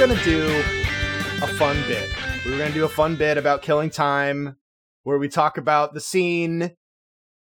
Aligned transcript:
were 0.00 0.06
gonna 0.06 0.24
do 0.24 0.46
a 1.42 1.46
fun 1.46 1.76
bit. 1.86 2.08
We 2.46 2.52
were 2.52 2.56
gonna 2.56 2.72
do 2.72 2.84
a 2.86 2.88
fun 2.88 3.16
bit 3.16 3.36
about 3.36 3.60
killing 3.60 3.90
time, 3.90 4.56
where 5.02 5.18
we 5.18 5.28
talk 5.28 5.58
about 5.58 5.92
the 5.92 6.00
scene 6.00 6.70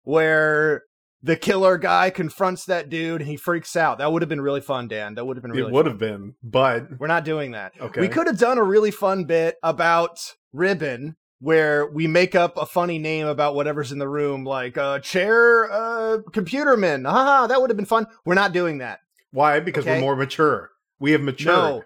where 0.02 0.82
the 1.22 1.36
killer 1.36 1.78
guy 1.78 2.10
confronts 2.10 2.64
that 2.64 2.88
dude 2.88 3.20
and 3.20 3.30
he 3.30 3.36
freaks 3.36 3.76
out. 3.76 3.98
That 3.98 4.10
would 4.12 4.22
have 4.22 4.28
been 4.28 4.40
really 4.40 4.60
fun, 4.60 4.88
Dan. 4.88 5.14
That 5.14 5.24
would 5.24 5.36
have 5.36 5.42
been 5.42 5.52
really 5.52 5.70
it 5.70 5.72
would 5.72 5.84
fun. 5.84 5.92
have 5.92 5.98
been, 6.00 6.34
but 6.42 6.98
We're 6.98 7.06
not 7.06 7.24
doing 7.24 7.52
that. 7.52 7.74
okay. 7.80 8.00
We 8.00 8.08
could 8.08 8.26
have 8.26 8.38
done 8.38 8.58
a 8.58 8.62
really 8.64 8.90
fun 8.90 9.24
bit 9.24 9.56
about 9.62 10.18
Ribbon 10.52 11.14
where 11.38 11.86
we 11.86 12.08
make 12.08 12.34
up 12.34 12.56
a 12.56 12.66
funny 12.66 12.98
name 12.98 13.28
about 13.28 13.54
whatever's 13.54 13.92
in 13.92 13.98
the 14.00 14.08
room, 14.08 14.44
like 14.44 14.76
uh, 14.76 14.98
chair 14.98 15.70
uh, 15.70 16.18
computerman. 16.32 17.08
Haha, 17.08 17.46
that 17.46 17.60
would 17.60 17.70
have 17.70 17.76
been 17.76 17.86
fun. 17.86 18.06
We're 18.24 18.34
not 18.34 18.52
doing 18.52 18.78
that. 18.78 18.98
Why? 19.30 19.60
Because 19.60 19.84
Okay. 19.84 19.94
we're 19.94 20.00
more 20.00 20.16
mature. 20.16 20.70
We 20.98 21.12
have 21.12 21.20
matured. 21.20 21.46
No, 21.54 21.82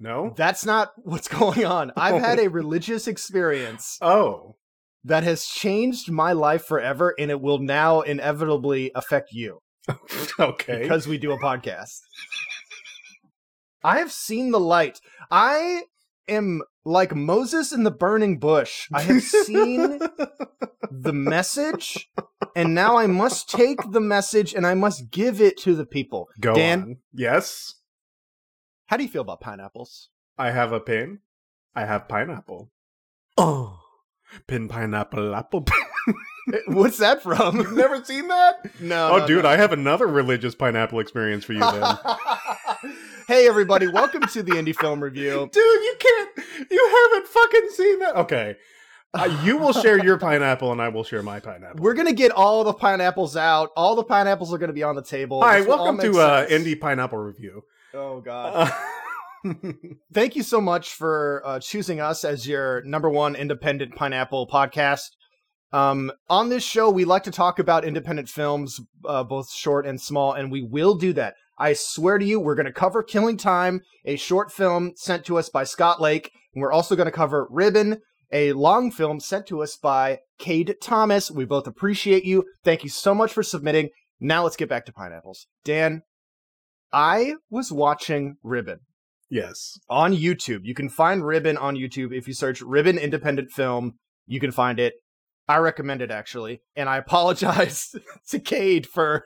No. 0.00 0.32
that's 0.36 0.64
not 0.64 0.92
what's 0.96 1.28
going 1.28 1.64
on. 1.64 1.92
I've 1.96 2.20
had 2.20 2.38
a 2.38 2.46
oh. 2.46 2.50
religious 2.50 3.06
experience 3.08 3.98
Oh. 4.00 4.56
that 5.04 5.24
has 5.24 5.44
changed 5.46 6.10
my 6.10 6.32
life 6.32 6.64
forever, 6.64 7.14
and 7.18 7.30
it 7.30 7.40
will 7.40 7.58
now 7.58 8.00
inevitably 8.02 8.92
affect 8.94 9.32
you 9.32 9.60
okay. 10.40 10.82
because 10.82 11.06
we 11.08 11.18
do 11.18 11.32
a 11.32 11.38
podcast. 11.38 11.98
I 13.82 13.98
have 13.98 14.12
seen 14.12 14.50
the 14.50 14.60
light. 14.60 15.00
I 15.30 15.82
am 16.28 16.62
like 16.84 17.14
Moses 17.14 17.72
in 17.72 17.84
the 17.84 17.90
burning 17.90 18.38
bush. 18.38 18.88
I 18.92 19.02
have 19.02 19.22
seen 19.22 19.98
the 20.90 21.12
message, 21.12 22.08
and 22.56 22.74
now 22.74 22.96
I 22.96 23.06
must 23.06 23.48
take 23.48 23.78
the 23.92 24.00
message 24.00 24.54
and 24.54 24.66
I 24.66 24.74
must 24.74 25.10
give 25.10 25.40
it 25.40 25.56
to 25.58 25.74
the 25.74 25.86
people. 25.86 26.26
Go 26.40 26.54
Dan? 26.54 26.82
on. 26.82 26.96
Yes. 27.14 27.74
How 28.88 28.96
do 28.96 29.02
you 29.02 29.10
feel 29.10 29.20
about 29.20 29.42
pineapples? 29.42 30.08
I 30.38 30.50
have 30.50 30.72
a 30.72 30.80
pin. 30.80 31.18
I 31.74 31.84
have 31.84 32.08
pineapple. 32.08 32.70
Oh. 33.36 33.80
Pin 34.46 34.66
pineapple 34.66 35.34
apple. 35.34 35.66
What's 36.68 36.96
that 36.96 37.22
from? 37.22 37.58
You've 37.58 37.72
never 37.72 38.02
seen 38.02 38.28
that? 38.28 38.80
no. 38.80 39.10
oh, 39.12 39.18
no, 39.18 39.26
dude, 39.26 39.42
no. 39.42 39.50
I 39.50 39.58
have 39.58 39.72
another 39.72 40.06
religious 40.06 40.54
pineapple 40.54 41.00
experience 41.00 41.44
for 41.44 41.52
you 41.52 41.60
then. 41.60 41.98
hey, 43.28 43.46
everybody! 43.46 43.88
Welcome 43.88 44.22
to 44.22 44.42
the 44.42 44.52
Indie 44.52 44.74
Film 44.74 45.04
Review. 45.04 45.50
dude, 45.52 45.62
you 45.62 45.96
can't. 46.00 46.30
You 46.70 47.10
haven't 47.12 47.28
fucking 47.28 47.68
seen 47.74 47.98
that. 47.98 48.16
Okay. 48.16 48.56
Uh, 49.12 49.42
you 49.44 49.58
will 49.58 49.74
share 49.74 50.02
your 50.02 50.16
pineapple 50.18 50.72
and 50.72 50.80
I 50.80 50.88
will 50.88 51.04
share 51.04 51.22
my 51.22 51.40
pineapple. 51.40 51.82
We're 51.82 51.94
gonna 51.94 52.14
get 52.14 52.32
all 52.32 52.64
the 52.64 52.72
pineapples 52.72 53.36
out. 53.36 53.70
All 53.76 53.96
the 53.96 54.04
pineapples 54.04 54.50
are 54.54 54.58
gonna 54.58 54.72
be 54.72 54.82
on 54.82 54.96
the 54.96 55.02
table. 55.02 55.42
Hi, 55.42 55.58
This 55.58 55.66
will 55.66 55.74
all 55.74 55.84
welcome 55.84 56.10
to 56.10 56.20
uh. 56.20 56.46
Indie 56.46 56.80
Pineapple 56.80 57.18
Review. 57.18 57.64
Oh 57.94 58.20
God! 58.20 58.52
Uh, 58.54 58.70
Thank 60.12 60.36
you 60.36 60.42
so 60.42 60.60
much 60.60 60.94
for 60.94 61.42
uh, 61.44 61.60
choosing 61.60 62.00
us 62.00 62.24
as 62.24 62.46
your 62.46 62.82
number 62.82 63.08
one 63.08 63.36
independent 63.36 63.94
pineapple 63.94 64.48
podcast. 64.48 65.10
Um, 65.72 66.10
on 66.28 66.48
this 66.48 66.64
show, 66.64 66.90
we 66.90 67.04
like 67.04 67.24
to 67.24 67.30
talk 67.30 67.58
about 67.58 67.84
independent 67.84 68.28
films, 68.28 68.80
uh, 69.04 69.22
both 69.24 69.50
short 69.52 69.86
and 69.86 70.00
small, 70.00 70.32
and 70.32 70.50
we 70.50 70.62
will 70.62 70.94
do 70.94 71.12
that. 71.14 71.34
I 71.58 71.74
swear 71.74 72.18
to 72.18 72.24
you, 72.24 72.40
we're 72.40 72.54
going 72.54 72.66
to 72.66 72.72
cover 72.72 73.02
Killing 73.02 73.36
Time, 73.36 73.80
a 74.04 74.16
short 74.16 74.52
film 74.52 74.92
sent 74.96 75.24
to 75.26 75.38
us 75.38 75.48
by 75.48 75.64
Scott 75.64 76.00
Lake, 76.00 76.30
and 76.54 76.62
we're 76.62 76.72
also 76.72 76.96
going 76.96 77.06
to 77.06 77.12
cover 77.12 77.46
Ribbon, 77.50 78.00
a 78.32 78.52
long 78.52 78.90
film 78.90 79.20
sent 79.20 79.46
to 79.48 79.62
us 79.62 79.76
by 79.76 80.20
Cade 80.38 80.76
Thomas. 80.80 81.30
We 81.30 81.44
both 81.44 81.66
appreciate 81.66 82.24
you. 82.24 82.44
Thank 82.64 82.84
you 82.84 82.90
so 82.90 83.14
much 83.14 83.32
for 83.32 83.42
submitting. 83.42 83.90
Now 84.20 84.44
let's 84.44 84.56
get 84.56 84.68
back 84.68 84.86
to 84.86 84.92
pineapples. 84.92 85.46
Dan, 85.64 86.02
I 86.92 87.34
was 87.50 87.70
watching 87.70 88.36
Ribbon 88.42 88.80
yes. 89.30 89.78
on 89.88 90.14
YouTube. 90.14 90.60
You 90.62 90.74
can 90.74 90.88
find 90.88 91.24
Ribbon 91.24 91.56
on 91.56 91.76
YouTube. 91.76 92.12
If 92.12 92.28
you 92.28 92.34
search 92.34 92.60
Ribbon 92.60 92.98
Independent 92.98 93.50
Film, 93.50 93.94
you 94.26 94.40
can 94.40 94.52
find 94.52 94.80
it. 94.80 94.94
I 95.48 95.58
recommend 95.58 96.02
it 96.02 96.10
actually. 96.10 96.60
And 96.76 96.88
I 96.88 96.96
apologize 96.98 97.94
to 98.28 98.38
Cade 98.38 98.86
for 98.86 99.24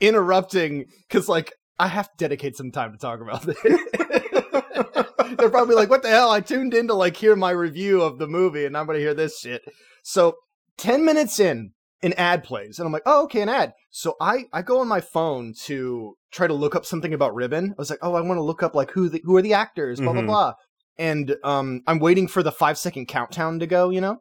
interrupting 0.00 0.86
because, 1.08 1.28
like, 1.28 1.52
I 1.78 1.88
have 1.88 2.06
to 2.06 2.16
dedicate 2.16 2.56
some 2.56 2.72
time 2.72 2.92
to 2.92 2.98
talk 2.98 3.20
about 3.20 3.42
this. 3.42 3.58
They're 5.36 5.50
probably 5.50 5.76
like, 5.76 5.90
what 5.90 6.02
the 6.02 6.08
hell? 6.08 6.30
I 6.30 6.40
tuned 6.40 6.74
in 6.74 6.88
to 6.88 6.94
like 6.94 7.16
hear 7.16 7.36
my 7.36 7.50
review 7.50 8.02
of 8.02 8.18
the 8.18 8.26
movie 8.26 8.64
and 8.64 8.76
I'm 8.76 8.86
going 8.86 8.96
to 8.96 9.04
hear 9.04 9.14
this 9.14 9.38
shit. 9.38 9.62
So 10.02 10.36
10 10.78 11.04
minutes 11.04 11.38
in, 11.38 11.72
an 12.02 12.12
ad 12.14 12.44
plays 12.44 12.78
and 12.78 12.86
I'm 12.86 12.92
like, 12.92 13.02
oh, 13.06 13.24
okay, 13.24 13.40
an 13.42 13.48
ad. 13.48 13.72
So 13.90 14.14
I, 14.20 14.44
I 14.52 14.62
go 14.62 14.80
on 14.80 14.88
my 14.88 15.00
phone 15.00 15.52
to 15.64 16.14
try 16.30 16.46
to 16.46 16.54
look 16.54 16.74
up 16.76 16.86
something 16.86 17.12
about 17.12 17.34
Ribbon. 17.34 17.70
I 17.72 17.74
was 17.78 17.90
like, 17.90 17.98
oh, 18.02 18.14
I 18.14 18.20
want 18.20 18.38
to 18.38 18.42
look 18.42 18.62
up 18.62 18.74
like 18.74 18.90
who 18.92 19.08
the, 19.08 19.20
who 19.24 19.36
are 19.36 19.42
the 19.42 19.54
actors, 19.54 20.00
blah, 20.00 20.12
blah, 20.12 20.22
Mhm. 20.22 20.26
blah. 20.26 20.52
And 20.98 21.36
um, 21.44 21.82
I'm 21.86 21.98
waiting 21.98 22.28
for 22.28 22.42
the 22.42 22.52
five 22.52 22.76
second 22.78 23.06
countdown 23.06 23.58
to 23.60 23.66
go, 23.66 23.90
you 23.90 24.00
know? 24.00 24.18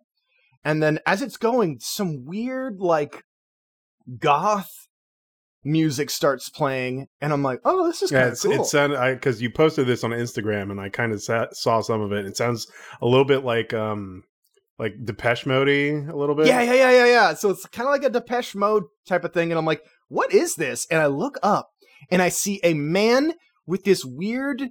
And 0.64 0.82
then 0.82 1.00
as 1.06 1.22
it's 1.22 1.38
going, 1.38 1.80
some 1.80 2.26
weird 2.26 2.80
like 2.80 3.24
goth 4.20 4.70
music 5.64 6.10
starts 6.10 6.50
playing 6.50 7.08
and 7.20 7.34
I'm 7.34 7.44
like, 7.44 7.60
oh, 7.66 7.86
this 7.88 8.02
is 8.02 8.12
kind 8.12 8.30
Yeah, 8.30 8.36
cool. 8.56 8.62
it 8.62 8.66
sounded 8.66 9.16
because 9.16 9.42
you 9.42 9.52
posted 9.52 9.86
this 9.88 10.04
on 10.04 10.12
Instagram 10.12 10.72
and 10.72 10.80
I 10.80 10.90
kind 10.90 11.12
of 11.12 11.22
saw 11.22 11.82
some 11.82 12.02
of 12.02 12.12
it. 12.14 12.26
It 12.26 12.38
sounds 12.38 12.68
a 13.02 13.06
little 13.06 13.26
bit 13.26 13.44
like 13.44 13.74
um 13.74 14.24
like 14.80 14.94
Depeche 15.04 15.46
Mode 15.46 15.70
a 15.70 16.16
little 16.16 16.36
bit. 16.36 16.48
Yeah, 16.48 16.62
yeah, 16.62 16.74
yeah, 16.74 16.92
yeah, 16.92 17.06
yeah. 17.06 17.34
So 17.34 17.50
it's 17.50 17.66
kind 17.68 17.88
of 17.88 17.92
like 17.92 18.04
a 18.04 18.10
Depeche 18.10 18.56
Mode 18.56 18.84
type 19.08 19.24
of 19.24 19.34
thing. 19.34 19.52
And 19.52 19.58
I'm 19.58 19.66
like, 19.66 19.82
what 20.08 20.34
is 20.34 20.56
this? 20.56 20.86
And 20.92 21.02
I 21.02 21.08
look 21.08 21.38
up 21.42 21.70
and 22.12 22.22
I 22.22 22.30
see 22.30 22.60
a 22.64 22.74
man 22.74 23.34
with 23.66 23.84
this 23.84 24.06
weird. 24.06 24.70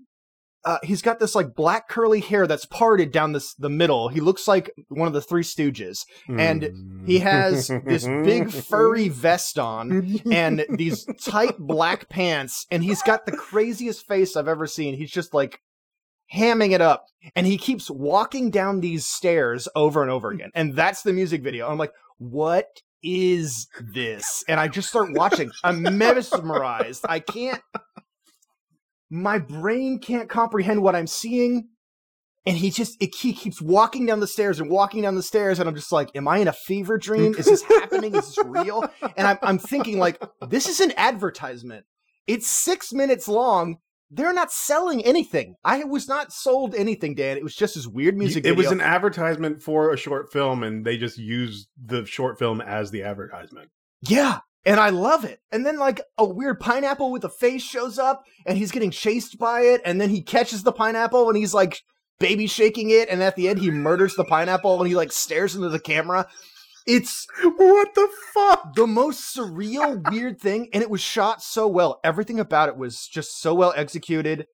Uh, 0.65 0.79
he's 0.83 1.03
got 1.03 1.21
this 1.21 1.37
like 1.37 1.55
black 1.55 1.89
curly 1.89 2.19
hair 2.21 2.47
that's 2.47 2.67
parted 2.67 3.13
down 3.13 3.33
this 3.33 3.55
the 3.55 3.69
middle. 3.69 4.09
He 4.09 4.21
looks 4.21 4.49
like 4.49 4.71
one 4.89 5.07
of 5.07 5.15
the 5.15 5.21
Three 5.21 5.45
Stooges, 5.45 6.05
and 6.29 7.05
he 7.07 7.21
has 7.21 7.69
this 7.85 8.05
big 8.05 8.51
furry 8.51 9.09
vest 9.09 9.61
on 9.61 10.21
and 10.33 10.67
these 10.77 11.07
tight 11.23 11.57
black 11.59 12.09
pants, 12.09 12.67
and 12.69 12.83
he's 12.83 13.01
got 13.03 13.27
the 13.27 13.37
craziest 13.37 14.09
face 14.09 14.35
I've 14.35 14.49
ever 14.49 14.67
seen. 14.67 14.97
He's 14.97 15.13
just 15.13 15.33
like 15.33 15.61
hamming 16.33 16.73
it 16.73 16.81
up, 16.81 17.07
and 17.35 17.47
he 17.47 17.59
keeps 17.59 17.91
walking 17.91 18.51
down 18.51 18.81
these 18.81 19.07
stairs 19.07 19.69
over 19.75 20.03
and 20.03 20.11
over 20.11 20.31
again. 20.31 20.51
And 20.55 20.75
that's 20.75 21.03
the 21.03 21.13
music 21.13 21.43
video. 21.43 21.69
I'm 21.69 21.79
like, 21.79 21.93
what 22.19 22.67
is 23.03 23.69
this? 23.81 24.45
And 24.49 24.59
I 24.59 24.69
just 24.69 24.89
start 24.89 25.13
watching. 25.13 25.51
I'm 25.65 25.83
mesmerized. 25.99 27.05
I 27.09 27.21
can't. 27.21 27.63
My 29.11 29.39
brain 29.39 29.99
can't 30.01 30.29
comprehend 30.29 30.83
what 30.83 30.97
I'm 30.97 31.07
seeing. 31.07 31.69
And 32.45 32.57
he 32.57 32.71
just 32.71 32.97
it, 33.01 33.13
he 33.13 33.33
keeps 33.33 33.61
walking 33.61 34.07
down 34.07 34.21
the 34.21 34.27
stairs 34.29 34.61
and 34.61 34.71
walking 34.71 35.03
down 35.03 35.17
the 35.17 35.23
stairs, 35.23 35.59
and 35.59 35.69
I'm 35.69 35.75
just 35.75 35.91
like, 35.91 36.15
"Am 36.15 36.29
I 36.29 36.39
in 36.39 36.47
a 36.47 36.53
fever 36.53 36.97
dream? 36.97 37.35
Is 37.37 37.47
this 37.47 37.63
happening? 37.63 38.15
Is 38.15 38.37
this 38.37 38.39
real?" 38.47 38.85
And 39.17 39.27
I'm 39.27 39.39
I'm 39.43 39.59
thinking 39.59 39.99
like, 39.99 40.23
"This 40.49 40.69
is 40.69 40.79
an 40.79 40.93
advertisement. 40.97 41.87
It's 42.29 42.47
six 42.47 42.93
minutes 42.93 43.27
long. 43.27 43.79
They're 44.11 44.33
not 44.33 44.53
selling 44.53 45.05
anything. 45.05 45.57
I 45.65 45.85
was 45.85 46.09
not 46.09 46.33
sold 46.33 46.75
anything, 46.75 47.15
Dan. 47.15 47.37
It 47.37 47.43
was 47.43 47.57
just 47.57 47.75
this 47.75 47.87
weird 47.87 48.17
music. 48.17 48.47
it 48.47 48.57
was 48.57 48.71
an 48.71 48.81
advertisement 48.81 49.63
for 49.63 49.93
a 49.93 49.97
short 49.97 50.33
film, 50.33 50.63
and 50.63 50.85
they 50.85 50.97
just 50.97 51.19
used 51.19 51.69
the 51.83 52.07
short 52.07 52.39
film 52.39 52.61
as 52.61 52.91
the 52.91 53.03
advertisement. 53.03 53.71
Yeah. 54.03 54.41
And 54.65 54.81
I 54.81 54.91
love 54.91 55.25
it. 55.25 55.41
And 55.53 55.65
then 55.65 55.79
like 55.79 56.01
a 56.19 56.25
weird 56.25 56.59
pineapple 56.59 57.13
with 57.13 57.25
a 57.25 57.29
face 57.29 57.63
shows 57.63 58.01
up 58.01 58.25
and 58.45 58.59
he's 58.59 58.73
getting 58.73 58.91
chased 58.91 59.39
by 59.39 59.61
it 59.61 59.81
and 59.85 60.01
then 60.01 60.11
he 60.11 60.23
catches 60.23 60.65
the 60.65 60.73
pineapple 60.73 61.29
and 61.29 61.39
he's 61.39 61.55
like 61.55 61.83
baby 62.19 62.49
shaking 62.49 62.91
it 62.91 63.09
and 63.09 63.23
at 63.23 63.37
the 63.37 63.49
end 63.49 63.61
he 63.61 63.71
murders 63.71 64.17
the 64.17 64.25
pineapple 64.25 64.81
and 64.81 64.89
he 64.89 64.97
like 64.97 65.13
stares 65.13 65.55
into 65.55 65.69
the 65.69 65.79
camera. 65.79 66.27
It's 66.87 67.27
What 67.43 67.95
the 67.95 68.09
fuck? 68.33 68.75
the 68.75 68.87
most 68.87 69.37
surreal 69.37 70.09
weird 70.11 70.41
thing 70.41 70.69
and 70.73 70.83
it 70.83 70.91
was 70.91 71.01
shot 71.01 71.43
so 71.43 71.67
well. 71.67 72.01
Everything 72.05 72.39
about 72.39 72.69
it 72.69 72.77
was 72.77 73.07
just 73.07 73.41
so 73.41 73.55
well 73.55 73.73
executed. 73.77 74.47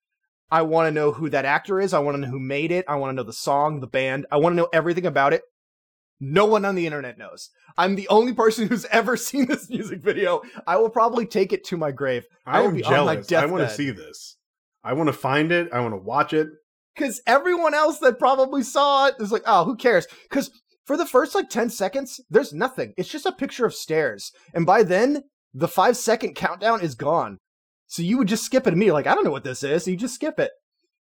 I 0.50 0.62
want 0.62 0.86
to 0.86 0.90
know 0.92 1.12
who 1.12 1.30
that 1.30 1.44
actor 1.44 1.80
is. 1.80 1.94
I 1.94 1.98
want 2.00 2.16
to 2.16 2.20
know 2.20 2.28
who 2.28 2.38
made 2.38 2.72
it. 2.72 2.84
I 2.88 2.96
want 2.96 3.10
to 3.10 3.14
know 3.14 3.22
the 3.22 3.32
song, 3.32 3.80
the 3.80 3.86
band. 3.86 4.26
I 4.30 4.36
want 4.36 4.52
to 4.52 4.56
know 4.56 4.68
everything 4.72 5.06
about 5.06 5.32
it. 5.32 5.42
No 6.20 6.44
one 6.44 6.64
on 6.64 6.74
the 6.74 6.86
internet 6.86 7.18
knows. 7.18 7.50
I'm 7.76 7.96
the 7.96 8.08
only 8.08 8.32
person 8.32 8.68
who's 8.68 8.84
ever 8.86 9.16
seen 9.16 9.46
this 9.46 9.68
music 9.68 10.02
video. 10.02 10.42
I 10.66 10.76
will 10.76 10.90
probably 10.90 11.26
take 11.26 11.52
it 11.52 11.64
to 11.64 11.76
my 11.76 11.90
grave 11.90 12.26
I, 12.46 12.60
will 12.60 12.68
am 12.68 12.74
be 12.76 12.84
on 12.84 13.06
my 13.06 13.16
jealous. 13.16 13.32
I 13.32 13.46
want 13.46 13.68
to 13.68 13.74
see 13.74 13.90
this. 13.90 14.36
I 14.84 14.92
want 14.94 15.08
to 15.08 15.12
find 15.12 15.52
it. 15.52 15.68
I 15.72 15.80
want 15.80 15.92
to 15.94 15.98
watch 15.98 16.32
it. 16.32 16.48
because 16.94 17.20
everyone 17.26 17.74
else 17.74 17.98
that 17.98 18.18
probably 18.18 18.62
saw 18.62 19.06
it 19.06 19.14
is 19.20 19.32
like, 19.32 19.42
oh, 19.46 19.64
who 19.64 19.76
cares? 19.76 20.06
Because 20.28 20.50
for 20.84 20.96
the 20.96 21.06
first 21.06 21.34
like 21.34 21.48
10 21.48 21.70
seconds, 21.70 22.20
there's 22.30 22.52
nothing. 22.52 22.94
It's 22.96 23.08
just 23.08 23.26
a 23.26 23.32
picture 23.32 23.66
of 23.66 23.74
stairs. 23.74 24.32
And 24.54 24.66
by 24.66 24.82
then, 24.82 25.22
the 25.54 25.68
five 25.68 25.96
second 25.96 26.34
countdown 26.34 26.80
is 26.80 26.94
gone. 26.94 27.38
So 27.86 28.02
you 28.02 28.18
would 28.18 28.28
just 28.28 28.44
skip 28.44 28.66
it 28.66 28.72
immediately. 28.72 29.02
Like, 29.02 29.06
I 29.06 29.14
don't 29.14 29.24
know 29.24 29.30
what 29.30 29.44
this 29.44 29.62
is. 29.62 29.84
So 29.84 29.90
you 29.90 29.96
just 29.96 30.14
skip 30.14 30.38
it. 30.38 30.50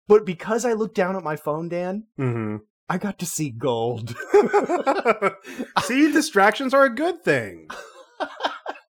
But 0.08 0.26
because 0.26 0.64
I 0.64 0.72
looked 0.72 0.96
down 0.96 1.16
at 1.16 1.22
my 1.22 1.36
phone, 1.36 1.68
Dan, 1.68 2.04
hmm 2.16 2.56
I 2.88 2.98
got 2.98 3.20
to 3.20 3.26
see 3.26 3.50
gold. 3.50 4.16
see, 5.82 6.10
distractions 6.12 6.74
are 6.74 6.84
a 6.84 6.94
good 6.94 7.22
thing. 7.22 7.68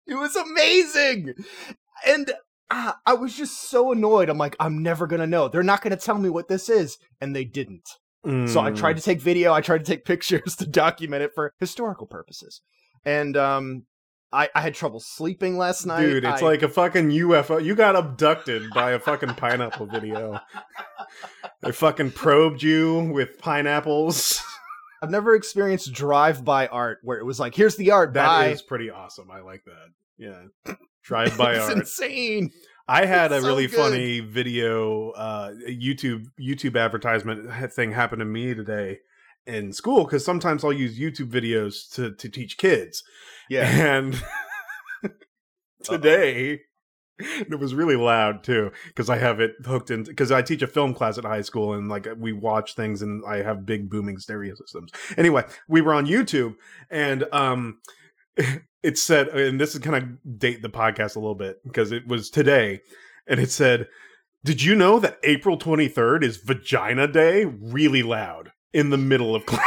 It 0.04 0.16
was 0.16 0.36
amazing. 0.36 1.32
And 2.06 2.32
ah, 2.70 2.98
I 3.06 3.14
was 3.14 3.34
just 3.34 3.70
so 3.70 3.92
annoyed. 3.92 4.28
I'm 4.28 4.36
like, 4.36 4.56
I'm 4.60 4.82
never 4.82 5.06
gonna 5.06 5.26
know. 5.26 5.48
They're 5.48 5.62
not 5.62 5.80
gonna 5.80 5.96
tell 5.96 6.18
me 6.18 6.28
what 6.28 6.48
this 6.48 6.68
is, 6.68 6.98
and 7.20 7.34
they 7.34 7.44
didn't. 7.44 7.88
So 8.24 8.60
I 8.60 8.70
Mm. 8.70 8.76
tried 8.76 8.96
to 8.96 9.02
take 9.02 9.20
video. 9.20 9.52
I 9.52 9.60
tried 9.60 9.78
to 9.78 9.84
take 9.84 10.04
pictures 10.12 10.56
to 10.56 10.66
document 10.66 11.22
it 11.22 11.32
for 11.34 11.52
historical 11.58 12.06
purposes, 12.06 12.60
and 13.04 13.36
um, 13.36 13.86
I, 14.32 14.48
I 14.54 14.60
had 14.60 14.74
trouble 14.74 15.00
sleeping 15.00 15.58
last 15.58 15.84
night. 15.86 16.02
Dude, 16.02 16.24
it's 16.24 16.40
I- 16.42 16.46
like 16.46 16.62
a 16.62 16.68
fucking 16.68 17.10
UFO. 17.10 17.62
You 17.62 17.74
got 17.74 17.96
abducted 17.96 18.70
by 18.74 18.92
a 18.92 18.98
fucking 18.98 19.30
pineapple 19.34 19.86
video. 19.86 20.38
They 21.62 21.72
fucking 21.72 22.12
probed 22.12 22.62
you 22.62 23.10
with 23.12 23.38
pineapples. 23.38 24.40
I've 25.02 25.10
never 25.10 25.34
experienced 25.34 25.92
drive-by 25.92 26.68
art 26.68 26.98
where 27.02 27.18
it 27.18 27.24
was 27.24 27.40
like, 27.40 27.54
here's 27.56 27.76
the 27.76 27.90
art. 27.90 28.14
That 28.14 28.50
is 28.52 28.62
bye. 28.62 28.66
pretty 28.68 28.88
awesome. 28.90 29.30
I 29.32 29.40
like 29.40 29.64
that. 29.64 29.88
Yeah. 30.16 30.74
Drive 31.02 31.36
by 31.36 31.56
art. 31.58 31.76
it's 31.76 31.98
insane. 31.98 32.50
I 32.92 33.06
had 33.06 33.32
a 33.32 33.40
so 33.40 33.46
really 33.46 33.66
good. 33.66 33.76
funny 33.76 34.20
video 34.20 35.10
uh 35.10 35.52
YouTube 35.68 36.26
YouTube 36.40 36.78
advertisement 36.78 37.50
thing 37.72 37.92
happen 37.92 38.18
to 38.18 38.24
me 38.24 38.54
today 38.54 38.98
in 39.46 39.72
school 39.72 40.04
because 40.04 40.24
sometimes 40.24 40.62
I'll 40.62 40.72
use 40.72 40.98
YouTube 40.98 41.30
videos 41.30 41.90
to 41.94 42.14
to 42.14 42.28
teach 42.28 42.58
kids. 42.58 43.02
Yeah. 43.48 43.96
And 43.96 44.22
today 45.82 46.60
it 47.18 47.58
was 47.58 47.74
really 47.74 47.96
loud 47.96 48.42
too 48.42 48.70
because 48.88 49.08
I 49.08 49.16
have 49.16 49.40
it 49.40 49.52
hooked 49.64 49.90
in 49.90 50.02
because 50.04 50.32
I 50.32 50.42
teach 50.42 50.62
a 50.62 50.66
film 50.66 50.92
class 50.92 51.18
at 51.18 51.24
high 51.24 51.42
school 51.42 51.72
and 51.72 51.88
like 51.88 52.06
we 52.18 52.32
watch 52.32 52.74
things 52.74 53.00
and 53.00 53.22
I 53.26 53.38
have 53.38 53.66
big 53.66 53.90
booming 53.90 54.18
stereo 54.18 54.54
systems. 54.54 54.90
Anyway, 55.16 55.44
we 55.68 55.80
were 55.80 55.94
on 55.94 56.06
YouTube 56.06 56.56
and 56.90 57.24
um 57.32 57.78
it 58.82 58.98
said 58.98 59.28
and 59.28 59.60
this 59.60 59.74
is 59.74 59.80
kind 59.80 59.96
of 59.96 60.38
date 60.38 60.62
the 60.62 60.68
podcast 60.70 61.16
a 61.16 61.18
little 61.20 61.34
bit 61.34 61.62
because 61.64 61.92
it 61.92 62.06
was 62.06 62.30
today 62.30 62.80
and 63.26 63.38
it 63.40 63.50
said 63.50 63.86
did 64.44 64.62
you 64.62 64.74
know 64.74 64.98
that 64.98 65.18
April 65.22 65.56
23rd 65.56 66.24
is 66.24 66.36
vagina 66.38 67.06
day 67.06 67.44
really 67.44 68.02
loud 68.02 68.52
in 68.72 68.90
the 68.90 68.98
middle 68.98 69.34
of 69.34 69.46
class 69.46 69.64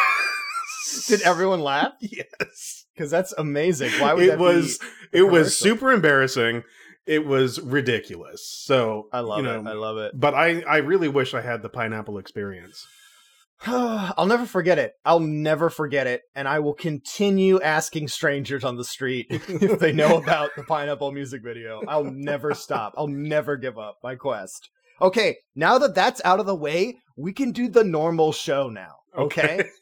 Did 1.07 1.21
everyone 1.21 1.62
laugh? 1.62 1.94
yes 2.00 2.85
Because 2.94 3.09
that's 3.12 3.33
amazing. 3.38 3.91
Why 4.00 4.13
would 4.13 4.23
it 4.23 4.27
that 4.31 4.39
was 4.39 4.79
be? 5.12 5.19
it 5.19 5.23
was 5.23 5.57
super 5.57 5.91
embarrassing 5.91 6.63
it 7.06 7.25
was 7.25 7.62
ridiculous 7.62 8.45
so 8.50 9.07
I 9.13 9.19
love 9.19 9.38
you 9.38 9.44
know, 9.44 9.59
it. 9.59 9.67
I 9.67 9.73
love 9.73 9.97
it. 9.97 10.19
but 10.19 10.33
i 10.33 10.62
i 10.62 10.77
really 10.77 11.07
wish 11.07 11.33
i 11.35 11.41
had 11.41 11.62
the 11.62 11.69
pineapple 11.69 12.17
experience 12.17 12.88
I'll 14.17 14.27
never 14.27 14.45
forget 14.45 14.77
it. 14.77 14.94
I'll 15.06 15.19
never 15.19 15.69
forget 15.69 16.07
it, 16.07 16.21
and 16.35 16.47
I 16.47 16.59
will 16.59 16.73
continue 16.73 17.59
asking 17.62 18.07
strangers 18.09 18.63
on 18.63 18.75
the 18.75 18.83
street 18.83 19.27
if 19.29 19.79
they 19.79 19.91
know 19.91 20.17
about 20.17 20.51
the 20.56 20.63
pineapple 20.63 21.12
music 21.12 21.41
video. 21.44 21.81
I'll 21.88 22.03
never 22.03 22.53
stop. 22.53 22.94
I'll 22.97 23.07
never 23.07 23.57
give 23.57 23.77
up 23.77 23.97
my 24.03 24.15
quest. 24.15 24.69
Okay, 25.01 25.38
now 25.56 25.77
that 25.79 25.95
that's 25.95 26.21
out 26.23 26.39
of 26.39 26.45
the 26.45 26.56
way, 26.56 26.97
we 27.17 27.33
can 27.33 27.51
do 27.51 27.67
the 27.67 27.83
normal 27.83 28.31
show 28.31 28.69
now. 28.69 28.95
Okay? 29.17 29.65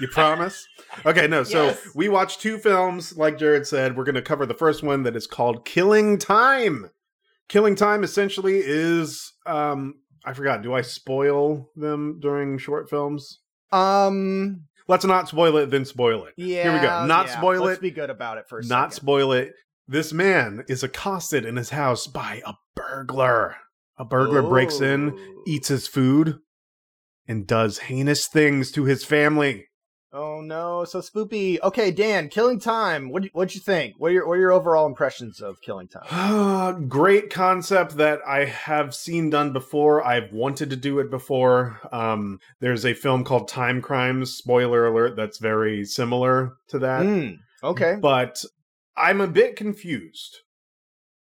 you 0.00 0.08
promise 0.08 0.66
okay 1.06 1.26
no 1.28 1.44
so 1.44 1.66
Yes. 1.66 1.88
we 1.94 2.08
watched 2.08 2.40
two 2.40 2.58
films 2.58 3.16
like 3.16 3.38
jared 3.38 3.66
said 3.66 3.96
we're 3.96 4.04
going 4.04 4.14
to 4.16 4.22
cover 4.22 4.46
the 4.46 4.54
first 4.54 4.82
one 4.82 5.02
that 5.04 5.14
is 5.14 5.26
called 5.26 5.64
killing 5.64 6.18
time 6.18 6.90
killing 7.48 7.76
time 7.76 8.02
essentially 8.02 8.60
is 8.64 9.32
um 9.46 9.94
i 10.24 10.32
forgot 10.32 10.62
do 10.62 10.72
i 10.72 10.80
spoil 10.82 11.68
them 11.76 12.18
during 12.20 12.58
short 12.58 12.88
films 12.90 13.40
um. 13.72 14.64
let's 14.88 15.04
not 15.04 15.28
spoil 15.28 15.56
it 15.56 15.70
then 15.70 15.84
spoil 15.84 16.24
it 16.26 16.34
Yeah. 16.36 16.64
Here 16.64 16.72
we 16.74 16.78
go. 16.80 17.06
Not 17.06 17.26
yeah, 17.26 17.38
spoil 17.38 17.62
Let's 17.64 17.78
it. 17.78 17.82
be 17.82 17.90
good 17.90 18.10
about 18.10 18.38
it 18.38 18.44
first. 18.48 18.68
not 18.68 18.92
second. 18.92 19.04
spoil 19.04 19.32
it. 19.32 19.52
This 19.88 20.12
man 20.12 20.64
is 20.68 20.82
accosted 20.82 21.44
in 21.44 21.56
his 21.56 21.70
house 21.70 22.06
by 22.06 22.40
a 22.46 22.52
burglar. 22.76 23.56
A 23.98 24.04
burglar 24.04 24.42
breaks 24.42 24.80
in, 24.80 25.16
eats 25.46 25.68
his 25.68 25.86
food, 25.88 26.38
and 27.26 27.46
does 27.46 27.78
heinous 27.78 28.26
things 28.26 28.70
to 28.72 28.84
his 28.84 29.04
family. 29.04 29.66
Oh 30.14 30.42
no, 30.42 30.84
so 30.84 31.00
spoopy. 31.00 31.58
Okay, 31.62 31.90
Dan, 31.90 32.28
Killing 32.28 32.60
Time. 32.60 33.08
What 33.08 33.24
what'd 33.32 33.54
you 33.54 33.62
think? 33.62 33.94
What 33.96 34.08
are 34.08 34.12
your 34.12 34.28
what 34.28 34.34
are 34.34 34.40
your 34.40 34.52
overall 34.52 34.86
impressions 34.86 35.40
of 35.40 35.62
Killing 35.62 35.88
Time? 35.88 36.86
Great 36.88 37.30
concept 37.30 37.96
that 37.96 38.20
I 38.26 38.44
have 38.44 38.94
seen 38.94 39.30
done 39.30 39.54
before. 39.54 40.06
I've 40.06 40.30
wanted 40.30 40.68
to 40.68 40.76
do 40.76 40.98
it 40.98 41.10
before. 41.10 41.80
Um, 41.92 42.40
there's 42.60 42.84
a 42.84 42.92
film 42.92 43.24
called 43.24 43.48
Timecrimes. 43.48 44.36
Spoiler 44.36 44.86
alert. 44.86 45.16
That's 45.16 45.38
very 45.38 45.86
similar 45.86 46.56
to 46.68 46.78
that. 46.80 47.02
Mm, 47.04 47.38
okay. 47.64 47.96
but 47.98 48.44
I'm 48.94 49.22
a 49.22 49.26
bit 49.26 49.56
confused. 49.56 50.40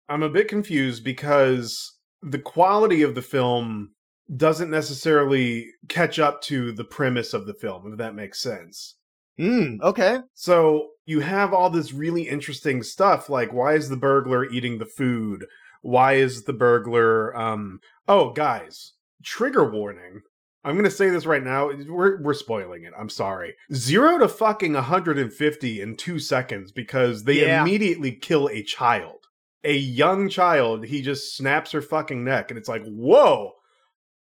I'm 0.10 0.22
a 0.22 0.30
bit 0.30 0.50
confused 0.50 1.04
because 1.04 1.94
the 2.22 2.40
quality 2.40 3.04
of 3.04 3.16
the 3.16 3.22
film 3.22 3.95
doesn't 4.36 4.70
necessarily 4.72 5.68
catch 5.88 6.18
up 6.20 6.42
to 6.44 6.72
the 6.72 6.84
premise 6.84 7.34
of 7.34 7.46
the 7.46 7.54
film, 7.54 7.92
if 7.92 7.98
that 7.98 8.16
makes 8.16 8.40
sense. 8.40 8.96
Mm, 9.40 9.82
okay. 9.82 10.20
So 10.34 10.90
you 11.06 11.20
have 11.20 11.54
all 11.54 11.70
this 11.70 11.94
really 11.94 12.24
interesting 12.24 12.82
stuff 12.84 13.30
like 13.30 13.52
why 13.54 13.74
is 13.74 13.90
the 13.90 13.98
burglar 13.98 14.46
eating 14.50 14.78
the 14.78 14.86
food? 14.86 15.46
Why 15.82 16.14
is 16.14 16.44
the 16.44 16.54
burglar 16.54 17.36
um 17.36 17.80
oh 18.08 18.32
guys, 18.32 18.94
trigger 19.24 19.70
warning. 19.70 20.22
I'm 20.64 20.74
going 20.74 20.86
to 20.86 20.90
say 20.90 21.10
this 21.10 21.28
right 21.28 21.44
now. 21.44 21.70
We're 21.88 22.20
we're 22.24 22.34
spoiling 22.34 22.86
it. 22.86 22.94
I'm 22.98 23.10
sorry. 23.10 23.54
0 23.74 24.18
to 24.20 24.28
fucking 24.28 24.74
150 24.74 25.82
in 25.82 25.96
2 25.96 26.18
seconds 26.18 26.72
because 26.72 27.24
they 27.26 27.42
Yeah. 27.42 27.62
immediately 27.62 28.14
kill 28.14 28.50
a 28.50 28.64
child. 28.64 29.28
A 29.64 29.76
young 29.76 30.28
child, 30.30 30.86
he 30.86 31.02
just 31.04 31.36
snaps 31.38 31.72
her 31.74 31.82
fucking 31.82 32.24
neck 32.24 32.50
and 32.50 32.58
it's 32.58 32.70
like, 32.70 32.84
"Whoa. 32.86 33.52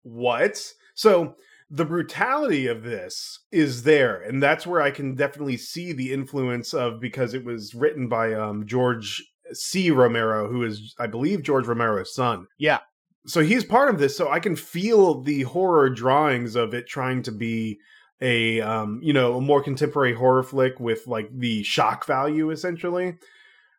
What?" 0.02 0.72
So 0.94 1.36
the 1.72 1.84
brutality 1.86 2.66
of 2.66 2.82
this 2.82 3.40
is 3.50 3.82
there 3.82 4.20
and 4.20 4.42
that's 4.42 4.66
where 4.66 4.82
i 4.82 4.90
can 4.90 5.14
definitely 5.14 5.56
see 5.56 5.92
the 5.94 6.12
influence 6.12 6.74
of 6.74 7.00
because 7.00 7.32
it 7.32 7.42
was 7.44 7.74
written 7.74 8.08
by 8.08 8.34
um 8.34 8.66
george 8.66 9.24
c 9.54 9.90
romero 9.90 10.48
who 10.48 10.64
is 10.64 10.94
i 10.98 11.06
believe 11.06 11.42
george 11.42 11.66
romero's 11.66 12.14
son 12.14 12.46
Yeah. 12.58 12.80
so 13.26 13.40
he's 13.40 13.64
part 13.64 13.88
of 13.92 13.98
this 13.98 14.14
so 14.14 14.30
i 14.30 14.38
can 14.38 14.54
feel 14.54 15.22
the 15.22 15.42
horror 15.44 15.88
drawings 15.88 16.56
of 16.56 16.74
it 16.74 16.86
trying 16.86 17.22
to 17.22 17.32
be 17.32 17.78
a 18.20 18.60
um 18.60 19.00
you 19.02 19.14
know 19.14 19.38
a 19.38 19.40
more 19.40 19.62
contemporary 19.62 20.12
horror 20.14 20.42
flick 20.42 20.78
with 20.78 21.06
like 21.06 21.30
the 21.32 21.62
shock 21.62 22.04
value 22.04 22.50
essentially 22.50 23.14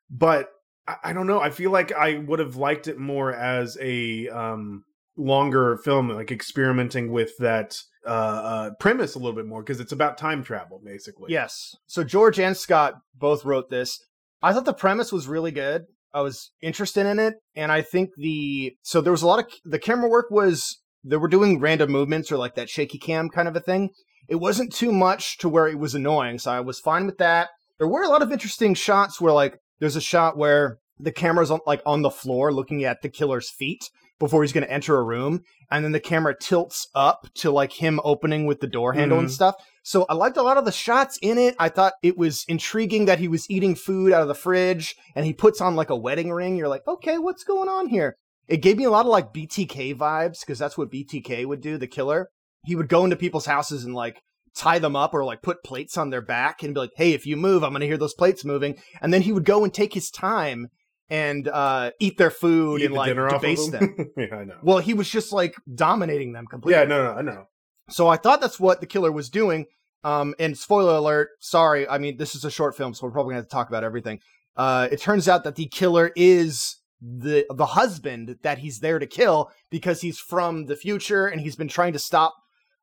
but 0.09 0.49
I, 0.87 0.95
I 1.05 1.13
don't 1.13 1.27
know 1.27 1.39
i 1.39 1.51
feel 1.51 1.69
like 1.69 1.91
i 1.91 2.17
would 2.17 2.39
have 2.39 2.55
liked 2.55 2.87
it 2.87 2.97
more 2.97 3.31
as 3.31 3.77
a 3.79 4.29
um 4.29 4.83
longer 5.15 5.77
film 5.77 6.09
like 6.09 6.31
experimenting 6.31 7.11
with 7.11 7.31
that 7.37 7.77
uh, 8.05 8.09
uh 8.09 8.69
premise 8.79 9.15
a 9.15 9.19
little 9.19 9.35
bit 9.35 9.45
more 9.45 9.61
because 9.61 9.79
it's 9.79 9.91
about 9.91 10.17
time 10.17 10.43
travel 10.43 10.81
basically 10.83 11.31
Yes. 11.31 11.75
So 11.85 12.03
George 12.03 12.39
and 12.39 12.57
Scott 12.57 12.95
both 13.15 13.45
wrote 13.45 13.69
this. 13.69 13.99
I 14.41 14.53
thought 14.53 14.65
the 14.65 14.73
premise 14.73 15.11
was 15.11 15.27
really 15.27 15.51
good. 15.51 15.83
I 16.13 16.21
was 16.21 16.51
interested 16.61 17.05
in 17.05 17.17
it, 17.17 17.35
and 17.55 17.71
I 17.71 17.81
think 17.81 18.09
the 18.17 18.75
so 18.83 19.01
there 19.01 19.11
was 19.11 19.23
a 19.23 19.27
lot 19.27 19.39
of 19.39 19.45
the 19.65 19.79
camera 19.79 20.09
work 20.09 20.29
was 20.29 20.79
they 21.03 21.17
were 21.17 21.27
doing 21.27 21.59
random 21.59 21.91
movements 21.91 22.31
or 22.31 22.37
like 22.37 22.55
that 22.55 22.69
shaky 22.69 22.97
cam 22.97 23.29
kind 23.29 23.47
of 23.47 23.55
a 23.55 23.61
thing. 23.61 23.89
It 24.29 24.35
wasn't 24.35 24.73
too 24.73 24.91
much 24.91 25.37
to 25.39 25.49
where 25.49 25.67
it 25.67 25.79
was 25.79 25.95
annoying, 25.95 26.39
so 26.39 26.51
I 26.51 26.59
was 26.59 26.79
fine 26.79 27.05
with 27.05 27.17
that. 27.17 27.49
There 27.79 27.87
were 27.87 28.03
a 28.03 28.09
lot 28.09 28.21
of 28.21 28.31
interesting 28.31 28.73
shots 28.73 29.19
where 29.19 29.33
like 29.33 29.57
there's 29.79 29.95
a 29.95 30.01
shot 30.01 30.37
where 30.37 30.77
the 30.99 31.11
camera's 31.11 31.51
on 31.51 31.59
like 31.65 31.81
on 31.85 32.03
the 32.03 32.11
floor 32.11 32.53
looking 32.53 32.83
at 32.83 33.01
the 33.01 33.09
killer's 33.09 33.49
feet 33.49 33.89
before 34.23 34.41
he's 34.43 34.53
going 34.53 34.65
to 34.65 34.71
enter 34.71 34.95
a 34.97 35.03
room 35.03 35.41
and 35.69 35.83
then 35.83 35.91
the 35.91 35.99
camera 35.99 36.33
tilts 36.39 36.87
up 36.95 37.27
to 37.35 37.51
like 37.51 37.73
him 37.73 37.99
opening 38.03 38.45
with 38.45 38.59
the 38.61 38.67
door 38.67 38.93
handle 38.93 39.19
and 39.19 39.27
Mhm. 39.27 39.31
stuff 39.31 39.55
so 39.85 40.05
I 40.07 40.13
liked 40.13 40.37
a 40.37 40.41
lot 40.41 40.55
of 40.57 40.63
the 40.63 40.71
shots 40.71 41.19
in 41.21 41.37
it. 41.37 41.55
I 41.59 41.67
thought 41.67 41.93
it 42.01 42.17
was 42.17 42.45
intriguing 42.47 43.03
that 43.05 43.19
he 43.19 43.27
was 43.27 43.49
eating 43.49 43.75
food 43.75 44.13
out 44.13 44.21
of 44.21 44.29
the 44.29 44.33
fridge 44.33 44.95
and 45.13 45.25
he 45.25 45.33
puts 45.33 45.59
on 45.59 45.75
like 45.75 45.89
a 45.89 45.95
wedding 45.97 46.31
ring. 46.31 46.55
You're 46.55 46.69
like, 46.69 46.87
okay, 46.87 47.17
what's 47.17 47.43
going 47.43 47.67
on 47.67 47.89
here? 47.89 48.15
It 48.47 48.61
gave 48.61 48.77
me 48.77 48.85
a 48.85 48.89
lot 48.89 49.05
of 49.05 49.11
like 49.11 49.33
BTK 49.33 49.93
vibes 49.93 50.39
because 50.39 50.57
that's 50.57 50.77
what 50.77 50.89
BTK 50.89 51.45
would 51.45 51.59
do, 51.59 51.77
the 51.77 51.85
killer. 51.87 52.29
He 52.65 52.77
would 52.77 52.87
go 52.87 53.03
into 53.03 53.17
people's 53.17 53.45
houses 53.45 53.83
and 53.83 53.93
like 53.93 54.21
tie 54.55 54.79
them 54.79 54.95
up 54.95 55.13
or 55.13 55.25
like 55.25 55.41
put 55.41 55.63
plates 55.65 55.97
on 55.97 56.11
their 56.11 56.21
back 56.21 56.63
and 56.63 56.73
be 56.73 56.79
like, 56.79 56.91
hey, 56.95 57.11
if 57.11 57.25
you 57.25 57.35
move, 57.35 57.61
I'm 57.61 57.71
going 57.71 57.81
to 57.81 57.87
hear 57.87 57.97
those 57.97 58.13
plates 58.13 58.45
moving. 58.45 58.77
And 59.01 59.13
then 59.13 59.23
he 59.23 59.33
would 59.33 59.43
go 59.43 59.65
and 59.65 59.73
take 59.73 59.93
his 59.93 60.09
time 60.09 60.67
and 61.09 61.47
uh, 61.47 61.91
eat 61.99 62.17
their 62.17 62.31
food 62.31 62.81
Eat 62.81 62.85
and 62.85 62.93
the 62.93 62.97
like 62.97 63.09
dinner 63.09 63.27
off 63.27 63.35
of 63.35 63.41
debase 63.41 63.69
them. 63.69 63.95
yeah 64.17 64.35
i 64.35 64.43
know 64.43 64.57
well, 64.63 64.79
he 64.79 64.93
was 64.93 65.09
just 65.09 65.31
like 65.33 65.55
dominating 65.73 66.31
them 66.33 66.45
completely. 66.47 66.79
yeah 66.79 66.85
no 66.87 67.03
no 67.03 67.11
i 67.11 67.21
know 67.21 67.45
So 67.89 68.07
I 68.07 68.17
thought 68.17 68.39
that's 68.41 68.59
what 68.59 68.79
the 68.79 68.87
killer 68.87 69.11
was 69.11 69.29
doing. 69.29 69.65
Um, 70.05 70.33
and 70.39 70.57
spoiler 70.57 70.95
alert, 70.95 71.29
sorry, 71.39 71.87
I 71.87 71.97
mean 71.97 72.17
this 72.17 72.35
is 72.35 72.45
a 72.45 72.51
short 72.51 72.75
film, 72.77 72.93
so 72.93 73.05
we're 73.05 73.11
probably 73.11 73.31
gonna 73.31 73.41
have 73.41 73.49
to 73.49 73.53
talk 73.55 73.67
about 73.69 73.83
everything. 73.83 74.19
Uh, 74.55 74.87
it 74.91 74.99
turns 75.01 75.27
out 75.27 75.43
that 75.43 75.55
the 75.55 75.67
killer 75.67 76.11
is 76.15 76.77
the 77.01 77.45
the 77.53 77.65
husband 77.65 78.37
that 78.43 78.59
he's 78.59 78.79
there 78.79 78.99
to 78.99 79.05
kill 79.05 79.51
because 79.69 80.01
he's 80.01 80.17
from 80.19 80.65
the 80.67 80.75
future 80.75 81.27
and 81.27 81.41
he's 81.41 81.55
been 81.57 81.67
trying 81.67 81.93
to 81.93 81.99
stop. 81.99 82.33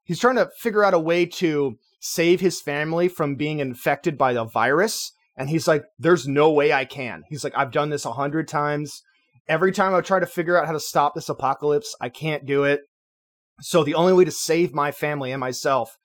He's 0.05 0.19
trying 0.21 0.37
to 0.37 0.51
figure 0.59 0.85
out 0.85 0.95
a 0.95 0.99
way 0.99 1.25
to 1.27 1.79
save 2.01 2.41
his 2.41 2.61
family 2.61 3.09
from 3.09 3.37
being 3.37 3.59
infected 3.61 4.19
by 4.19 4.33
the 4.35 4.45
virus. 4.45 5.13
And 5.41 5.49
he's 5.49 5.67
like, 5.67 5.85
"There's 5.99 6.29
no 6.29 6.51
way 6.53 6.71
I 6.71 6.85
can." 6.85 7.23
He's 7.31 7.43
like, 7.45 7.55
"I've 7.57 7.73
done 7.73 7.89
this 7.89 8.05
a 8.05 8.13
hundred 8.13 8.47
times." 8.47 9.03
Every 9.49 9.73
time 9.73 9.95
I 9.95 10.03
try 10.03 10.21
to 10.21 10.27
figure 10.27 10.57
out 10.61 10.67
how 10.67 10.73
to 10.73 10.79
stop 10.79 11.15
this 11.15 11.31
apocalypse, 11.31 11.97
I 11.99 12.11
can't 12.11 12.45
do 12.45 12.65
it. 12.65 12.83
So 13.63 13.83
the 13.83 13.95
only 13.95 14.13
way 14.13 14.27
to 14.27 14.31
save 14.31 14.75
my 14.75 14.93
family 14.93 15.33
and 15.33 15.41
myself 15.41 15.97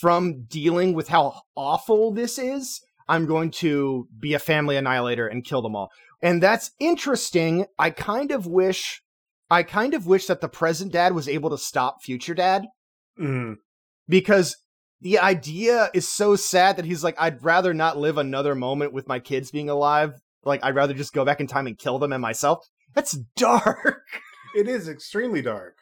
from 0.00 0.44
dealing 0.44 0.92
with 0.92 1.08
how 1.08 1.40
awful 1.56 2.12
this 2.12 2.38
is, 2.38 2.80
I'm 3.08 3.24
going 3.24 3.50
to 3.52 4.08
be 4.20 4.34
a 4.34 4.38
family 4.38 4.76
annihilator 4.76 5.26
and 5.26 5.42
kill 5.42 5.62
them 5.62 5.74
all. 5.74 5.88
And 6.22 6.42
that's 6.42 6.70
interesting. 6.78 7.64
I 7.78 7.90
kind 7.90 8.30
of 8.30 8.46
wish 8.46 9.00
I 9.48 9.62
kind 9.62 9.94
of 9.94 10.06
wish 10.06 10.26
that 10.26 10.40
the 10.40 10.48
present 10.48 10.92
dad 10.92 11.14
was 11.14 11.28
able 11.28 11.50
to 11.50 11.58
stop 11.58 12.02
future 12.02 12.34
dad 12.34 12.66
Mhm. 13.18 13.54
because 14.06 14.56
the 15.00 15.18
idea 15.18 15.90
is 15.94 16.08
so 16.08 16.36
sad 16.36 16.76
that 16.76 16.84
he's 16.84 17.04
like, 17.04 17.16
I'd 17.18 17.44
rather 17.44 17.74
not 17.74 17.98
live 17.98 18.18
another 18.18 18.54
moment 18.54 18.92
with 18.92 19.08
my 19.08 19.18
kids 19.18 19.50
being 19.50 19.68
alive. 19.68 20.14
Like, 20.44 20.64
I'd 20.64 20.74
rather 20.74 20.94
just 20.94 21.12
go 21.12 21.24
back 21.24 21.40
in 21.40 21.46
time 21.46 21.66
and 21.66 21.78
kill 21.78 21.98
them 21.98 22.12
and 22.12 22.22
myself. 22.22 22.66
That's 22.94 23.12
dark. 23.36 24.02
It 24.54 24.68
is 24.68 24.88
extremely 24.88 25.42
dark. 25.42 25.76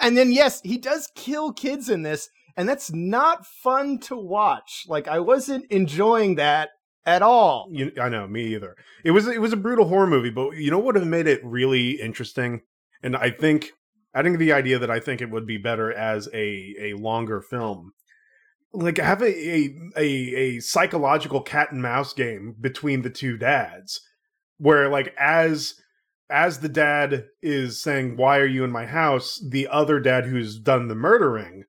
And 0.00 0.16
then, 0.16 0.32
yes, 0.32 0.60
he 0.62 0.78
does 0.78 1.10
kill 1.14 1.52
kids 1.52 1.90
in 1.90 2.02
this, 2.02 2.30
and 2.56 2.68
that's 2.68 2.90
not 2.92 3.46
fun 3.46 3.98
to 4.00 4.16
watch. 4.16 4.86
Like, 4.88 5.06
I 5.06 5.20
wasn't 5.20 5.66
enjoying 5.70 6.36
that 6.36 6.70
at 7.06 7.22
all. 7.22 7.68
You, 7.70 7.92
I 8.00 8.08
know, 8.08 8.26
me 8.26 8.54
either. 8.54 8.74
It 9.04 9.12
was 9.12 9.28
it 9.28 9.40
was 9.40 9.52
a 9.52 9.56
brutal 9.56 9.88
horror 9.88 10.06
movie, 10.06 10.30
but 10.30 10.56
you 10.56 10.70
know 10.70 10.78
what 10.78 10.86
would 10.86 10.96
have 10.96 11.06
made 11.06 11.28
it 11.28 11.40
really 11.44 11.92
interesting? 12.00 12.62
And 13.02 13.16
I 13.16 13.30
think 13.30 13.70
adding 14.14 14.38
the 14.38 14.52
idea 14.52 14.78
that 14.78 14.90
I 14.90 14.98
think 14.98 15.20
it 15.20 15.30
would 15.30 15.46
be 15.46 15.58
better 15.58 15.92
as 15.92 16.28
a 16.34 16.74
a 16.80 16.94
longer 16.94 17.40
film. 17.40 17.92
Like 18.76 18.98
have 18.98 19.22
a 19.22 19.26
a 19.26 19.74
a, 19.96 20.34
a 20.34 20.60
psychological 20.60 21.40
cat 21.40 21.72
and 21.72 21.80
mouse 21.80 22.12
game 22.12 22.54
between 22.60 23.02
the 23.02 23.10
two 23.10 23.38
dads 23.38 24.00
where 24.58 24.88
like 24.88 25.14
as 25.18 25.74
as 26.28 26.60
the 26.60 26.68
dad 26.68 27.24
is 27.40 27.82
saying 27.82 28.16
why 28.16 28.38
are 28.38 28.46
you 28.46 28.64
in 28.64 28.70
my 28.70 28.86
house? 28.86 29.42
the 29.48 29.66
other 29.68 29.98
dad 29.98 30.26
who's 30.26 30.58
done 30.58 30.88
the 30.88 30.94
murdering 30.94 31.64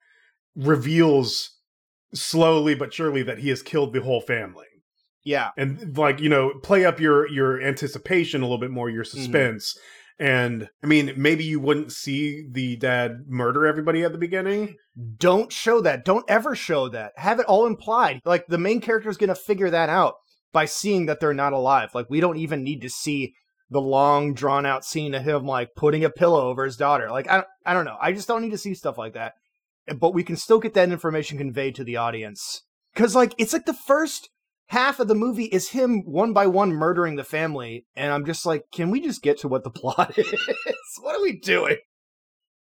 reveals 0.55 1.57
slowly 2.13 2.75
but 2.75 2.93
surely 2.93 3.23
that 3.23 3.39
he 3.39 3.49
has 3.49 3.61
killed 3.61 3.93
the 3.93 4.01
whole 4.01 4.21
family. 4.21 4.65
Yeah. 5.23 5.49
and 5.57 5.97
like 5.97 6.19
you 6.19 6.29
know 6.29 6.53
play 6.63 6.85
up 6.85 6.99
your 6.99 7.29
your 7.29 7.61
anticipation 7.61 8.41
a 8.41 8.45
little 8.45 8.57
bit 8.57 8.71
more 8.71 8.89
your 8.89 9.03
mm-hmm. 9.03 9.17
suspense 9.17 9.77
and 10.19 10.69
i 10.83 10.87
mean 10.87 11.13
maybe 11.15 11.43
you 11.43 11.59
wouldn't 11.59 11.91
see 11.91 12.47
the 12.51 12.75
dad 12.77 13.25
murder 13.27 13.67
everybody 13.67 14.03
at 14.03 14.11
the 14.11 14.17
beginning 14.17 14.75
Don't 15.17 15.51
show 15.51 15.79
that. 15.81 16.05
Don't 16.05 16.25
ever 16.27 16.55
show 16.55 16.89
that. 16.89 17.13
Have 17.17 17.39
it 17.39 17.45
all 17.45 17.67
implied. 17.67 18.19
Like, 18.25 18.47
the 18.47 18.57
main 18.57 18.81
character 18.81 19.09
is 19.09 19.17
going 19.17 19.29
to 19.29 19.35
figure 19.35 19.69
that 19.69 19.89
out 19.89 20.15
by 20.51 20.65
seeing 20.65 21.05
that 21.05 21.19
they're 21.19 21.35
not 21.35 21.53
alive. 21.53 21.93
Like, 21.93 22.09
we 22.09 22.19
don't 22.19 22.37
even 22.37 22.63
need 22.63 22.81
to 22.81 22.89
see 22.89 23.35
the 23.69 23.81
long, 23.81 24.33
drawn 24.33 24.65
out 24.65 24.83
scene 24.83 25.13
of 25.13 25.23
him, 25.23 25.45
like, 25.45 25.75
putting 25.75 26.03
a 26.03 26.09
pillow 26.09 26.47
over 26.47 26.65
his 26.65 26.77
daughter. 26.77 27.11
Like, 27.11 27.29
I 27.29 27.35
don't, 27.35 27.47
I 27.63 27.73
don't 27.73 27.85
know. 27.85 27.97
I 28.01 28.11
just 28.11 28.27
don't 28.27 28.41
need 28.41 28.51
to 28.51 28.57
see 28.57 28.73
stuff 28.73 28.97
like 28.97 29.13
that. 29.13 29.35
But 29.99 30.15
we 30.15 30.23
can 30.23 30.35
still 30.35 30.59
get 30.59 30.73
that 30.73 30.91
information 30.91 31.37
conveyed 31.37 31.75
to 31.75 31.83
the 31.83 31.97
audience. 31.97 32.63
Because, 32.93 33.13
like, 33.13 33.35
it's 33.37 33.53
like 33.53 33.67
the 33.67 33.73
first 33.73 34.29
half 34.67 34.99
of 34.99 35.07
the 35.07 35.15
movie 35.15 35.45
is 35.45 35.69
him 35.69 36.03
one 36.05 36.33
by 36.33 36.47
one 36.47 36.71
murdering 36.71 37.15
the 37.15 37.23
family. 37.23 37.85
And 37.95 38.11
I'm 38.11 38.25
just 38.25 38.45
like, 38.45 38.63
can 38.71 38.89
we 38.89 39.01
just 39.01 39.21
get 39.21 39.39
to 39.39 39.47
what 39.47 39.63
the 39.63 39.69
plot 39.81 40.17
is? 40.17 40.33
what 41.01 41.15
are 41.15 41.21
we 41.21 41.39
doing? 41.39 41.77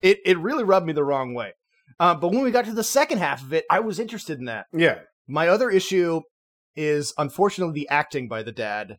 It, 0.03 0.19
it 0.25 0.39
really 0.39 0.65
rubbed 0.65 0.87
me 0.87 0.93
the 0.93 1.05
wrong 1.05 1.35
way. 1.35 1.53
Uh, 1.99 2.15
but 2.15 2.29
when 2.33 2.43
we 2.43 2.51
got 2.51 2.65
to 2.65 2.73
the 2.73 2.83
second 2.85 3.19
half 3.19 3.43
of 3.43 3.53
it, 3.53 3.65
I 3.71 3.81
was 3.81 3.99
interested 3.99 4.39
in 4.39 4.47
that. 4.47 4.67
yeah 4.73 5.01
My 5.29 5.49
other 5.49 5.69
issue 5.71 6.23
is 6.75 7.13
unfortunately 7.19 7.75
the 7.75 7.89
acting 7.91 8.29
by 8.29 8.43
the 8.43 8.53
dad 8.53 8.97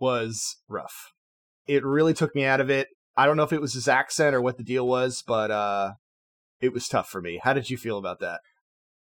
was 0.00 0.56
rough. 0.68 1.12
It 1.66 1.84
really 1.84 2.14
took 2.14 2.34
me 2.34 2.44
out 2.44 2.60
of 2.60 2.70
it. 2.70 2.88
I 3.16 3.26
don't 3.26 3.36
know 3.36 3.44
if 3.44 3.52
it 3.52 3.60
was 3.60 3.74
his 3.74 3.86
accent 3.86 4.34
or 4.34 4.42
what 4.42 4.56
the 4.58 4.64
deal 4.64 4.86
was, 4.88 5.22
but 5.24 5.50
uh 5.50 5.92
it 6.60 6.72
was 6.72 6.88
tough 6.88 7.08
for 7.08 7.20
me. 7.20 7.40
How 7.42 7.52
did 7.52 7.70
you 7.70 7.76
feel 7.76 7.98
about 7.98 8.20
that? 8.20 8.40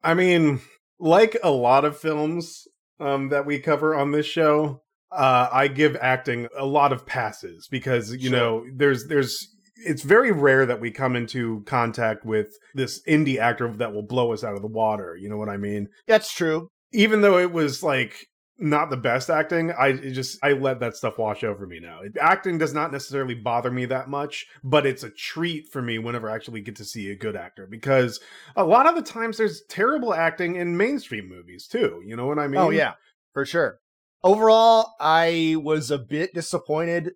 i 0.04 0.14
mean 0.14 0.60
like 1.00 1.38
a 1.44 1.50
lot 1.52 1.86
of 1.86 1.98
films 1.98 2.68
um 3.00 3.30
that 3.30 3.46
we 3.46 3.60
cover 3.60 3.96
on 3.96 4.12
this 4.12 4.26
show 4.26 4.82
uh 5.12 5.48
i 5.52 5.68
give 5.68 5.96
acting 6.02 6.48
a 6.58 6.66
lot 6.66 6.92
of 6.94 7.06
passes 7.06 7.68
because 7.70 8.12
you 8.16 8.30
Sure. 8.30 8.32
know 8.38 8.66
there's 8.76 9.08
there's 9.08 9.50
it's 9.86 10.04
very 10.04 10.32
rare 10.32 10.66
that 10.66 10.80
we 10.80 10.92
come 10.92 11.16
into 11.16 11.62
contact 11.66 12.26
with 12.26 12.48
this 12.74 13.02
indie 13.08 13.38
actor 13.40 13.68
that 13.74 13.94
will 13.94 14.04
blow 14.04 14.32
us 14.32 14.44
out 14.44 14.56
of 14.56 14.62
the 14.62 14.68
water 14.68 15.18
you 15.20 15.28
know 15.30 15.38
what 15.38 15.50
i 15.50 15.58
mean 15.58 15.88
That's 16.08 16.34
true. 16.34 16.70
even 16.94 17.22
though 17.22 17.38
it 17.38 17.52
was 17.52 17.84
like 17.84 18.28
not 18.64 18.90
the 18.90 18.98
best 18.98 19.30
acting 19.30 19.72
i 19.74 19.92
just 19.94 20.40
i 20.44 20.54
let 20.54 20.80
that 20.80 20.96
stuff 20.96 21.18
wash 21.18 21.44
over 21.44 21.68
me 21.68 21.80
now 21.80 22.02
acting 22.20 22.58
does 22.58 22.74
not 22.74 22.92
necessarily 22.92 23.36
bother 23.36 23.70
me 23.70 23.86
that 23.86 24.10
much 24.10 24.48
but 24.64 24.86
it's 24.86 25.04
a 25.04 25.10
treat 25.10 25.68
for 25.68 25.82
me 25.82 26.00
whenever 26.00 26.30
i 26.30 26.36
actually 26.36 26.62
get 26.62 26.76
to 26.76 26.86
see 26.86 27.12
a 27.12 27.16
good 27.16 27.36
actor 27.36 27.68
because 27.68 28.20
a 28.56 28.64
lot 28.64 28.88
of 28.88 28.96
the 28.96 29.02
times 29.02 29.38
there's 29.38 29.64
terrible 29.70 30.14
acting 30.14 30.56
in 30.56 30.78
mainstream 30.78 31.30
movies 31.30 31.68
too 31.68 32.02
you 32.06 32.16
know 32.16 32.26
what 32.26 32.40
i 32.40 32.48
mean 32.48 32.62
oh 32.62 32.70
yeah, 32.70 32.94
for 33.34 33.46
sure. 33.46 33.80
Overall, 34.24 34.94
I 35.00 35.58
was 35.62 35.92
a 35.92 35.98
bit 35.98 36.34
disappointed. 36.34 37.12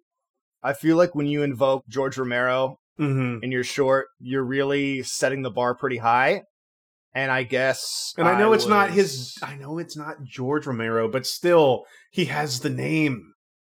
I 0.62 0.74
feel 0.74 0.98
like 0.98 1.16
when 1.16 1.28
you 1.28 1.44
invoke 1.44 1.88
George 1.88 2.18
Romero 2.18 2.80
hmm 2.98 3.38
in 3.44 3.52
your 3.52 3.64
short, 3.64 4.08
you're 4.20 4.44
really 4.44 5.04
setting 5.04 5.44
the 5.44 5.52
bar 5.52 5.76
pretty 5.76 5.98
high. 5.98 6.44
And 7.18 7.32
I 7.32 7.44
guess 7.44 8.14
and 8.18 8.28
i 8.28 8.38
know 8.40 8.54
it's 8.54 8.68
not 8.68 8.92
his 8.92 9.34
i 9.42 9.56
know 9.56 9.80
it's 9.80 9.98
not 9.98 10.24
george 10.24 10.66
romero 10.68 11.10
but 11.10 11.26
still 11.26 11.84
he 12.12 12.26
has 12.26 12.60
the 12.60 12.70
name 12.70 13.16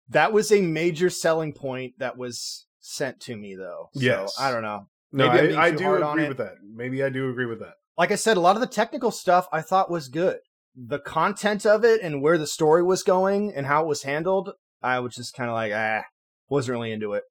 That 0.08 0.32
was 0.32 0.50
a 0.50 0.60
major 0.62 1.10
selling 1.10 1.52
point 1.52 1.92
that 1.98 2.16
was 2.16 2.66
sent 2.80 3.20
to 3.26 3.36
me, 3.36 3.54
though. 3.54 3.88
So, 3.94 4.00
Yes. 4.00 4.34
I 4.40 4.50
don't 4.52 4.62
know. 4.62 4.80
no 5.12 5.28
Maybe 5.32 5.54
i, 5.54 5.66
I 5.66 5.70
do 5.70 5.94
agree 5.94 6.24
it. 6.24 6.28
with 6.28 6.38
that 6.38 6.54
maybe 6.82 7.02
i 7.04 7.10
do 7.10 7.28
agree 7.30 7.46
with 7.46 7.60
that 7.60 7.74
Like 7.98 8.10
I 8.10 8.16
said, 8.24 8.36
a 8.38 8.40
lot 8.46 8.56
of 8.56 8.62
the 8.62 8.74
technical 8.80 9.10
stuff 9.10 9.46
I 9.52 9.60
thought 9.60 9.90
was 9.90 10.08
good. 10.08 10.38
The 10.74 10.98
content 10.98 11.66
of 11.66 11.84
it 11.84 12.00
and 12.02 12.22
where 12.22 12.38
the 12.38 12.46
story 12.58 12.82
was 12.82 13.02
going 13.02 13.52
and 13.54 13.66
how 13.66 13.82
it 13.84 13.86
was 13.92 14.02
handled, 14.04 14.46
I 14.82 14.94
was 15.00 15.14
just 15.14 15.34
kind 15.38 15.50
of 15.50 15.54
like, 15.54 15.72
ah, 15.74 16.02
wasn't 16.48 16.72
really 16.76 16.92
into 16.92 17.12
it. 17.12 17.24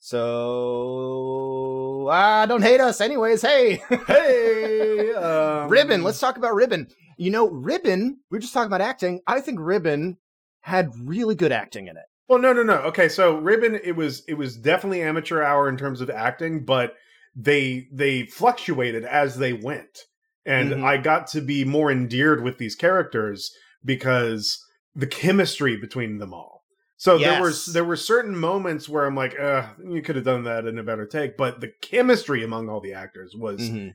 So, 0.00 1.28
ah, 2.10 2.46
don't 2.46 2.62
hate 2.62 2.80
us, 2.80 3.02
anyways. 3.02 3.42
Hey, 3.42 3.82
hey 4.06 5.12
um, 5.14 5.68
Ribbon. 5.68 6.02
Let's 6.02 6.18
talk 6.18 6.38
about 6.38 6.54
Ribbon. 6.54 6.88
You 7.18 7.30
know, 7.30 7.48
Ribbon. 7.50 8.18
We 8.30 8.38
are 8.38 8.40
just 8.40 8.54
talking 8.54 8.68
about 8.68 8.80
acting. 8.80 9.20
I 9.26 9.40
think 9.40 9.58
Ribbon 9.60 10.16
had 10.62 10.90
really 11.04 11.34
good 11.34 11.52
acting 11.52 11.86
in 11.88 11.96
it. 11.98 12.04
Well, 12.28 12.38
no, 12.38 12.52
no, 12.54 12.62
no. 12.62 12.76
Okay, 12.76 13.08
so 13.10 13.36
Ribbon, 13.38 13.78
it 13.82 13.94
was 13.94 14.22
it 14.26 14.34
was 14.34 14.56
definitely 14.56 15.02
amateur 15.02 15.42
hour 15.42 15.68
in 15.68 15.76
terms 15.76 16.00
of 16.00 16.08
acting, 16.08 16.64
but 16.64 16.94
they 17.36 17.86
they 17.92 18.24
fluctuated 18.24 19.04
as 19.04 19.36
they 19.36 19.52
went, 19.52 20.06
and 20.46 20.72
Mhm. 20.72 20.82
I 20.82 20.96
got 20.96 21.26
to 21.28 21.40
be 21.42 21.64
more 21.64 21.90
endeared 21.90 22.42
with 22.42 22.56
these 22.58 22.74
characters 22.74 23.52
because 23.84 24.64
the 24.94 25.06
chemistry 25.06 25.76
between 25.76 26.18
them 26.18 26.32
all. 26.32 26.59
So 27.00 27.16
there 27.16 27.40
was 27.40 27.64
there 27.64 27.84
were 27.84 27.96
certain 27.96 28.36
moments 28.36 28.86
where 28.86 29.06
I'm 29.06 29.14
like, 29.14 29.34
uh, 29.40 29.68
you 29.82 30.02
could 30.02 30.16
have 30.16 30.24
done 30.26 30.44
that 30.44 30.66
in 30.66 30.78
a 30.78 30.82
better 30.82 31.06
take, 31.06 31.38
but 31.38 31.62
the 31.62 31.72
chemistry 31.80 32.44
among 32.44 32.68
all 32.68 32.78
the 32.80 32.92
actors 32.92 33.34
was 33.34 33.58
Mhm. 33.58 33.94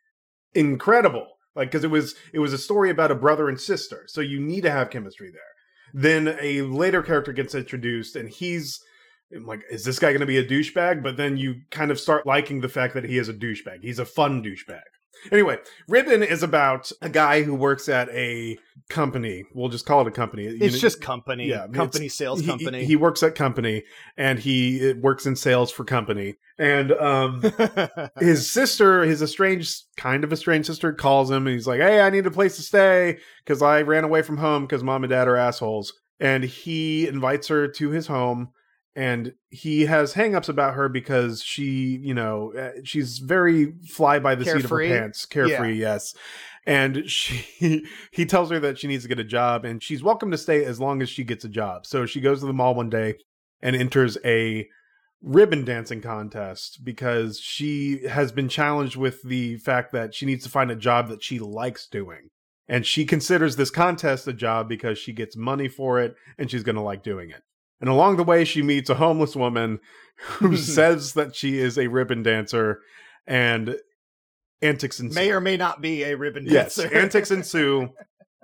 incredible 0.56 1.28
like 1.56 1.70
because 1.70 1.84
it 1.84 1.92
was 1.92 2.16
it 2.34 2.40
was 2.40 2.52
a 2.52 2.58
story 2.58 2.90
about 2.90 3.12
a 3.12 3.16
brother 3.16 3.48
and 3.48 3.62
sister 3.62 4.06
so 4.08 4.22
you 4.22 4.40
need 4.40 4.62
to 4.62 4.72
have 4.72 4.90
chemistry 4.90 5.30
there. 5.30 5.54
Then 5.94 6.36
a 6.42 6.64
later 6.64 7.04
character 7.04 7.32
gets 7.32 7.54
introduced 7.54 8.16
and 8.16 8.28
he's 8.28 8.80
I'm 9.36 9.46
like 9.46 9.62
is 9.70 9.84
this 9.86 10.00
guy 10.00 10.10
going 10.10 10.22
to 10.22 10.26
be 10.26 10.40
a 10.40 10.48
douchebag? 10.48 11.04
But 11.04 11.16
then 11.18 11.38
you 11.38 11.62
kind 11.70 11.92
of 11.92 12.00
start 12.00 12.26
liking 12.26 12.62
the 12.62 12.70
fact 12.70 12.96
that 12.96 13.04
he 13.04 13.20
is 13.20 13.30
a 13.30 13.34
douchebag. 13.36 13.84
He's 13.84 14.00
a 14.00 14.06
fun 14.06 14.44
douchebag 14.44 14.82
anyway 15.32 15.58
ribbon 15.88 16.22
is 16.24 16.44
about 16.44 16.92
a 17.02 17.10
guy 17.10 17.42
who 17.44 17.54
works 17.56 17.88
at 17.90 18.10
a 18.10 18.58
company 18.90 19.44
we'll 19.54 19.70
just 19.70 19.86
call 19.86 20.02
it 20.02 20.08
a 20.08 20.12
company 20.12 20.44
You 20.44 20.58
It's 20.62 20.76
know- 20.76 20.80
just 20.80 21.02
company, 21.02 21.48
Yeah, 21.50 21.64
I 21.64 21.66
mean, 21.66 21.74
company 21.74 22.08
sales 22.10 22.42
he- 22.42 22.48
company. 22.48 22.80
he, 22.82 22.86
he 22.86 22.96
works 22.96 23.24
at 23.24 23.34
company 23.36 23.84
and 24.18 24.38
he 24.40 24.92
uh, 24.92 24.94
works 25.02 25.26
in 25.26 25.36
sales 25.36 25.72
for 25.72 25.84
company 25.84 26.36
and 26.60 26.92
um 26.94 27.42
his 28.20 28.50
sister, 28.50 29.04
his 29.04 29.22
estranged, 29.22 29.84
kind 29.98 30.24
of 30.24 30.32
estranged 30.32 30.68
sister, 30.68 30.94
calls 30.94 31.30
him 31.32 31.48
and 31.48 31.54
he's 31.56 31.68
like, 31.68 31.82
"Hey, 31.82 32.00
I 32.00 32.10
need 32.10 32.26
a 32.26 32.32
place 32.32 32.56
to 32.56 32.62
stay 32.62 33.18
because 33.44 33.62
I 33.62 33.82
ran 33.82 34.04
away 34.06 34.22
from 34.22 34.38
home 34.38 34.64
because 34.66 34.84
mom 34.84 35.04
and 35.04 35.12
dad 35.12 35.28
are 35.28 35.36
assholes." 35.36 35.92
And 36.20 36.46
he 36.46 37.08
invites 37.10 37.50
her 37.50 37.68
to 37.68 37.90
his 37.90 38.08
home, 38.08 38.50
and 38.96 39.34
he 39.50 39.86
has 39.86 40.14
hangups 40.14 40.48
about 40.48 40.76
her 40.76 40.88
because 40.88 41.44
she, 41.44 42.00
you 42.02 42.14
know, 42.14 42.54
uh, 42.54 42.80
she's 42.84 43.20
very 43.20 43.74
fly 43.88 44.20
by 44.20 44.36
the 44.36 44.46
seat 44.46 44.64
of 44.64 44.70
her 44.70 44.80
pants, 44.80 45.26
carefree, 45.26 45.74
yes. 45.74 46.16
And 46.66 47.04
she, 47.10 47.86
he 48.12 48.26
tells 48.26 48.50
her 48.52 48.60
that 48.60 48.80
she 48.80 48.88
needs 48.88 49.04
to 49.04 49.10
get 49.10 49.20
a 49.20 49.26
job, 49.26 49.66
and 49.66 49.84
she's 49.84 50.02
welcome 50.02 50.32
to 50.32 50.38
stay 50.38 50.64
as 50.64 50.80
long 50.80 51.02
as 51.02 51.10
she 51.10 51.24
gets 51.26 51.44
a 51.44 51.50
job. 51.50 51.86
So 51.86 52.06
she 52.06 52.22
goes 52.22 52.40
to 52.40 52.46
the 52.46 52.54
mall 52.54 52.74
one 52.74 52.90
day 52.90 53.16
and 53.62 53.76
enters 53.76 54.18
a 54.24 54.68
ribbon 55.22 55.66
dancing 55.66 56.02
contest 56.02 56.86
because 56.86 57.40
she 57.40 58.08
has 58.08 58.32
been 58.32 58.48
challenged 58.48 58.96
with 58.96 59.22
the 59.24 59.58
fact 59.58 59.92
that 59.92 60.14
she 60.14 60.26
needs 60.26 60.44
to 60.46 60.50
find 60.50 60.72
a 60.72 60.76
job 60.76 61.10
that 61.10 61.24
she 61.24 61.40
likes 61.40 61.88
doing. 61.88 62.30
And 62.68 62.86
she 62.86 63.06
considers 63.06 63.56
this 63.56 63.70
contest 63.70 64.28
a 64.28 64.34
job 64.34 64.70
because 64.70 64.98
she 64.98 65.14
gets 65.14 65.36
money 65.36 65.68
for 65.68 66.00
it 66.00 66.16
and 66.38 66.50
she's 66.50 66.64
going 66.64 66.76
to 66.76 66.82
like 66.82 67.04
doing 67.04 67.30
it. 67.30 67.44
And 67.86 67.94
along 67.94 68.18
the 68.18 68.24
way, 68.24 68.46
she 68.46 68.64
meets 68.64 68.90
a 68.90 68.96
homeless 68.96 69.36
woman 69.36 69.80
who 70.18 70.58
says 70.58 71.14
that 71.14 71.36
she 71.36 71.60
is 71.60 71.78
a 71.78 71.86
ribbon 71.86 72.24
dancer, 72.24 72.80
and 73.28 73.76
antics 74.60 75.00
ensue. 75.00 75.14
May 75.14 75.32
or 75.32 75.40
may 75.40 75.56
not 75.56 75.82
be 75.82 76.02
a 76.02 76.18
ribbon 76.18 76.46
dancer. 76.46 76.82
yes, 76.82 76.92
antics 76.92 77.30
ensue. 77.40 77.90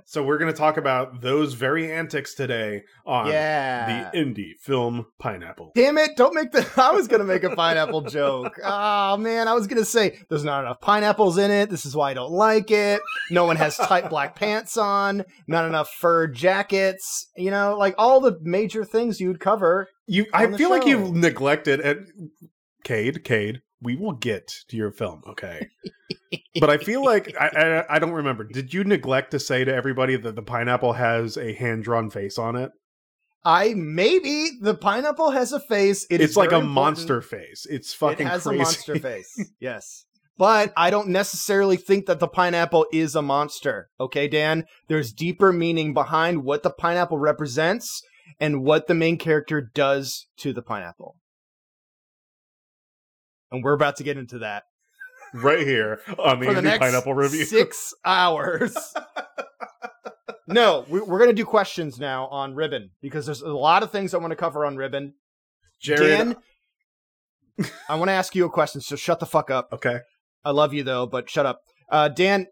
So 0.05 0.23
we're 0.23 0.37
going 0.37 0.51
to 0.51 0.57
talk 0.57 0.77
about 0.77 1.21
those 1.21 1.53
very 1.53 1.91
antics 1.91 2.33
today 2.33 2.83
on 3.05 3.27
yeah. 3.27 4.09
the 4.11 4.17
indie 4.17 4.57
film 4.59 5.05
Pineapple. 5.19 5.71
Damn 5.75 5.97
it, 5.97 6.17
don't 6.17 6.33
make 6.33 6.51
the 6.51 6.67
I 6.77 6.91
was 6.91 7.07
gonna 7.07 7.23
make 7.23 7.43
a 7.43 7.55
pineapple 7.55 8.01
joke. 8.01 8.59
Oh 8.63 9.17
man, 9.17 9.47
I 9.47 9.53
was 9.53 9.67
gonna 9.67 9.85
say 9.85 10.19
there's 10.29 10.43
not 10.43 10.63
enough 10.63 10.81
pineapples 10.81 11.37
in 11.37 11.51
it. 11.51 11.69
This 11.69 11.85
is 11.85 11.95
why 11.95 12.11
I 12.11 12.13
don't 12.13 12.31
like 12.31 12.71
it. 12.71 13.01
No 13.29 13.45
one 13.45 13.55
has 13.55 13.77
tight 13.77 14.09
black 14.09 14.35
pants 14.35 14.77
on, 14.77 15.23
not 15.47 15.65
enough 15.65 15.89
fur 15.89 16.27
jackets, 16.27 17.27
you 17.37 17.51
know, 17.51 17.77
like 17.77 17.95
all 17.97 18.19
the 18.19 18.37
major 18.41 18.83
things 18.83 19.19
you 19.19 19.27
would 19.27 19.39
cover. 19.39 19.87
You, 20.07 20.25
I 20.33 20.51
feel 20.57 20.69
like 20.69 20.85
you've 20.85 21.13
neglected 21.13 21.79
and 21.79 22.07
Cade, 22.83 23.23
Cade. 23.23 23.61
We 23.81 23.95
will 23.95 24.13
get 24.13 24.47
to 24.69 24.77
your 24.77 24.91
film, 24.91 25.23
okay? 25.27 25.67
but 26.59 26.69
I 26.69 26.77
feel 26.77 27.03
like 27.03 27.33
I, 27.39 27.47
I 27.47 27.95
I 27.95 27.99
don't 27.99 28.11
remember. 28.11 28.43
Did 28.43 28.73
you 28.73 28.83
neglect 28.83 29.31
to 29.31 29.39
say 29.39 29.63
to 29.65 29.73
everybody 29.73 30.15
that 30.17 30.35
the 30.35 30.41
pineapple 30.41 30.93
has 30.93 31.37
a 31.37 31.53
hand 31.53 31.83
drawn 31.83 32.09
face 32.09 32.37
on 32.37 32.55
it? 32.55 32.71
I 33.43 33.73
maybe 33.75 34.49
the 34.61 34.75
pineapple 34.75 35.31
has 35.31 35.51
a 35.51 35.59
face. 35.59 36.05
It 36.11 36.21
is 36.21 36.29
it's 36.31 36.37
like 36.37 36.51
a 36.51 36.55
important. 36.55 36.73
monster 36.73 37.21
face. 37.21 37.65
It's 37.69 37.93
fucking 37.93 38.27
It 38.27 38.29
has 38.29 38.43
crazy. 38.43 38.55
a 38.55 38.63
monster 38.63 38.95
face. 38.99 39.49
yes. 39.59 40.05
But 40.37 40.73
I 40.77 40.89
don't 40.89 41.09
necessarily 41.09 41.77
think 41.77 42.05
that 42.05 42.19
the 42.19 42.27
pineapple 42.27 42.85
is 42.91 43.15
a 43.15 43.21
monster. 43.21 43.89
Okay, 43.99 44.27
Dan? 44.27 44.65
There's 44.87 45.11
deeper 45.11 45.51
meaning 45.51 45.93
behind 45.93 46.43
what 46.43 46.63
the 46.63 46.71
pineapple 46.71 47.17
represents 47.19 48.01
and 48.39 48.63
what 48.63 48.87
the 48.87 48.95
main 48.95 49.17
character 49.17 49.61
does 49.73 50.27
to 50.37 50.53
the 50.53 50.61
pineapple. 50.63 51.15
And 53.51 53.63
we're 53.63 53.73
about 53.73 53.97
to 53.97 54.03
get 54.03 54.17
into 54.17 54.39
that 54.39 54.63
right 55.33 55.65
here 55.65 55.99
on 56.19 56.39
the, 56.39 56.47
for 56.47 56.53
the 56.53 56.61
next 56.61 56.79
Pineapple 56.79 57.13
Review. 57.13 57.45
six 57.45 57.93
hours. 58.05 58.75
no, 60.47 60.85
we, 60.89 61.01
we're 61.01 61.17
going 61.17 61.29
to 61.29 61.35
do 61.35 61.45
questions 61.45 61.99
now 61.99 62.27
on 62.27 62.55
Ribbon 62.55 62.91
because 63.01 63.25
there's 63.25 63.41
a 63.41 63.49
lot 63.49 63.83
of 63.83 63.91
things 63.91 64.13
I 64.13 64.17
want 64.17 64.31
to 64.31 64.37
cover 64.37 64.65
on 64.65 64.77
Ribbon. 64.77 65.13
Jared, 65.81 66.35
Dan, 67.57 67.67
I 67.89 67.95
want 67.95 68.09
to 68.09 68.13
ask 68.13 68.35
you 68.35 68.45
a 68.45 68.49
question, 68.49 68.81
so 68.81 68.95
shut 68.95 69.19
the 69.19 69.25
fuck 69.25 69.49
up. 69.49 69.69
okay. 69.73 69.99
I 70.43 70.51
love 70.51 70.73
you 70.73 70.83
though, 70.83 71.05
but 71.05 71.29
shut 71.29 71.45
up. 71.45 71.61
Uh, 71.89 72.07
Dan, 72.07 72.47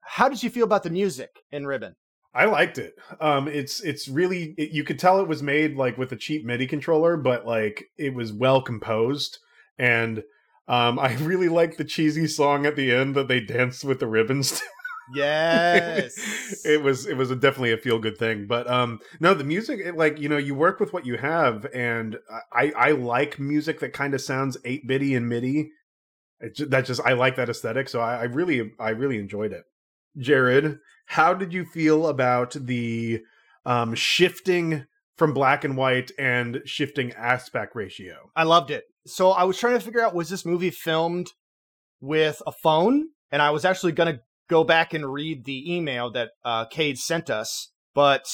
how 0.00 0.28
did 0.28 0.42
you 0.42 0.50
feel 0.50 0.64
about 0.64 0.82
the 0.84 0.90
music 0.90 1.30
in 1.50 1.66
Ribbon? 1.66 1.96
I 2.32 2.44
liked 2.44 2.78
it. 2.78 2.94
Um, 3.20 3.48
it's 3.48 3.80
it's 3.80 4.08
really 4.08 4.54
it, 4.58 4.70
you 4.70 4.84
could 4.84 4.98
tell 4.98 5.20
it 5.20 5.28
was 5.28 5.42
made 5.42 5.76
like 5.76 5.96
with 5.96 6.12
a 6.12 6.16
cheap 6.16 6.44
MIDI 6.44 6.66
controller, 6.66 7.16
but 7.16 7.46
like 7.46 7.86
it 7.96 8.14
was 8.14 8.32
well 8.32 8.60
composed, 8.60 9.38
and 9.78 10.22
um, 10.68 10.98
I 10.98 11.14
really 11.16 11.48
like 11.48 11.76
the 11.76 11.84
cheesy 11.84 12.26
song 12.26 12.66
at 12.66 12.76
the 12.76 12.92
end 12.92 13.14
that 13.14 13.28
they 13.28 13.40
danced 13.40 13.84
with 13.84 14.00
the 14.00 14.06
ribbons. 14.06 14.60
to. 14.60 14.66
Yes. 15.14 16.62
it 16.64 16.82
was 16.82 17.06
it 17.06 17.16
was 17.16 17.30
a, 17.30 17.36
definitely 17.36 17.72
a 17.72 17.78
feel 17.78 17.98
good 17.98 18.18
thing, 18.18 18.46
but 18.46 18.68
um, 18.68 19.00
no, 19.20 19.34
the 19.34 19.44
music 19.44 19.80
it, 19.80 19.96
like 19.96 20.18
you 20.18 20.28
know 20.28 20.36
you 20.36 20.54
work 20.54 20.80
with 20.80 20.92
what 20.92 21.06
you 21.06 21.16
have, 21.16 21.66
and 21.72 22.18
I 22.52 22.72
I 22.76 22.90
like 22.92 23.38
music 23.38 23.80
that 23.80 23.92
kind 23.92 24.14
of 24.14 24.20
sounds 24.20 24.56
eight 24.64 24.86
bitty 24.86 25.14
and 25.14 25.28
MIDI. 25.28 25.70
It, 26.40 26.70
that 26.70 26.86
just 26.86 27.00
I 27.02 27.12
like 27.12 27.36
that 27.36 27.48
aesthetic, 27.48 27.88
so 27.88 28.00
I, 28.00 28.16
I 28.16 28.24
really 28.24 28.72
I 28.78 28.90
really 28.90 29.18
enjoyed 29.18 29.52
it. 29.52 29.64
Jared, 30.18 30.78
how 31.06 31.34
did 31.34 31.52
you 31.52 31.64
feel 31.64 32.08
about 32.08 32.56
the 32.58 33.22
um, 33.64 33.94
shifting 33.94 34.86
from 35.16 35.34
black 35.34 35.64
and 35.64 35.76
white 35.76 36.10
and 36.18 36.62
shifting 36.64 37.12
aspect 37.12 37.76
ratio? 37.76 38.30
I 38.34 38.44
loved 38.44 38.70
it. 38.70 38.84
So 39.06 39.30
I 39.30 39.44
was 39.44 39.58
trying 39.58 39.78
to 39.78 39.84
figure 39.84 40.02
out 40.02 40.14
was 40.14 40.28
this 40.28 40.44
movie 40.44 40.70
filmed 40.70 41.28
with 42.00 42.42
a 42.46 42.52
phone? 42.52 43.08
And 43.30 43.42
I 43.42 43.50
was 43.50 43.64
actually 43.64 43.92
going 43.92 44.14
to 44.14 44.20
go 44.48 44.64
back 44.64 44.94
and 44.94 45.12
read 45.12 45.44
the 45.44 45.74
email 45.74 46.10
that 46.12 46.30
uh, 46.44 46.66
Cade 46.66 46.98
sent 46.98 47.30
us. 47.30 47.72
But 47.94 48.24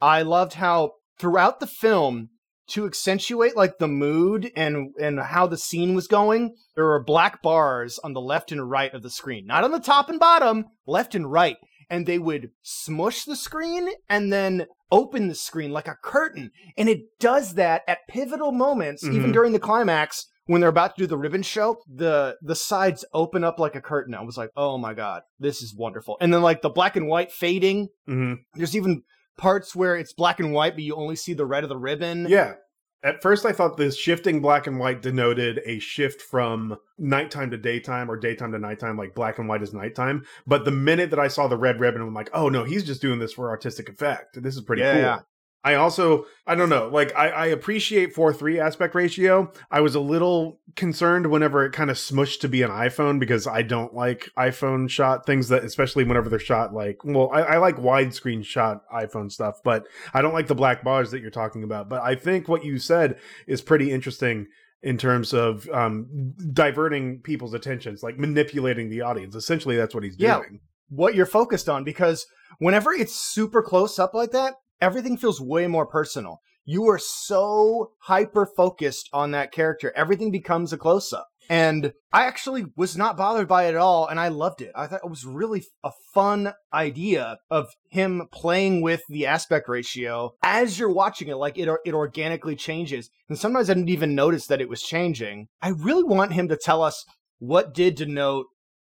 I 0.00 0.22
loved 0.22 0.54
how 0.54 0.92
throughout 1.18 1.60
the 1.60 1.66
film, 1.66 2.30
to 2.68 2.86
accentuate 2.86 3.56
like 3.56 3.78
the 3.78 3.88
mood 3.88 4.50
and 4.56 4.94
and 4.98 5.20
how 5.20 5.46
the 5.46 5.58
scene 5.58 5.94
was 5.94 6.06
going, 6.06 6.54
there 6.74 6.84
were 6.84 7.02
black 7.02 7.42
bars 7.42 7.98
on 8.02 8.12
the 8.12 8.20
left 8.20 8.52
and 8.52 8.70
right 8.70 8.94
of 8.94 9.02
the 9.02 9.10
screen, 9.10 9.46
not 9.46 9.64
on 9.64 9.72
the 9.72 9.80
top 9.80 10.08
and 10.08 10.18
bottom, 10.18 10.64
left 10.86 11.14
and 11.14 11.30
right, 11.30 11.56
and 11.90 12.06
they 12.06 12.18
would 12.18 12.50
smush 12.62 13.24
the 13.24 13.36
screen 13.36 13.90
and 14.08 14.32
then 14.32 14.66
open 14.92 15.26
the 15.26 15.34
screen 15.34 15.72
like 15.72 15.88
a 15.88 15.96
curtain, 16.04 16.52
and 16.76 16.88
it 16.88 17.18
does 17.18 17.54
that 17.54 17.82
at 17.88 18.06
pivotal 18.08 18.52
moments, 18.52 19.02
even 19.02 19.30
Mhm. 19.30 19.32
during 19.32 19.52
the 19.52 19.58
climax 19.58 20.26
when 20.46 20.60
they're 20.60 20.70
about 20.70 20.94
to 20.96 21.02
do 21.02 21.06
the 21.08 21.16
ribbon 21.18 21.42
show. 21.42 21.78
The 21.92 22.36
the 22.42 22.54
sides 22.54 23.04
open 23.12 23.42
up 23.42 23.58
like 23.58 23.74
a 23.74 23.80
curtain. 23.80 24.14
I 24.14 24.22
was 24.22 24.36
like, 24.36 24.50
oh 24.56 24.78
my 24.78 24.94
god, 24.94 25.22
this 25.40 25.62
is 25.62 25.74
wonderful. 25.74 26.16
And 26.20 26.32
then 26.32 26.42
like 26.42 26.62
the 26.62 26.70
black 26.70 26.94
and 26.94 27.08
white 27.08 27.32
fading. 27.32 27.88
hmm 28.06 28.34
There's 28.54 28.76
even 28.76 29.02
parts 29.38 29.74
where 29.74 29.96
it's 29.96 30.12
black 30.12 30.38
and 30.40 30.52
white, 30.52 30.74
but 30.74 30.82
you 30.84 30.94
only 30.94 31.16
see 31.16 31.32
the 31.32 31.46
red 31.46 31.62
of 31.64 31.68
the 31.70 31.78
ribbon. 31.78 32.26
Yeah. 32.28 32.54
At 33.04 33.20
first, 33.20 33.44
I 33.44 33.52
thought 33.52 33.76
this 33.76 33.96
shifting 33.96 34.40
black 34.40 34.68
and 34.68 34.78
white 34.78 35.02
denoted 35.02 35.60
a 35.64 35.80
shift 35.80 36.22
from 36.22 36.76
nighttime 36.98 37.50
to 37.50 37.56
daytime 37.56 38.08
or 38.08 38.16
daytime 38.16 38.52
to 38.52 38.58
nighttime, 38.58 38.96
like 38.96 39.14
black 39.14 39.38
and 39.38 39.48
white 39.48 39.62
is 39.62 39.74
nighttime. 39.74 40.24
But 40.46 40.64
the 40.64 40.70
minute 40.70 41.10
that 41.10 41.18
I 41.18 41.26
saw 41.26 41.48
the 41.48 41.56
red 41.56 41.80
ribbon, 41.80 42.00
I'm 42.00 42.14
like, 42.14 42.30
oh 42.32 42.48
no, 42.48 42.62
he's 42.62 42.84
just 42.84 43.02
doing 43.02 43.18
this 43.18 43.32
for 43.32 43.50
artistic 43.50 43.88
effect. 43.88 44.40
This 44.40 44.54
is 44.54 44.60
pretty 44.60 44.82
Yeah, 44.82 45.16
cool. 45.16 45.26
I 45.64 45.74
also, 45.74 46.24
I 46.46 46.56
don't 46.56 46.68
know, 46.68 46.88
like 46.88 47.14
I, 47.16 47.28
I 47.28 47.46
appreciate 47.46 48.14
4 48.14 48.32
3 48.32 48.58
aspect 48.58 48.94
ratio. 48.96 49.52
I 49.70 49.80
was 49.80 49.94
a 49.94 50.00
little 50.00 50.60
concerned 50.74 51.26
whenever 51.30 51.64
it 51.64 51.72
kind 51.72 51.88
of 51.90 51.96
smushed 51.96 52.40
to 52.40 52.48
be 52.48 52.62
an 52.62 52.70
iPhone 52.70 53.20
because 53.20 53.46
I 53.46 53.62
don't 53.62 53.94
like 53.94 54.28
iPhone 54.36 54.90
shot 54.90 55.24
things 55.24 55.48
that, 55.50 55.62
especially 55.64 56.02
whenever 56.04 56.28
they're 56.28 56.38
shot 56.40 56.74
like, 56.74 56.98
well, 57.04 57.30
I, 57.32 57.42
I 57.42 57.56
like 57.58 57.76
widescreen 57.76 58.44
shot 58.44 58.82
iPhone 58.92 59.30
stuff, 59.30 59.60
but 59.62 59.86
I 60.12 60.20
don't 60.20 60.32
like 60.34 60.48
the 60.48 60.54
black 60.56 60.82
bars 60.82 61.12
that 61.12 61.20
you're 61.20 61.30
talking 61.30 61.62
about. 61.62 61.88
But 61.88 62.02
I 62.02 62.16
think 62.16 62.48
what 62.48 62.64
you 62.64 62.78
said 62.78 63.18
is 63.46 63.62
pretty 63.62 63.92
interesting 63.92 64.48
in 64.82 64.98
terms 64.98 65.32
of 65.32 65.68
um, 65.72 66.34
diverting 66.52 67.20
people's 67.20 67.54
attentions, 67.54 68.02
like 68.02 68.18
manipulating 68.18 68.90
the 68.90 69.00
audience. 69.02 69.36
Essentially, 69.36 69.76
that's 69.76 69.94
what 69.94 70.02
he's 70.02 70.16
Yeah. 70.18 70.38
doing. 70.38 70.58
what 70.88 71.14
you're 71.14 71.24
focused 71.24 71.68
on 71.70 71.84
because 71.84 72.26
whenever 72.58 72.92
it's 72.92 73.14
super 73.14 73.62
close 73.62 73.98
up 73.98 74.12
like 74.12 74.32
that, 74.32 74.54
everything 74.82 75.16
feels 75.16 75.40
way 75.40 75.66
more 75.66 75.86
personal. 75.86 76.40
You 76.64 76.88
are 76.90 76.98
so 76.98 77.92
hyper 78.00 78.44
focused 78.44 79.08
on 79.12 79.30
that 79.30 79.52
character. 79.52 79.92
Everything 79.96 80.30
becomes 80.30 80.72
a 80.72 80.78
close 80.78 81.12
up. 81.12 81.28
And 81.48 81.92
I 82.12 82.26
actually 82.26 82.66
was 82.76 82.96
not 82.96 83.16
bothered 83.16 83.48
by 83.48 83.64
it 83.64 83.70
at 83.70 83.76
all 83.76 84.06
and 84.06 84.20
I 84.20 84.28
loved 84.28 84.62
it. 84.62 84.70
I 84.76 84.86
thought 84.86 85.00
it 85.04 85.10
was 85.10 85.24
really 85.24 85.64
a 85.82 85.90
fun 86.14 86.52
idea 86.72 87.38
of 87.50 87.68
him 87.90 88.28
playing 88.32 88.80
with 88.80 89.02
the 89.08 89.26
aspect 89.26 89.68
ratio 89.68 90.34
as 90.42 90.78
you're 90.78 90.92
watching 90.92 91.28
it 91.28 91.36
like 91.36 91.58
it 91.58 91.68
it 91.84 91.94
organically 91.94 92.54
changes. 92.54 93.10
And 93.28 93.36
sometimes 93.38 93.68
I 93.68 93.74
didn't 93.74 93.88
even 93.88 94.14
notice 94.14 94.46
that 94.46 94.60
it 94.60 94.68
was 94.68 94.82
changing. 94.82 95.48
I 95.60 95.70
really 95.70 96.04
want 96.04 96.32
him 96.32 96.48
to 96.48 96.56
tell 96.56 96.82
us 96.82 97.04
what 97.38 97.74
did 97.74 97.96
denote 97.96 98.46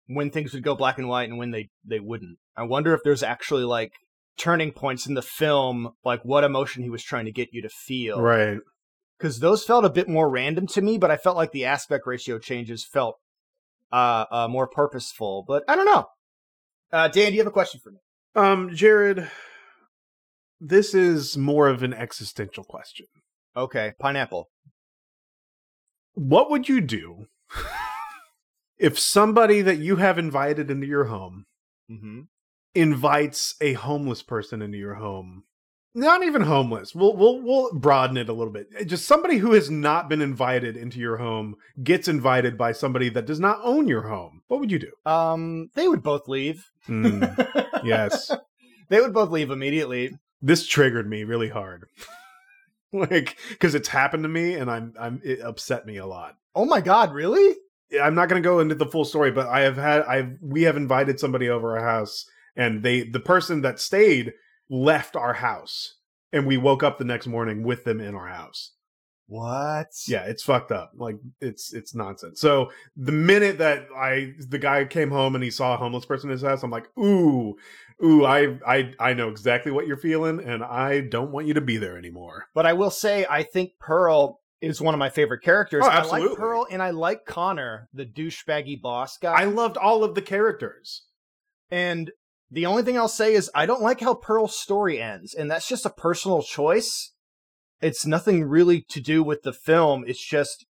when 0.07 0.29
things 0.29 0.53
would 0.53 0.63
go 0.63 0.75
black 0.75 0.99
and 0.99 1.09
white 1.09 1.29
and 1.29 1.39
when 1.39 1.49
they 1.49 1.69
they 1.83 1.99
wouldn't. 1.99 2.37
I 2.55 2.63
wonder 2.63 2.93
if 2.93 3.01
there's 3.03 3.23
actually 3.23 3.63
like 3.63 3.91
turning 4.37 4.71
points 4.71 5.05
in 5.05 5.13
the 5.13 5.21
film, 5.21 5.93
like 6.03 6.23
what 6.23 6.43
emotion 6.43 6.83
he 6.83 6.89
was 6.89 7.03
trying 7.03 7.25
to 7.25 7.31
get 7.31 7.49
you 7.51 7.61
to 7.61 7.69
feel. 7.69 8.21
Right. 8.21 8.59
Because 9.17 9.39
those 9.39 9.63
felt 9.63 9.85
a 9.85 9.89
bit 9.89 10.09
more 10.09 10.29
random 10.29 10.67
to 10.67 10.81
me, 10.81 10.97
but 10.97 11.11
I 11.11 11.17
felt 11.17 11.37
like 11.37 11.51
the 11.51 11.65
aspect 11.65 12.05
ratio 12.05 12.37
changes 12.37 12.85
felt 12.85 13.17
uh, 13.91 14.25
uh 14.29 14.47
more 14.49 14.67
purposeful. 14.67 15.45
But 15.47 15.63
I 15.67 15.75
don't 15.75 15.85
know. 15.85 16.05
Uh, 16.91 17.07
Dan, 17.07 17.29
do 17.29 17.33
you 17.33 17.39
have 17.39 17.47
a 17.47 17.51
question 17.51 17.79
for 17.83 17.91
me? 17.91 17.99
Um, 18.35 18.75
Jared, 18.75 19.29
this 20.59 20.93
is 20.93 21.37
more 21.37 21.69
of 21.69 21.83
an 21.83 21.93
existential 21.93 22.63
question. 22.63 23.05
Okay, 23.55 23.93
pineapple. 23.99 24.49
What 26.13 26.49
would 26.51 26.67
you 26.67 26.81
do 26.81 27.27
if 28.77 28.99
somebody 28.99 29.61
that 29.61 29.77
you 29.77 29.95
have 29.97 30.17
invited 30.17 30.69
into 30.69 30.87
your 30.87 31.05
home 31.05 31.45
Mm-hmm. 31.91 32.21
Invites 32.75 33.55
a 33.61 33.73
homeless 33.73 34.21
person 34.21 34.61
into 34.61 34.77
your 34.77 34.95
home? 34.95 35.43
Not 35.97 36.23
even 36.23 36.41
homeless. 36.41 36.93
We'll 36.93 37.15
we'll 37.15 37.41
we'll 37.41 37.73
broaden 37.73 38.17
it 38.17 38.27
a 38.27 38.33
little 38.33 38.51
bit. 38.51 38.67
Just 38.85 39.05
somebody 39.05 39.37
who 39.37 39.53
has 39.53 39.71
not 39.71 40.09
been 40.09 40.21
invited 40.21 40.75
into 40.75 40.99
your 40.99 41.15
home 41.15 41.55
gets 41.81 42.09
invited 42.09 42.57
by 42.57 42.73
somebody 42.73 43.07
that 43.09 43.25
does 43.25 43.39
not 43.39 43.61
own 43.63 43.87
your 43.87 44.01
home. 44.01 44.41
What 44.47 44.59
would 44.59 44.71
you 44.71 44.79
do? 44.79 44.91
Um, 45.05 45.69
they 45.73 45.87
would 45.87 46.03
both 46.03 46.27
leave. 46.27 46.69
Hmm, 46.85 47.23
yes. 47.85 48.29
they 48.89 48.99
would 48.99 49.13
both 49.13 49.29
leave 49.29 49.51
immediately. 49.51 50.11
This 50.41 50.67
triggered 50.67 51.09
me 51.09 51.23
really 51.23 51.47
hard. 51.47 51.85
like 52.91 53.37
cuz 53.59 53.73
it's 53.73 53.87
happened 53.87 54.23
to 54.23 54.29
me 54.29 54.55
and 54.55 54.69
I'm 54.69 54.93
I'm 54.99 55.21
it 55.23 55.39
upset 55.39 55.85
me 55.85 55.95
a 55.95 56.05
lot. 56.05 56.35
Oh 56.53 56.65
my 56.65 56.81
god, 56.81 57.13
really? 57.13 57.55
I'm 58.01 58.15
not 58.15 58.27
going 58.27 58.41
to 58.41 58.47
go 58.47 58.59
into 58.59 58.75
the 58.75 58.85
full 58.85 59.05
story, 59.05 59.31
but 59.31 59.47
I 59.47 59.61
have 59.61 59.77
had 59.77 60.01
I've 60.01 60.37
we 60.41 60.63
have 60.63 60.75
invited 60.75 61.21
somebody 61.21 61.47
over 61.47 61.77
our 61.77 61.85
house 61.85 62.25
and 62.55 62.83
they 62.83 63.03
the 63.03 63.19
person 63.19 63.61
that 63.61 63.79
stayed 63.79 64.33
left 64.69 65.15
our 65.15 65.33
house 65.33 65.95
and 66.31 66.45
we 66.45 66.57
woke 66.57 66.83
up 66.83 66.97
the 66.97 67.05
next 67.05 67.27
morning 67.27 67.63
with 67.63 67.83
them 67.83 68.01
in 68.01 68.15
our 68.15 68.27
house. 68.27 68.71
What? 69.27 69.87
Yeah, 70.07 70.25
it's 70.25 70.43
fucked 70.43 70.71
up. 70.71 70.91
Like 70.95 71.17
it's 71.41 71.73
it's 71.73 71.95
nonsense. 71.95 72.39
So 72.39 72.71
the 72.95 73.11
minute 73.11 73.57
that 73.57 73.87
I 73.97 74.33
the 74.47 74.59
guy 74.59 74.85
came 74.85 75.09
home 75.09 75.33
and 75.33 75.43
he 75.43 75.49
saw 75.49 75.73
a 75.73 75.77
homeless 75.77 76.05
person 76.05 76.29
in 76.29 76.33
his 76.33 76.43
house, 76.43 76.61
I'm 76.61 76.69
like, 76.69 76.87
ooh, 76.97 77.55
ooh, 78.03 78.25
I 78.25 78.59
I 78.67 78.93
I 78.99 79.13
know 79.13 79.29
exactly 79.29 79.71
what 79.71 79.87
you're 79.87 79.97
feeling, 79.97 80.39
and 80.39 80.63
I 80.63 81.01
don't 81.01 81.31
want 81.31 81.47
you 81.47 81.55
to 81.55 81.61
be 81.61 81.77
there 81.77 81.97
anymore. 81.97 82.45
But 82.53 82.67
I 82.67 82.73
will 82.73 82.91
say, 82.91 83.25
I 83.27 83.41
think 83.41 83.71
Pearl 83.79 84.41
is 84.61 84.79
one 84.79 84.93
of 84.93 84.99
my 84.99 85.09
favorite 85.09 85.41
characters. 85.41 85.83
Oh, 85.85 85.89
I 85.89 86.03
like 86.03 86.37
Pearl 86.37 86.67
and 86.69 86.81
I 86.81 86.91
like 86.91 87.25
Connor, 87.25 87.89
the 87.93 88.05
douchebaggy 88.05 88.81
boss 88.81 89.17
guy. 89.17 89.33
I 89.33 89.45
loved 89.45 89.77
all 89.77 90.03
of 90.03 90.15
the 90.15 90.21
characters. 90.21 91.03
And 91.71 92.11
the 92.51 92.65
only 92.65 92.83
thing 92.83 92.97
I'll 92.97 93.07
say 93.07 93.33
is 93.33 93.49
I 93.55 93.65
don't 93.65 93.81
like 93.81 93.99
how 93.99 94.13
Pearl's 94.13 94.57
story 94.57 95.01
ends, 95.01 95.33
and 95.33 95.49
that's 95.49 95.67
just 95.67 95.85
a 95.85 95.89
personal 95.89 96.43
choice. 96.43 97.11
It's 97.81 98.05
nothing 98.05 98.43
really 98.43 98.81
to 98.89 99.01
do 99.01 99.23
with 99.23 99.43
the 99.43 99.53
film. 99.53 100.05
It's 100.07 100.23
just 100.23 100.65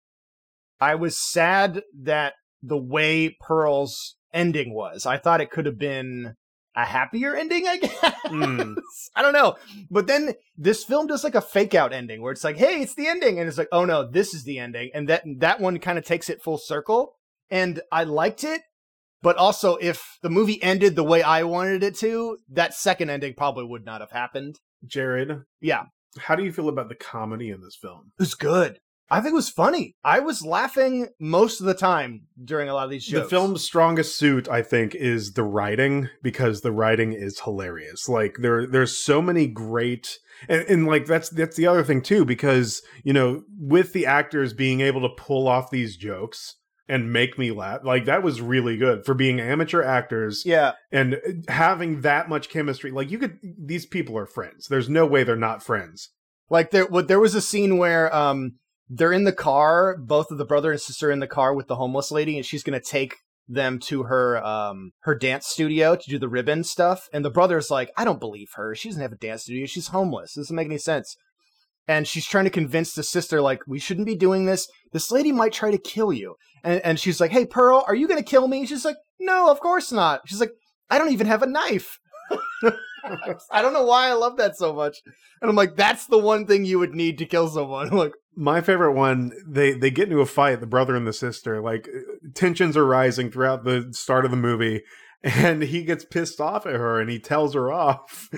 I 0.80 0.96
was 0.96 1.18
sad 1.18 1.84
that 2.02 2.34
the 2.62 2.78
way 2.78 3.38
Pearl's 3.42 4.16
ending 4.34 4.74
was. 4.74 5.06
I 5.06 5.18
thought 5.18 5.42
it 5.42 5.52
could 5.52 5.66
have 5.66 5.78
been 5.78 6.36
a 6.76 6.86
happier 6.86 7.36
ending, 7.36 7.68
I 7.68 7.78
guess. 7.82 7.94
Mm. 8.26 8.76
I 9.16 9.22
don't 9.22 9.34
know. 9.34 9.56
But 9.92 10.08
then 10.08 10.34
this 10.58 10.84
film 10.84 11.08
does 11.08 11.24
like 11.24 11.36
a 11.36 11.42
fake 11.42 11.76
out 11.76 11.94
ending 11.94 12.22
where 12.22 12.32
it's 12.32 12.44
like, 12.44 12.58
hey, 12.58 12.82
it's 12.82 12.96
the 12.96 13.08
ending. 13.08 13.40
And 13.40 13.48
it's 13.48 13.58
like, 13.58 13.70
oh 13.72 13.86
no, 13.86 14.10
this 14.10 14.34
is 14.34 14.44
the 14.44 14.60
ending. 14.60 14.90
And 14.94 15.08
that 15.10 15.24
that 15.38 15.60
one 15.60 15.80
kind 15.80 15.98
of 15.98 16.06
takes 16.06 16.30
it 16.30 16.42
full 16.42 16.58
circle. 16.58 17.16
And 17.50 17.82
I 17.92 18.04
liked 18.04 18.44
it. 18.44 18.62
But 19.24 19.38
also, 19.38 19.78
if 19.78 20.20
the 20.22 20.30
movie 20.30 20.62
ended 20.62 20.96
the 20.96 21.04
way 21.04 21.24
I 21.24 21.44
wanted 21.44 21.82
it 21.82 21.96
to, 22.00 22.38
that 22.50 22.74
second 22.74 23.10
ending 23.10 23.34
probably 23.36 23.64
would 23.64 23.86
not 23.86 24.02
have 24.02 24.12
happened. 24.12 24.60
Jared, 24.86 25.44
Yeah, 25.62 25.86
how 26.20 26.36
do 26.36 26.44
you 26.44 26.52
feel 26.52 26.68
about 26.70 26.90
the 26.90 26.96
comedy 26.96 27.50
in 27.50 27.62
this 27.62 27.78
film? 27.82 28.12
it 28.20 28.22
was 28.22 28.36
good. 28.36 28.80
I 29.10 29.22
think 29.22 29.34
it 29.34 29.36
was 29.36 29.50
funny. 29.50 29.96
I 30.04 30.20
was 30.20 30.46
laughing 30.46 31.08
most 31.20 31.60
of 31.62 31.68
the 31.68 31.74
time 31.74 32.24
during 32.44 32.68
a 32.68 32.74
lot 32.74 32.86
of 32.86 32.90
these 32.90 33.06
jokes. 33.06 33.24
The 33.26 33.30
film's 33.30 33.64
strongest 33.64 34.18
suit, 34.18 34.50
I 34.50 34.62
think, 34.62 34.96
is 34.96 35.34
the 35.34 35.44
writing 35.44 36.10
because 36.22 36.62
the 36.62 36.72
writing 36.72 37.14
is 37.14 37.42
hilarious. 37.42 38.10
Like 38.10 38.38
there, 38.40 38.66
there's 38.66 38.98
so 38.98 39.22
many 39.22 39.48
great, 39.48 40.18
and, 40.50 40.66
and 40.68 40.88
like 40.88 41.06
that's 41.06 41.30
that's 41.30 41.56
the 41.56 41.68
other 41.68 41.84
thing 41.84 42.02
too, 42.02 42.26
because 42.26 42.82
you 43.04 43.14
know, 43.14 43.44
with 43.58 43.94
the 43.94 44.06
actors 44.06 44.52
being 44.54 44.82
able 44.82 45.02
to 45.02 45.16
pull 45.16 45.48
off 45.48 45.70
these 45.70 45.96
jokes 45.96 46.56
and 46.88 47.14
make 47.14 47.38
me 47.38 47.52
laugh, 47.52 47.82
like 47.84 48.06
that 48.06 48.24
was 48.24 48.42
really 48.42 48.78
good 48.78 49.06
for 49.06 49.14
being 49.14 49.40
amateur 49.40 49.82
actors 49.82 50.44
Yeah, 50.46 50.74
and 50.92 51.18
having 51.48 52.02
that 52.02 52.28
much 52.30 52.50
chemistry. 52.50 52.92
Like 52.92 53.10
you 53.10 53.18
could, 53.18 53.40
these 53.58 53.86
people 53.86 54.18
are 54.18 54.26
friends. 54.26 54.68
There's 54.68 54.90
no 54.90 55.06
way 55.06 55.24
they're 55.24 55.36
not 55.36 55.64
friends. 55.64 56.10
like 56.50 56.72
there, 56.72 56.86
what 56.86 57.08
there 57.08 57.20
was 57.20 57.36
a 57.36 57.42
scene 57.42 57.78
where 57.78 58.14
um 58.16 58.54
they're 58.90 59.14
in 59.14 59.24
the 59.24 59.32
car, 59.32 59.98
both 59.98 60.30
of 60.30 60.38
the 60.38 60.46
brother 60.46 60.72
and 60.72 60.82
sister 60.82 61.10
in 61.10 61.20
the 61.20 61.28
car 61.28 61.54
with 61.56 61.68
the 61.68 61.78
homeless 61.78 62.12
lady, 62.12 62.36
and 62.38 62.46
she's 62.46 62.64
gonna 62.64 62.82
take 62.82 63.16
them 63.48 63.78
to 63.78 64.04
her 64.04 64.44
um 64.44 64.92
her 65.02 65.16
dance 65.16 65.48
studio 65.48 65.96
to 65.96 66.10
do 66.10 66.20
the 66.20 66.30
ribbon 66.30 66.64
stuff. 66.64 67.08
And 67.14 67.24
the 67.26 67.30
brother's 67.32 67.72
like, 67.72 67.92
I 67.98 68.04
don't 68.06 68.20
believe 68.20 68.50
her. 68.56 68.76
She 68.76 68.90
doesn't 68.90 69.02
have 69.02 69.12
a 69.14 69.18
dance 69.18 69.44
studio. 69.44 69.66
She's 69.66 69.88
homeless. 69.88 70.34
This 70.34 70.46
doesn't 70.46 70.56
make 70.56 70.68
any 70.68 70.78
sense. 70.78 71.16
And 71.88 72.08
she's 72.08 72.26
trying 72.26 72.46
to 72.46 72.50
convince 72.50 72.94
the 72.94 73.04
sister, 73.04 73.42
like, 73.42 73.60
we 73.68 73.80
shouldn't 73.80 74.08
be 74.08 74.16
doing 74.16 74.46
this. 74.46 74.68
This 74.94 75.12
lady 75.12 75.32
might 75.32 75.52
try 75.52 75.70
to 75.72 75.78
kill 75.78 76.14
you. 76.14 76.36
And 76.64 76.82
and 76.82 77.00
she's 77.00 77.20
like, 77.20 77.32
Hey 77.32 77.46
Pearl, 77.46 77.84
are 77.88 77.96
you 77.96 78.08
gonna 78.08 78.24
kill 78.24 78.48
me? 78.48 78.66
She's 78.66 78.86
like, 78.86 78.98
No, 79.20 79.52
of 79.52 79.60
course 79.60 79.92
not. 79.92 80.22
She's 80.26 80.40
like, 80.40 80.52
I 80.90 80.98
don't 80.98 81.12
even 81.12 81.28
have 81.28 81.44
a 81.44 81.48
knife. 81.48 82.00
I 83.52 83.62
don't 83.62 83.74
know 83.74 83.84
why 83.84 84.08
I 84.08 84.14
love 84.14 84.38
that 84.38 84.56
so 84.56 84.74
much. 84.74 84.98
And 85.42 85.50
I'm 85.50 85.56
like, 85.56 85.76
that's 85.76 86.08
the 86.08 86.18
one 86.18 86.48
thing 86.48 86.64
you 86.64 86.80
would 86.80 86.94
need 86.94 87.18
to 87.18 87.26
kill 87.26 87.50
someone. 87.50 87.88
I'm 87.92 87.98
like, 87.98 88.14
my 88.36 88.62
favorite 88.62 88.94
one 88.94 89.32
they 89.46 89.74
they 89.74 89.92
get 89.92 90.10
into 90.10 90.22
a 90.22 90.26
fight 90.26 90.60
the 90.60 90.66
brother 90.66 90.96
and 90.96 91.06
the 91.06 91.14
sister 91.14 91.62
like 91.62 91.88
uh, 91.88 92.00
tensions 92.34 92.76
are 92.76 92.86
rising 92.86 93.30
throughout 93.30 93.64
the 93.64 93.88
start 93.92 94.26
of 94.26 94.32
the 94.32 94.38
movie 94.38 94.82
and 95.24 95.62
he 95.62 95.84
gets 95.84 96.04
pissed 96.04 96.42
off 96.42 96.66
at 96.66 96.74
her 96.74 97.00
and 97.00 97.12
he 97.12 97.20
tells 97.20 97.54
her 97.54 97.72
off 97.72 98.30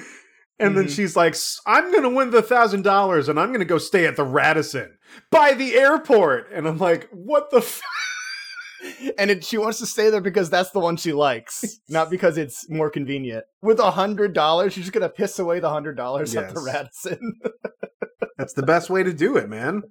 and 0.60 0.78
then 0.78 0.86
Mhm. 0.86 0.96
she's 0.96 1.16
like 1.16 1.36
i'm 1.66 1.92
gonna 1.92 2.10
win 2.10 2.30
the 2.32 2.42
thousand 2.42 2.84
dollars 2.84 3.28
and 3.30 3.40
i'm 3.40 3.52
gonna 3.52 3.66
go 3.66 3.78
stay 3.78 4.06
at 4.06 4.16
the 4.16 4.24
radisson 4.24 4.98
by 5.32 5.54
the 5.54 5.76
airport 5.76 6.52
and 6.54 6.68
i'm 6.68 6.78
like 6.78 7.10
what 7.12 7.50
the 7.52 7.58
f-? 7.58 7.82
and 9.18 9.32
it, 9.32 9.44
she 9.44 9.58
wants 9.58 9.80
to 9.80 9.86
stay 9.86 10.10
there 10.10 10.22
because 10.22 10.50
that's 10.50 10.70
the 10.72 10.80
one 10.80 10.96
she 10.96 11.12
likes, 11.12 11.80
not 11.90 12.10
because 12.10 12.38
it's 12.38 12.70
more 12.70 12.90
convenient. 12.92 13.44
With 13.62 13.80
a 13.80 13.90
hundred 13.92 14.34
dollars, 14.34 14.74
she's 14.74 14.84
just 14.84 14.94
gonna 14.94 15.10
piss 15.10 15.40
away 15.40 15.60
the 15.60 15.70
hundred 15.70 15.96
dollars 15.98 16.36
at 16.36 16.54
the 16.54 16.62
Radisson. 16.62 17.40
that's 18.38 18.54
the 18.54 18.62
best 18.64 18.90
way 18.90 19.02
to 19.02 19.14
do 19.14 19.38
it 19.38 19.50
man 19.50 19.82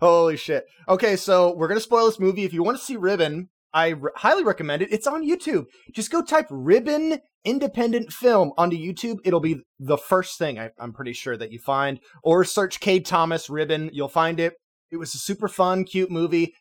Holy 0.00 0.36
shit! 0.36 0.66
Okay, 0.88 1.16
so 1.16 1.54
we're 1.56 1.68
gonna 1.68 1.80
spoil 1.80 2.06
this 2.06 2.20
movie. 2.20 2.44
If 2.44 2.52
you 2.52 2.62
want 2.62 2.76
to 2.78 2.84
see 2.84 2.96
Ribbon, 2.96 3.48
I 3.72 3.92
r- 3.92 4.12
highly 4.16 4.44
recommend 4.44 4.82
it. 4.82 4.92
It's 4.92 5.06
on 5.06 5.26
YouTube. 5.28 5.64
Just 5.94 6.10
go 6.10 6.22
type 6.22 6.46
Ribbon 6.50 7.18
independent 7.44 8.12
film 8.12 8.52
onto 8.58 8.76
YouTube. 8.76 9.18
It'll 9.24 9.40
be 9.40 9.60
the 9.78 9.98
first 9.98 10.38
thing 10.38 10.58
I, 10.58 10.70
I'm 10.78 10.92
pretty 10.92 11.12
sure 11.12 11.36
that 11.36 11.52
you 11.52 11.58
find, 11.58 12.00
or 12.22 12.44
search 12.44 12.80
Cade 12.80 13.06
Thomas 13.06 13.48
Ribbon. 13.50 13.90
You'll 13.92 14.08
find 14.08 14.40
it. 14.40 14.54
It 14.90 14.96
was 14.96 15.14
a 15.14 15.18
super 15.18 15.48
fun, 15.48 15.84
cute 15.84 16.10
movie. 16.10 16.54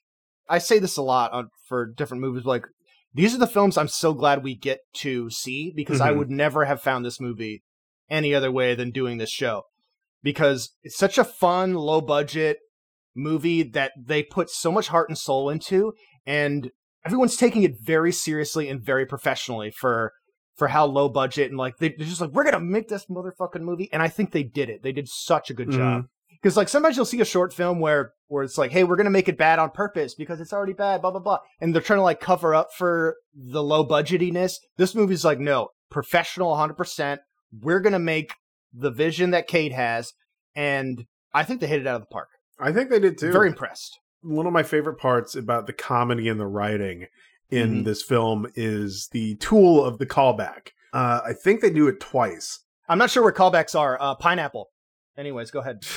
I 0.49 0.57
say 0.59 0.79
this 0.79 0.97
a 0.97 1.01
lot 1.01 1.31
on, 1.33 1.49
for 1.67 1.85
different 1.85 2.21
movies. 2.21 2.45
Like 2.45 2.65
these 3.13 3.33
are 3.33 3.39
the 3.39 3.47
films 3.47 3.77
I'm 3.77 3.87
so 3.87 4.13
glad 4.13 4.43
we 4.43 4.55
get 4.55 4.79
to 4.95 5.29
see 5.29 5.73
because 5.75 6.01
I 6.01 6.11
Mhm. 6.11 6.17
would 6.17 6.29
never 6.29 6.65
have 6.65 6.81
found 6.81 7.05
this 7.05 7.19
movie 7.21 7.63
any 8.09 8.33
other 8.33 8.51
way 8.51 8.75
than 8.75 8.91
doing 8.91 9.17
this 9.17 9.29
show 9.31 9.63
because 10.23 10.73
it's 10.83 10.97
such 10.97 11.17
a 11.17 11.23
fun, 11.23 11.73
low 11.73 12.01
budget 12.01 12.57
movie 13.15 13.63
that 13.63 13.91
they 14.01 14.23
put 14.23 14.49
so 14.49 14.71
much 14.71 14.89
heart 14.89 15.09
and 15.09 15.17
soul 15.17 15.49
into, 15.49 15.93
and 16.25 16.69
everyone's 17.07 17.37
taking 17.37 17.63
it 17.63 17.79
very 17.79 18.11
seriously 18.11 18.67
and 18.67 18.81
very 18.81 19.05
professionally 19.05 19.71
for 19.71 20.13
for 20.55 20.67
how 20.67 20.85
low 20.85 21.07
budget 21.07 21.49
and 21.49 21.57
like 21.57 21.77
they, 21.77 21.89
they're 21.89 22.07
just 22.07 22.19
like 22.19 22.31
we're 22.31 22.43
gonna 22.43 22.59
make 22.59 22.89
this 22.89 23.05
motherfucking 23.05 23.61
movie, 23.61 23.89
and 23.93 24.01
I 24.01 24.09
think 24.09 24.31
they 24.31 24.43
did 24.43 24.69
it. 24.69 24.83
They 24.83 24.91
did 24.91 25.07
such 25.07 25.49
a 25.49 25.53
good 25.53 25.69
mm-hmm. 25.69 25.77
job. 25.77 26.05
Because 26.29 26.57
like 26.57 26.67
sometimes 26.69 26.95
you'll 26.95 27.05
see 27.05 27.21
a 27.21 27.25
short 27.25 27.53
film 27.53 27.79
where 27.79 28.13
where 28.27 28.43
it's 28.43 28.57
like 28.57 28.71
hey 28.71 28.83
we're 28.83 28.97
gonna 28.97 29.09
make 29.09 29.29
it 29.29 29.37
bad 29.37 29.59
on 29.59 29.69
purpose 29.69 30.13
because 30.13 30.41
it's 30.41 30.53
already 30.53 30.73
bad 30.73 31.01
blah 31.01 31.11
blah 31.11 31.19
blah 31.19 31.39
and 31.61 31.73
they're 31.73 31.81
trying 31.81 31.99
to 31.99 32.03
like 32.03 32.19
cover 32.19 32.53
up 32.53 32.73
for 32.75 33.15
the 33.33 33.63
low 33.63 33.87
budgetiness. 33.87 34.55
This 34.77 34.93
movie's 34.93 35.23
like 35.23 35.39
no 35.39 35.69
professional 35.89 36.53
100% 36.55 37.19
we're 37.61 37.79
gonna 37.79 37.97
make 37.97 38.33
the 38.73 38.91
vision 38.91 39.31
that 39.31 39.47
Cade 39.47 39.71
has 39.71 40.11
and 40.53 41.05
i 41.33 41.43
think 41.43 41.61
they 41.61 41.67
hit 41.67 41.79
it 41.79 41.87
out 41.87 41.95
of 41.95 42.01
the 42.01 42.07
park. 42.07 42.27
I 42.59 42.73
think 42.73 42.89
they 42.89 42.99
did 42.99 43.17
too. 43.17 43.31
Very 43.31 43.47
impressed 43.47 43.97
one 44.21 44.45
of 44.47 44.53
my 44.53 44.63
favorite 44.63 44.97
parts 44.97 45.35
about 45.35 45.67
the 45.67 45.73
comedy 45.73 46.27
and 46.29 46.39
the 46.39 46.47
writing 46.47 47.07
in 47.49 47.81
Mhm. 47.81 47.85
this 47.85 48.03
film 48.03 48.47
is 48.55 49.07
the 49.11 49.35
tool 49.35 49.83
of 49.83 49.97
the 49.99 50.05
callback. 50.05 50.69
Uh, 50.93 51.21
I 51.25 51.33
think 51.33 51.61
they 51.61 51.69
do 51.69 51.87
it 51.87 51.99
twice. 51.99 52.59
i'm 52.89 52.97
not 52.97 53.09
sure 53.11 53.21
where 53.23 53.33
callbacks 53.33 53.77
are 53.77 53.97
uh 54.01 54.15
pineapple 54.15 54.69
anyways 55.17 55.51
go 55.51 55.59
ahead 55.59 55.85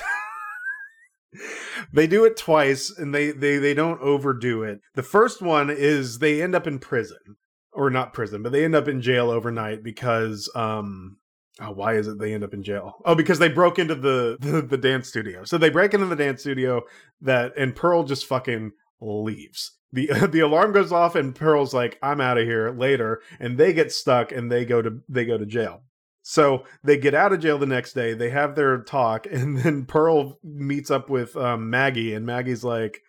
they 1.93 2.07
do 2.09 2.25
it 2.25 2.37
twice, 2.37 2.91
and 2.97 3.15
they 3.15 3.31
they 3.31 3.59
they 3.59 3.75
don't 3.75 4.01
overdo 4.01 4.63
it. 4.65 4.81
The 4.95 5.03
first 5.05 5.41
one 5.41 5.71
is 5.71 6.19
they 6.19 6.43
end 6.43 6.55
up 6.57 6.67
in 6.67 6.79
prison, 6.81 7.37
or 7.73 7.91
not 7.91 8.13
prison, 8.13 8.43
but 8.43 8.51
they 8.51 8.65
end 8.65 8.75
up 8.75 8.89
in 8.89 9.01
jail 9.01 9.31
overnight 9.31 9.83
because 9.85 10.51
um. 10.55 11.19
Oh, 11.59 11.73
why 11.73 11.95
is 11.95 12.07
it 12.07 12.19
they 12.19 12.33
end 12.33 12.45
up 12.45 12.55
in 12.55 12.63
jail? 12.63 12.97
Oh, 13.05 13.15
because 13.15 13.39
they 13.39 13.49
broke 13.49 13.79
into 13.79 13.95
the, 13.95 14.37
the 14.41 14.63
the 14.63 14.79
dance 14.79 15.09
studio. 15.09 15.45
So 15.45 15.59
they 15.59 15.71
break 15.71 15.95
into 15.95 16.07
the 16.07 16.17
dance 16.17 16.41
studio 16.41 16.83
that 17.21 17.53
and 17.57 17.75
Pearl 17.75 18.05
just 18.05 18.27
fucking 18.27 18.73
leaves. 19.01 19.73
The 19.93 20.07
the 20.31 20.41
alarm 20.41 20.73
goes 20.73 20.93
off 20.93 21.15
and 21.15 21.35
Pearl's 21.35 21.75
like, 21.75 21.99
"I'm 22.03 22.21
out 22.21 22.39
of 22.39 22.45
here 22.45 22.71
later." 22.71 23.21
And 23.39 23.59
they 23.59 23.73
get 23.73 23.93
stuck 23.93 24.33
and 24.33 24.51
they 24.51 24.65
go 24.65 24.81
to 24.81 25.01
they 25.09 25.25
go 25.25 25.39
to 25.39 25.47
jail. 25.47 25.83
So 26.23 26.65
they 26.85 26.97
get 26.97 27.15
out 27.15 27.33
of 27.33 27.41
jail 27.41 27.59
the 27.59 27.67
next 27.67 27.95
day. 27.95 28.15
They 28.15 28.31
have 28.31 28.55
their 28.55 28.83
talk, 28.83 29.27
and 29.31 29.59
then 29.59 29.85
Pearl 29.87 30.39
meets 30.45 30.91
up 30.91 31.11
with 31.11 31.37
um, 31.37 31.71
Maggie, 31.71 32.15
and 32.15 32.25
Maggie's 32.27 32.65
like, 32.65 33.03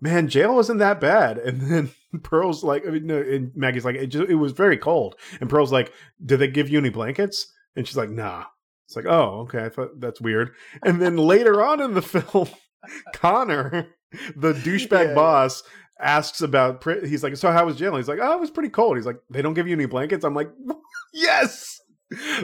"Man, 0.00 0.28
jail 0.28 0.54
wasn't 0.54 0.80
that 0.80 1.00
bad." 1.00 1.38
And 1.38 1.60
then 1.60 1.90
Pearl's 2.22 2.64
like, 2.64 2.86
I 2.86 2.90
mean, 2.90 3.06
no, 3.06 3.18
and 3.18 3.54
Maggie's 3.54 3.84
like, 3.84 3.96
"It 3.96 4.08
just, 4.08 4.28
it 4.28 4.36
was 4.36 4.52
very 4.52 4.76
cold." 4.76 5.16
And 5.40 5.48
Pearl's 5.48 5.72
like, 5.72 5.92
"Did 6.24 6.38
they 6.38 6.48
give 6.48 6.68
you 6.68 6.78
any 6.78 6.90
blankets?" 6.90 7.52
And 7.76 7.86
she's 7.86 7.96
like, 7.96 8.10
"Nah." 8.10 8.44
It's 8.86 8.96
like, 8.96 9.06
"Oh, 9.06 9.40
okay. 9.42 9.64
I 9.64 9.68
thought 9.68 10.00
that's 10.00 10.20
weird." 10.20 10.52
And 10.82 11.00
then 11.00 11.16
later 11.16 11.62
on 11.62 11.80
in 11.80 11.94
the 11.94 12.02
film, 12.02 12.48
Connor, 13.14 13.88
the 14.36 14.52
douchebag 14.52 15.08
Yeah. 15.08 15.14
boss, 15.14 15.62
asks 16.00 16.40
about. 16.42 16.84
He's 17.04 17.22
like, 17.22 17.36
"So 17.36 17.50
how 17.50 17.66
was 17.66 17.76
jail?" 17.76 17.96
He's 17.96 18.08
like, 18.08 18.18
"Oh, 18.20 18.34
it 18.34 18.40
was 18.40 18.50
pretty 18.50 18.68
cold." 18.70 18.96
He's 18.96 19.06
like, 19.06 19.20
"They 19.30 19.42
don't 19.42 19.54
give 19.54 19.66
you 19.66 19.74
any 19.74 19.86
blankets." 19.86 20.24
I'm 20.24 20.34
like, 20.34 20.50
"Yes." 21.12 21.80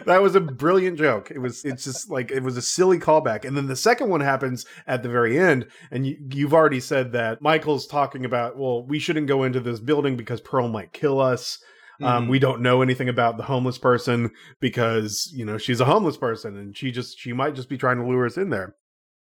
that 0.06 0.22
was 0.22 0.34
a 0.34 0.40
brilliant 0.40 0.98
joke. 0.98 1.30
It 1.30 1.38
was 1.38 1.64
it's 1.64 1.84
just 1.84 2.10
like 2.10 2.30
it 2.32 2.42
was 2.42 2.56
a 2.56 2.62
silly 2.62 2.98
callback. 2.98 3.44
And 3.44 3.56
then 3.56 3.66
the 3.66 3.76
second 3.76 4.08
one 4.08 4.20
happens 4.22 4.64
at 4.86 5.02
the 5.02 5.08
very 5.08 5.38
end 5.38 5.66
and 5.92 6.06
you, 6.06 6.16
you've 6.32 6.54
already 6.54 6.80
said 6.80 7.12
that 7.12 7.40
Michael's 7.42 7.86
talking 7.86 8.24
about, 8.24 8.56
well, 8.56 8.84
we 8.84 8.98
shouldn't 8.98 9.28
go 9.28 9.44
into 9.44 9.60
this 9.60 9.78
building 9.78 10.16
because 10.16 10.40
Pearl 10.40 10.66
might 10.68 10.92
kill 10.92 11.20
us. 11.20 11.58
Um, 12.02 12.26
Mhm. 12.26 12.30
we 12.30 12.38
don't 12.38 12.60
know 12.62 12.82
anything 12.82 13.08
about 13.08 13.36
the 13.36 13.42
homeless 13.44 13.78
person 13.78 14.30
because 14.60 15.30
you 15.34 15.44
know 15.44 15.58
she's 15.58 15.80
a 15.80 15.84
homeless 15.84 16.16
person 16.16 16.56
and 16.56 16.76
she 16.76 16.90
just 16.90 17.18
she 17.18 17.32
might 17.32 17.54
just 17.54 17.68
be 17.68 17.76
trying 17.78 17.98
to 17.98 18.06
lure 18.06 18.26
us 18.26 18.36
in 18.36 18.50
there. 18.50 18.74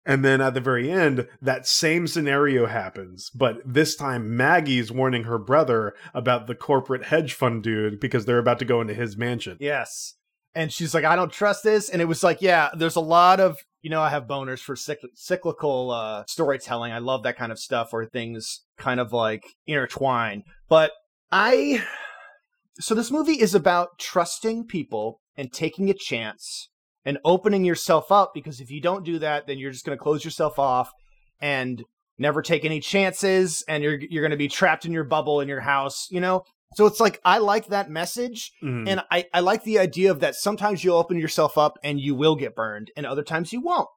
And 0.05 0.23
then 0.23 0.39
at 0.39 0.53
the 0.53 0.61
very 0.61 0.89
end, 0.89 1.27
that 1.41 1.67
same 1.67 2.07
scenario 2.07 2.65
happens, 2.65 3.29
but 3.35 3.57
this 3.65 3.93
time 3.95 4.37
Maggie's 4.37 4.89
warning 4.89 5.23
her 5.25 5.37
brother 5.37 5.93
about 6.13 6.47
the 6.47 6.55
corporate 6.55 7.05
hedge 7.07 7.33
fund 7.33 7.61
dude 7.61 7.99
because 7.99 8.23
they're 8.25 8.37
about 8.39 8.59
to 8.59 8.65
go 8.65 8.79
into 8.79 8.93
his 8.93 9.17
mansion. 9.17 9.57
Yes. 9.59 10.13
And 10.55 10.71
she's 10.71 10.93
like, 10.93 11.03
I 11.03 11.17
don't 11.17 11.31
trust 11.31 11.63
this. 11.63 11.89
And 11.89 12.01
it 12.01 12.05
was 12.05 12.23
like, 12.23 12.41
yeah, 12.41 12.69
there's 12.73 12.95
a 12.95 13.01
lot 13.01 13.41
of, 13.41 13.57
you 13.81 13.89
know, 13.89 14.01
I 14.01 14.09
have 14.09 14.23
boners 14.27 14.59
for 14.59 14.75
cycl- 14.75 15.09
cyclical 15.13 15.91
uh, 15.91 16.23
storytelling. 16.27 16.93
I 16.93 16.99
love 16.99 17.23
that 17.23 17.37
kind 17.37 17.51
of 17.51 17.59
stuff 17.59 17.91
where 17.91 18.05
things 18.05 18.61
kind 18.77 19.01
of 19.01 19.11
like 19.11 19.43
intertwine. 19.67 20.43
But 20.69 20.91
I. 21.33 21.83
So 22.79 22.95
this 22.95 23.11
movie 23.11 23.39
is 23.39 23.55
about 23.55 23.97
trusting 23.99 24.65
people 24.67 25.19
and 25.35 25.51
taking 25.51 25.89
a 25.89 25.93
chance 25.93 26.69
and 27.05 27.17
opening 27.25 27.63
yourself 27.65 28.11
up 28.11 28.31
because 28.33 28.59
if 28.59 28.69
you 28.69 28.81
don't 28.81 29.05
do 29.05 29.19
that, 29.19 29.47
then 29.47 29.57
you're 29.57 29.71
just 29.71 29.85
going 29.85 29.97
to 29.97 30.03
close 30.03 30.23
yourself 30.25 30.59
off 30.59 30.91
and 31.39 31.83
never 32.19 32.41
take 32.41 32.65
any 32.65 32.79
chances 32.79 33.63
and 33.67 33.83
you're 33.83 33.99
you're 34.09 34.23
going 34.23 34.31
to 34.31 34.37
be 34.37 34.47
trapped 34.47 34.85
in 34.85 34.91
your 34.91 35.03
bubble 35.03 35.39
in 35.39 35.47
your 35.47 35.61
house, 35.61 36.07
you 36.09 36.19
know? 36.19 36.43
So 36.75 36.85
it's 36.85 36.99
like 36.99 37.19
I 37.23 37.37
like 37.37 37.67
that 37.67 37.89
message 37.89 38.51
Mhm. 38.63 38.87
and 38.89 39.01
I, 39.09 39.25
I 39.33 39.39
like 39.39 39.63
the 39.63 39.79
idea 39.79 40.11
of 40.11 40.19
that 40.19 40.35
sometimes 40.35 40.83
you'll 40.83 40.97
open 40.97 41.17
yourself 41.17 41.57
up 41.57 41.77
and 41.83 41.99
you 41.99 42.13
will 42.15 42.35
get 42.35 42.55
burned, 42.55 42.91
and 42.97 43.05
other 43.05 43.23
times 43.23 43.53
you 43.53 43.61
won't. 43.61 43.87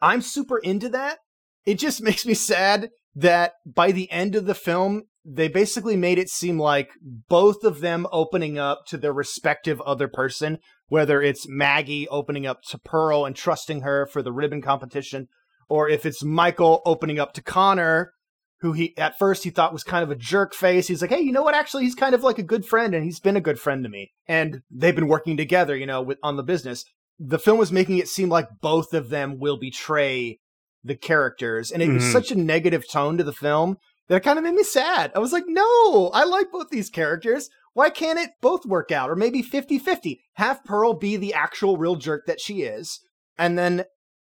I'm 0.00 0.22
super 0.22 0.58
into 0.58 0.88
that. 0.90 1.18
It 1.64 1.78
just 1.78 2.02
makes 2.08 2.24
me 2.24 2.34
sad 2.34 2.90
that 3.14 3.54
by 3.66 3.90
the 3.92 4.10
end 4.10 4.36
of 4.36 4.46
the 4.46 4.54
film, 4.54 5.04
they 5.28 5.48
basically 5.48 5.96
made 5.96 6.18
it 6.18 6.28
seem 6.28 6.58
like 6.58 6.90
both 7.02 7.64
of 7.64 7.80
them 7.80 8.06
opening 8.12 8.58
up 8.58 8.86
to 8.86 8.96
their 8.96 9.12
respective 9.12 9.80
other 9.80 10.06
person, 10.06 10.58
whether 10.86 11.20
it's 11.20 11.48
Maggie 11.48 12.06
opening 12.08 12.46
up 12.46 12.62
to 12.68 12.78
Pearl 12.78 13.24
and 13.24 13.34
trusting 13.34 13.80
her 13.80 14.06
for 14.06 14.22
the 14.22 14.32
ribbon 14.32 14.62
competition, 14.62 15.26
or 15.68 15.88
if 15.88 16.06
it's 16.06 16.22
Michael 16.22 16.80
opening 16.86 17.18
up 17.18 17.32
to 17.34 17.42
Connor 17.42 18.12
who 18.60 18.72
he 18.72 18.96
at 18.96 19.18
first 19.18 19.44
he 19.44 19.50
thought 19.50 19.72
was 19.72 19.84
kind 19.84 20.02
of 20.02 20.10
a 20.10 20.16
jerk 20.16 20.54
face. 20.54 20.88
He's 20.88 21.02
like, 21.02 21.10
hey, 21.10 21.20
you 21.20 21.32
know 21.32 21.42
what? 21.42 21.54
Actually, 21.54 21.84
he's 21.84 21.94
kind 21.94 22.14
of 22.14 22.22
like 22.22 22.38
a 22.38 22.42
good 22.42 22.64
friend, 22.64 22.94
and 22.94 23.04
he's 23.04 23.20
been 23.20 23.36
a 23.36 23.40
good 23.40 23.60
friend 23.60 23.84
to 23.84 23.90
me. 23.90 24.12
And 24.26 24.62
they've 24.70 24.94
been 24.94 25.08
working 25.08 25.36
together, 25.36 25.76
you 25.76 25.86
know, 25.86 26.02
with 26.02 26.18
on 26.22 26.36
the 26.36 26.42
business. 26.42 26.84
The 27.18 27.38
film 27.38 27.58
was 27.58 27.72
making 27.72 27.98
it 27.98 28.08
seem 28.08 28.28
like 28.28 28.48
both 28.60 28.94
of 28.94 29.08
them 29.08 29.38
will 29.38 29.58
betray 29.58 30.38
the 30.82 30.96
characters, 30.96 31.70
and 31.70 31.82
it 31.82 31.90
was 31.90 32.04
Mhm. 32.04 32.12
such 32.12 32.30
a 32.30 32.36
negative 32.36 32.88
tone 32.88 33.18
to 33.18 33.24
the 33.24 33.32
film 33.32 33.76
that 34.08 34.22
kind 34.22 34.38
of 34.38 34.44
made 34.44 34.54
me 34.54 34.62
sad. 34.62 35.12
I 35.14 35.18
was 35.18 35.32
like, 35.32 35.44
no, 35.46 36.08
I 36.14 36.24
like 36.24 36.50
both 36.52 36.70
these 36.70 36.90
characters. 36.90 37.50
Why 37.72 37.90
can't 37.90 38.18
it 38.18 38.30
both 38.40 38.64
work 38.64 38.90
out? 38.90 39.10
Or 39.10 39.16
maybe 39.16 39.42
50 39.42 39.78
50. 39.78 40.20
Have 40.34 40.64
Pearl 40.64 40.94
be 40.94 41.16
the 41.16 41.34
actual 41.34 41.76
real 41.76 41.96
jerk 41.96 42.26
that 42.26 42.40
she 42.40 42.62
is, 42.62 43.00
and 43.36 43.58
then 43.58 43.84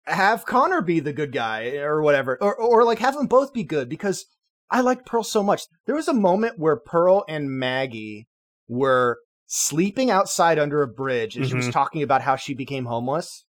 have 0.07 0.47
Connor 0.47 0.83
be 0.83 1.01
the 1.01 1.12
good 1.12 1.33
guy 1.33 1.77
or 1.77 2.03
whatever, 2.03 2.37
or 2.41 2.57
or 2.57 2.85
like 2.85 2.99
have 2.99 3.15
them 3.15 3.27
both 3.27 3.53
be 3.53 3.62
good 3.62 3.89
because 3.89 4.27
I 4.71 4.81
like 4.81 5.07
Pearl 5.07 5.23
so 5.23 5.43
much. 5.43 5.62
There 5.87 5.95
was 5.95 6.09
a 6.09 6.15
moment 6.15 6.59
where 6.59 6.77
Pearl 6.77 7.25
and 7.29 7.51
Maggie 7.51 8.27
were 8.67 9.19
sleeping 9.47 10.11
outside 10.11 10.59
under 10.59 10.83
a 10.83 10.89
bridge, 10.89 11.37
and 11.37 11.47
she 11.47 11.55
was 11.55 11.69
Mhm. 11.69 11.73
talking 11.73 12.03
about 12.03 12.23
how 12.23 12.35
she 12.35 12.53
became 12.53 12.87
homeless. 12.87 13.45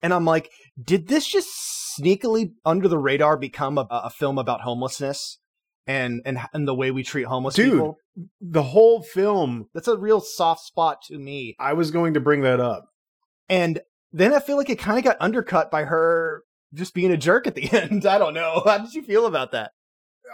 And 0.00 0.14
I'm 0.14 0.24
like, 0.24 0.48
did 0.80 1.08
this 1.08 1.26
just 1.26 1.48
sneakily 1.98 2.52
under 2.64 2.86
the 2.86 2.98
radar 2.98 3.36
become 3.36 3.76
a, 3.78 3.86
a 3.90 4.10
film 4.10 4.38
about 4.38 4.60
homelessness 4.60 5.39
and 5.90 6.22
and 6.24 6.38
and 6.52 6.68
the 6.68 6.74
way 6.74 6.90
we 6.90 7.02
treat 7.02 7.24
homeless 7.24 7.56
Dude. 7.56 7.72
people? 7.72 7.98
The 8.40 8.62
whole 8.62 9.02
film, 9.02 9.68
That's 9.74 9.88
a 9.88 9.96
real 9.96 10.20
soft 10.20 10.62
spot 10.62 11.02
to 11.06 11.18
me. 11.18 11.56
I 11.58 11.72
was 11.72 11.90
going 11.90 12.14
to 12.14 12.20
bring 12.20 12.42
that 12.42 12.60
up. 12.60 12.86
And 13.48 13.80
then 14.12 14.32
I 14.32 14.40
feel 14.40 14.56
like 14.56 14.70
it 14.70 14.78
kind 14.78 14.98
of 14.98 15.04
got 15.04 15.16
undercut 15.20 15.70
by 15.70 15.84
her 15.84 16.44
just 16.74 16.94
being 16.94 17.10
a 17.10 17.16
jerk 17.16 17.46
at 17.46 17.54
the 17.54 17.70
end. 17.72 18.06
I 18.06 18.18
don't 18.18 18.34
know. 18.34 18.62
How 18.64 18.78
did 18.78 18.94
you 18.94 19.02
feel 19.02 19.26
about 19.26 19.52
that? 19.52 19.72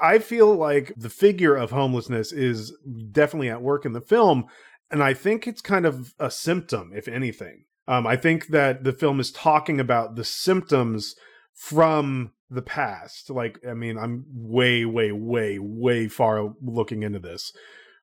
I 0.02 0.18
feel 0.18 0.54
like 0.54 0.92
the 0.96 1.08
figure 1.08 1.54
of 1.54 1.70
homelessness 1.70 2.32
is 2.32 2.76
definitely 3.12 3.48
at 3.48 3.62
work 3.62 3.86
in 3.86 3.94
the 3.94 4.00
film, 4.02 4.44
and 4.90 5.02
I 5.02 5.14
think 5.14 5.46
it's 5.46 5.62
kind 5.62 5.86
of 5.86 6.12
a 6.18 6.30
symptom, 6.30 6.92
if 6.94 7.08
anything. 7.08 7.64
Um, 7.88 8.06
I 8.06 8.16
think 8.16 8.48
that 8.48 8.84
the 8.84 8.92
film 8.92 9.20
is 9.20 9.30
talking 9.30 9.80
about 9.80 10.16
the 10.16 10.24
symptoms 10.24 11.14
from 11.54 12.32
the 12.50 12.62
past. 12.62 13.30
Like, 13.30 13.58
I 13.68 13.74
mean, 13.74 13.98
I'm 13.98 14.24
way, 14.32 14.84
way, 14.84 15.12
way, 15.12 15.58
way 15.58 16.08
far 16.08 16.54
looking 16.62 17.02
into 17.02 17.18
this, 17.18 17.52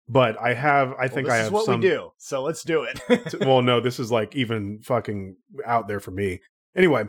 but 0.08 0.40
I 0.40 0.54
have, 0.54 0.94
I 1.00 1.08
think 1.08 1.28
well, 1.28 1.36
I 1.36 1.38
have 1.38 1.48
is 1.48 1.52
what 1.52 1.66
some. 1.66 1.82
we 1.82 1.88
do. 1.88 2.12
So 2.18 2.44
let's 2.44 2.64
do 2.64 2.84
it. 2.84 3.36
well, 3.42 3.62
no, 3.62 3.80
this 3.80 4.00
is 4.00 4.12
like 4.12 4.36
even 4.36 4.80
fucking 4.82 5.38
out 5.66 5.88
there 5.88 6.00
for 6.00 6.12
me. 6.12 6.42
Anyway, 6.76 7.06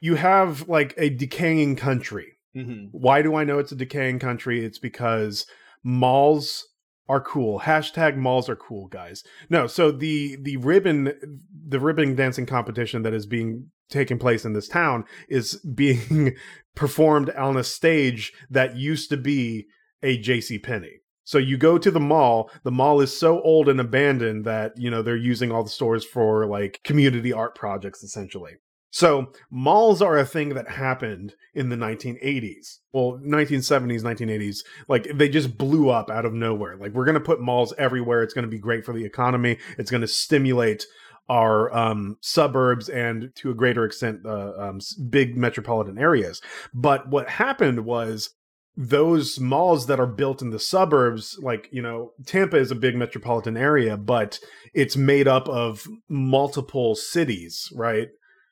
you 0.00 0.14
have 0.14 0.68
like 0.68 0.94
a 0.96 1.10
decaying 1.10 1.76
country 1.76 2.38
hmm 2.54 2.86
why 2.92 3.22
do 3.22 3.34
I 3.34 3.44
know 3.44 3.58
it's 3.58 3.72
a 3.72 3.76
decaying 3.76 4.18
country? 4.18 4.64
It's 4.64 4.78
because 4.78 5.46
malls 5.84 6.67
are 7.08 7.20
cool. 7.20 7.60
Hashtag 7.60 8.16
malls 8.16 8.48
are 8.48 8.56
cool, 8.56 8.86
guys. 8.88 9.24
No, 9.48 9.66
so 9.66 9.90
the 9.90 10.36
the 10.40 10.56
ribbon 10.58 11.40
the 11.66 11.80
ribbon 11.80 12.14
dancing 12.14 12.46
competition 12.46 13.02
that 13.02 13.14
is 13.14 13.26
being 13.26 13.70
taking 13.88 14.18
place 14.18 14.44
in 14.44 14.52
this 14.52 14.68
town 14.68 15.04
is 15.28 15.56
being 15.56 16.36
performed 16.74 17.30
on 17.30 17.56
a 17.56 17.64
stage 17.64 18.32
that 18.50 18.76
used 18.76 19.08
to 19.10 19.16
be 19.16 19.66
a 20.02 20.18
JC 20.18 20.62
Penney. 20.62 21.00
So 21.24 21.36
you 21.36 21.58
go 21.58 21.76
to 21.76 21.90
the 21.90 22.00
mall, 22.00 22.50
the 22.62 22.70
mall 22.70 23.00
is 23.00 23.18
so 23.18 23.42
old 23.42 23.68
and 23.68 23.80
abandoned 23.80 24.46
that, 24.46 24.72
you 24.76 24.90
know, 24.90 25.02
they're 25.02 25.16
using 25.16 25.52
all 25.52 25.62
the 25.62 25.68
stores 25.68 26.04
for 26.04 26.46
like 26.46 26.80
community 26.84 27.32
art 27.34 27.54
projects 27.54 28.02
essentially. 28.02 28.54
So 28.98 29.30
malls 29.48 30.02
are 30.02 30.18
a 30.18 30.24
thing 30.24 30.54
that 30.54 30.68
happened 30.68 31.36
in 31.54 31.68
the 31.68 31.76
1980s. 31.76 32.78
Well, 32.92 33.20
1970s, 33.24 34.02
1980s. 34.02 34.64
Like 34.88 35.06
they 35.14 35.28
just 35.28 35.56
blew 35.56 35.88
up 35.88 36.10
out 36.10 36.24
of 36.24 36.34
nowhere. 36.34 36.76
Like 36.76 36.94
we're 36.94 37.04
going 37.04 37.14
to 37.14 37.20
put 37.20 37.40
malls 37.40 37.72
everywhere. 37.78 38.24
It's 38.24 38.34
going 38.34 38.42
to 38.46 38.50
be 38.50 38.58
great 38.58 38.84
for 38.84 38.92
the 38.92 39.04
economy. 39.04 39.58
It's 39.78 39.92
going 39.92 40.00
to 40.00 40.08
stimulate 40.08 40.84
our 41.28 41.72
um, 41.72 42.16
suburbs 42.22 42.88
and 42.88 43.30
to 43.36 43.52
a 43.52 43.54
greater 43.54 43.84
extent 43.84 44.26
uh, 44.26 44.54
um, 44.58 44.80
big 45.08 45.36
metropolitan 45.36 45.96
areas. 45.96 46.42
But 46.74 47.08
what 47.08 47.28
happened 47.28 47.84
was 47.84 48.30
those 48.76 49.38
malls 49.38 49.86
that 49.86 50.00
are 50.00 50.08
built 50.08 50.42
in 50.42 50.50
the 50.50 50.58
suburbs, 50.58 51.38
like, 51.40 51.68
you 51.70 51.82
know, 51.82 52.14
Tampa 52.26 52.56
is 52.56 52.72
a 52.72 52.76
big 52.76 52.96
metropolitan 52.96 53.56
area, 53.56 53.96
but 53.96 54.40
it's 54.74 54.96
made 54.96 55.28
up 55.28 55.48
of 55.48 55.86
multiple 56.08 56.96
cities, 56.96 57.72
right? 57.76 58.08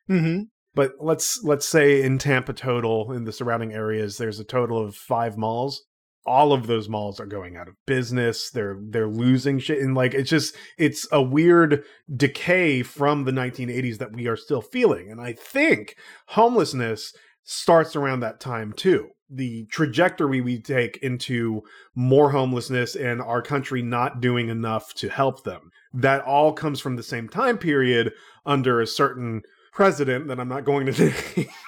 Hmm 0.09 0.43
but 0.77 0.93
let's 1.01 1.43
let's 1.43 1.67
say 1.67 2.03
in 2.03 2.19
Tampa 2.19 2.53
total 2.53 3.11
in 3.11 3.25
the 3.25 3.33
surrounding 3.33 3.73
areas 3.73 4.19
there's 4.19 4.39
a 4.39 4.45
total 4.45 4.79
of 4.79 4.95
5 4.95 5.37
malls. 5.39 5.83
All 6.27 6.53
of 6.53 6.67
those 6.67 6.89
malls 6.89 7.19
are 7.19 7.27
going 7.27 7.57
out 7.57 7.67
of 7.67 7.75
business. 7.87 8.51
They're 8.51 8.77
they're 8.91 9.09
losing 9.09 9.59
shit. 9.59 9.81
And 9.81 9.95
like 9.95 10.13
it's 10.13 10.29
just 10.31 10.55
it's 10.77 11.09
a 11.11 11.23
weird 11.23 11.83
decay 12.15 12.83
from 12.83 13.25
the 13.25 13.33
1980s 13.33 13.99
that 13.99 14.13
we 14.13 14.29
are 14.29 14.37
still 14.37 14.61
feeling. 14.61 15.11
And 15.11 15.21
i 15.21 15.33
think 15.33 15.97
homelessness 16.29 17.13
starts 17.43 17.97
around 17.97 18.21
that 18.21 18.39
time 18.39 18.73
too. 18.75 19.09
The 19.31 19.67
trajectory 19.71 20.41
we 20.41 20.61
take 20.61 20.99
into 20.99 21.63
more 21.95 22.31
homelessness 22.33 22.95
and 22.97 23.23
our 23.23 23.41
country 23.41 23.81
not 23.83 24.21
doing 24.21 24.51
enough 24.51 24.93
to 24.95 25.09
help 25.09 25.45
them. 25.45 25.71
That 25.95 26.23
all 26.23 26.53
comes 26.53 26.81
from 26.81 26.97
the 26.97 27.03
same 27.03 27.29
time 27.29 27.57
period 27.57 28.13
under 28.45 28.81
a 28.81 28.87
certain 28.87 29.43
president 29.77 30.27
that 30.29 30.41
I'm 30.41 30.49
not 30.49 30.65
going 30.65 30.87
to 30.87 31.13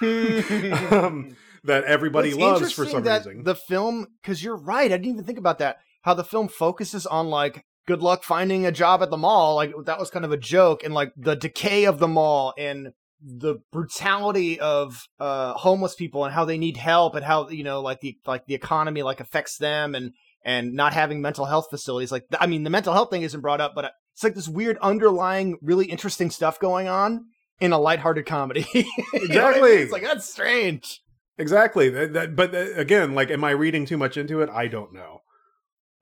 name 0.01 0.73
um, 0.91 1.37
that 1.63 1.83
everybody 1.83 2.33
Well, 2.33 2.53
loves 2.53 2.71
for 2.73 2.85
some 2.85 3.03
that 3.03 3.25
reason. 3.25 3.43
The 3.43 3.55
film, 3.55 4.07
because 4.21 4.43
you're 4.43 4.57
right, 4.57 4.91
I 4.91 4.97
didn't 4.97 5.13
even 5.13 5.23
think 5.23 5.37
about 5.37 5.59
that. 5.59 5.77
How 6.01 6.15
the 6.15 6.23
film 6.23 6.47
focuses 6.47 7.05
on 7.05 7.29
like 7.29 7.63
good 7.85 8.01
luck 8.01 8.23
finding 8.23 8.65
a 8.65 8.71
job 8.71 9.03
at 9.03 9.11
the 9.11 9.17
mall, 9.17 9.55
like 9.55 9.73
that 9.85 9.99
was 9.99 10.09
kind 10.09 10.25
of 10.25 10.31
a 10.31 10.37
joke, 10.37 10.83
and 10.83 10.93
like 10.93 11.13
the 11.15 11.35
decay 11.35 11.85
of 11.85 11.99
the 11.99 12.07
mall 12.07 12.53
and 12.57 12.93
the 13.21 13.57
brutality 13.71 14.59
of 14.59 15.05
uh 15.19 15.53
homeless 15.53 15.93
people 15.93 16.23
and 16.23 16.33
how 16.33 16.45
they 16.45 16.57
need 16.57 16.77
help 16.77 17.15
and 17.15 17.25
how 17.25 17.49
you 17.49 17.65
know 17.65 17.81
like 17.81 17.99
the 17.99 18.17
like 18.25 18.45
the 18.45 18.55
economy 18.55 19.03
like 19.03 19.19
affects 19.19 19.57
them 19.57 19.93
and 19.93 20.13
and 20.45 20.73
not 20.73 20.93
having 20.93 21.21
mental 21.21 21.43
health 21.43 21.67
facilities 21.69 22.13
like 22.13 22.23
i 22.39 22.47
mean 22.47 22.63
the 22.63 22.69
mental 22.69 22.93
health 22.93 23.09
thing 23.09 23.23
isn't 23.23 23.41
brought 23.41 23.59
up 23.59 23.75
but 23.75 23.91
it's 24.13 24.23
like 24.23 24.35
this 24.35 24.47
weird 24.47 24.77
underlying 24.77 25.57
really 25.61 25.87
interesting 25.87 26.29
stuff 26.29 26.61
going 26.61 26.87
on 26.87 27.25
in 27.59 27.71
a 27.73 27.79
lighthearted 27.79 28.25
comedy 28.25 28.65
You 28.73 28.83
know 29.27 29.43
what 29.45 29.57
I 29.57 29.61
mean? 29.61 29.71
Exactly. 29.71 29.71
it's 29.71 29.91
like 29.91 30.03
that's 30.03 30.29
strange 30.29 31.01
exactly. 31.39 31.89
That, 31.89 32.13
that, 32.13 32.35
but 32.35 32.53
again, 32.53 33.15
like, 33.15 33.31
am 33.31 33.43
I 33.43 33.51
reading 33.51 33.85
too 33.85 33.97
much 33.97 34.17
into 34.17 34.41
it? 34.41 34.49
I 34.49 34.67
don't 34.67 34.93
know. 34.93 35.21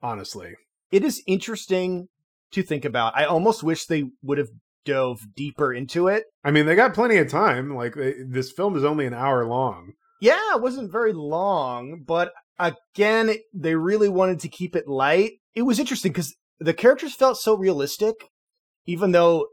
Honestly, 0.02 0.54
it 0.92 1.02
is 1.02 1.22
interesting 1.26 2.08
to 2.52 2.62
think 2.62 2.84
about. 2.84 3.16
I 3.16 3.24
almost 3.24 3.62
wish 3.62 3.86
they 3.86 4.10
would 4.22 4.38
have 4.38 4.50
dove 4.84 5.20
deeper 5.34 5.72
into 5.72 6.08
it. 6.08 6.24
I 6.44 6.50
mean, 6.50 6.66
they 6.66 6.76
got 6.76 6.94
plenty 6.94 7.16
of 7.16 7.28
time. 7.28 7.74
Like, 7.74 7.94
they, 7.94 8.14
this 8.26 8.52
film 8.52 8.76
is 8.76 8.84
only 8.84 9.06
an 9.06 9.14
hour 9.14 9.46
long. 9.46 9.92
Yeah, 10.20 10.54
it 10.54 10.62
wasn't 10.62 10.92
very 10.92 11.12
long, 11.12 12.04
but 12.06 12.32
again, 12.58 13.34
they 13.54 13.74
really 13.74 14.08
wanted 14.08 14.40
to 14.40 14.48
keep 14.48 14.76
it 14.76 14.88
light. 14.88 15.32
It 15.54 15.62
was 15.62 15.78
interesting 15.78 16.12
because 16.12 16.34
the 16.60 16.74
characters 16.74 17.14
felt 17.14 17.38
so 17.38 17.56
realistic, 17.56 18.14
even 18.86 19.12
though 19.12 19.46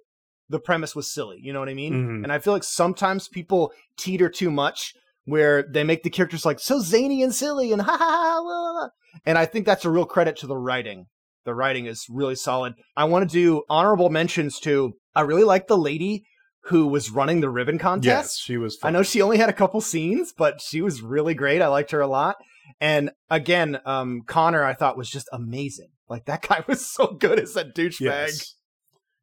the 0.49 0.60
premise 0.60 0.95
was 0.95 1.12
silly. 1.12 1.39
You 1.41 1.53
know 1.53 1.60
what 1.60 1.69
I 1.69 1.73
mean? 1.73 1.93
Mhm. 1.93 2.23
And 2.23 2.31
I 2.31 2.39
feel 2.39 2.53
like 2.53 2.63
sometimes 2.63 3.27
people 3.27 3.71
teeter 3.97 4.29
too 4.29 4.51
much 4.51 4.93
where 5.25 5.63
they 5.63 5.84
make 5.84 6.03
the 6.03 6.10
characters 6.10 6.45
like 6.45 6.60
so 6.60 6.79
zany 6.79 7.23
and 7.23 7.34
silly 7.34 7.71
and 7.71 7.81
ha 7.81 7.97
ha 7.97 8.41
ha. 8.43 8.89
And 9.25 9.38
I 9.38 9.45
think 9.45 9.65
that's 9.65 9.86
a 9.86 9.89
real 9.89 10.05
credit 10.05 10.36
to 10.38 10.47
the 10.47 10.58
writing. 10.58 11.05
The 11.45 11.55
writing 11.55 11.86
is 11.86 12.05
really 12.10 12.36
solid. 12.36 12.73
I 12.97 13.05
want 13.05 13.29
to 13.29 13.34
do 13.34 13.63
honorable 13.69 14.10
mentions 14.10 14.60
to. 14.62 14.93
I 15.15 15.21
really 15.21 15.43
like 15.43 15.67
the 15.67 15.77
lady 15.77 16.23
who 16.65 16.88
was 16.88 17.12
running 17.12 17.41
the 17.41 17.49
ribbon 17.49 17.77
contest. 17.77 18.05
Yes, 18.05 18.38
she 18.39 18.58
was. 18.58 18.77
I 18.84 18.89
know 18.89 19.03
she 19.03 19.21
only 19.21 19.38
had 19.38 19.49
a 19.49 19.53
couple 19.53 19.79
scenes, 19.81 20.34
but 20.36 20.60
she 20.62 20.81
was 20.81 21.01
really 21.01 21.34
great. 21.36 21.62
I 21.62 21.67
liked 21.67 21.91
her 21.91 22.01
a 22.01 22.08
lot. 22.08 22.36
And 22.81 23.12
again, 23.29 23.79
um, 23.86 24.21
Connor, 24.25 24.63
I 24.63 24.73
thought 24.73 24.97
was 24.97 25.10
just 25.10 25.29
amazing. 25.31 25.89
Like 26.10 26.25
that 26.25 26.41
guy 26.47 26.63
was 26.67 26.86
so 26.86 27.08
good 27.19 27.39
as 27.39 27.53
that 27.53 27.75
douchebag. 27.75 27.99
Yes. 28.01 28.55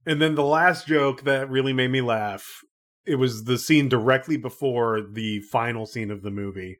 And 0.06 0.20
then 0.20 0.34
the 0.34 0.44
last 0.44 0.86
joke 0.86 1.22
that 1.22 1.48
really 1.50 1.72
made 1.72 1.90
me 1.90 2.00
laugh, 2.00 2.62
it 3.06 3.16
was 3.16 3.44
the 3.44 3.58
scene 3.58 3.88
directly 3.88 4.36
before 4.36 5.00
the 5.00 5.40
final 5.40 5.86
scene 5.86 6.10
of 6.10 6.22
the 6.22 6.30
movie 6.30 6.78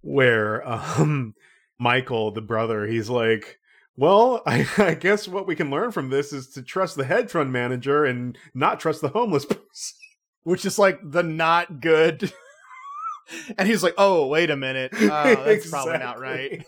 where 0.00 0.66
um 0.68 1.34
Michael, 1.78 2.32
the 2.32 2.40
brother, 2.40 2.86
he's 2.86 3.08
like, 3.08 3.58
well, 3.96 4.42
I, 4.46 4.66
I 4.78 4.94
guess 4.94 5.28
what 5.28 5.46
we 5.46 5.54
can 5.56 5.70
learn 5.70 5.92
from 5.92 6.10
this 6.10 6.32
is 6.32 6.48
to 6.50 6.62
trust 6.62 6.96
the 6.96 7.04
hedge 7.04 7.30
fund 7.30 7.52
manager 7.52 8.04
and 8.04 8.36
not 8.54 8.80
trust 8.80 9.00
the 9.00 9.08
homeless 9.08 9.44
person. 9.46 9.96
which 10.42 10.64
is 10.64 10.78
like 10.78 10.98
the 11.02 11.22
not 11.22 11.80
good. 11.80 12.32
and 13.58 13.68
he's 13.68 13.82
like, 13.82 13.94
"Oh, 13.98 14.26
wait 14.26 14.50
a 14.50 14.56
minute, 14.56 14.92
uh, 14.94 15.34
that's 15.44 15.68
probably 15.70 15.98
not 15.98 16.18
right." 16.18 16.64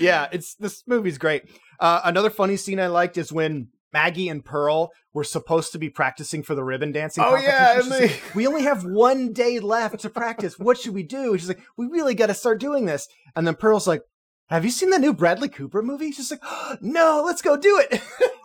Yeah, 0.00 0.28
it's 0.32 0.54
this 0.54 0.82
movie's 0.86 1.18
great. 1.18 1.44
Uh, 1.78 2.00
another 2.04 2.30
funny 2.30 2.56
scene 2.56 2.80
I 2.80 2.86
liked 2.86 3.18
is 3.18 3.30
when 3.30 3.68
Maggie 3.92 4.28
and 4.28 4.44
Pearl 4.44 4.90
were 5.14 5.24
supposed 5.24 5.72
to 5.72 5.78
be 5.78 5.88
practicing 5.90 6.42
for 6.42 6.54
the 6.54 6.62
ribbon 6.64 6.92
dancing. 6.92 7.24
Oh, 7.26 7.36
yeah, 7.36 7.76
She's 7.80 7.88
like, 7.88 8.22
we 8.34 8.46
only 8.46 8.62
have 8.62 8.84
one 8.84 9.32
day 9.32 9.58
left 9.60 10.00
to 10.00 10.10
practice. 10.10 10.58
What 10.58 10.78
should 10.78 10.94
we 10.94 11.02
do? 11.02 11.36
She's 11.38 11.48
like, 11.48 11.62
we 11.76 11.86
really 11.86 12.14
got 12.14 12.26
to 12.26 12.34
start 12.34 12.60
doing 12.60 12.84
this. 12.86 13.08
And 13.34 13.46
then 13.46 13.54
Pearl's 13.54 13.86
like, 13.86 14.02
have 14.48 14.64
you 14.64 14.70
seen 14.70 14.90
the 14.90 14.98
new 14.98 15.12
Bradley 15.12 15.48
Cooper 15.48 15.82
movie? 15.82 16.12
She's 16.12 16.30
like, 16.30 16.42
no, 16.80 17.22
let's 17.24 17.42
go 17.42 17.56
do 17.56 17.82
it. 17.90 18.00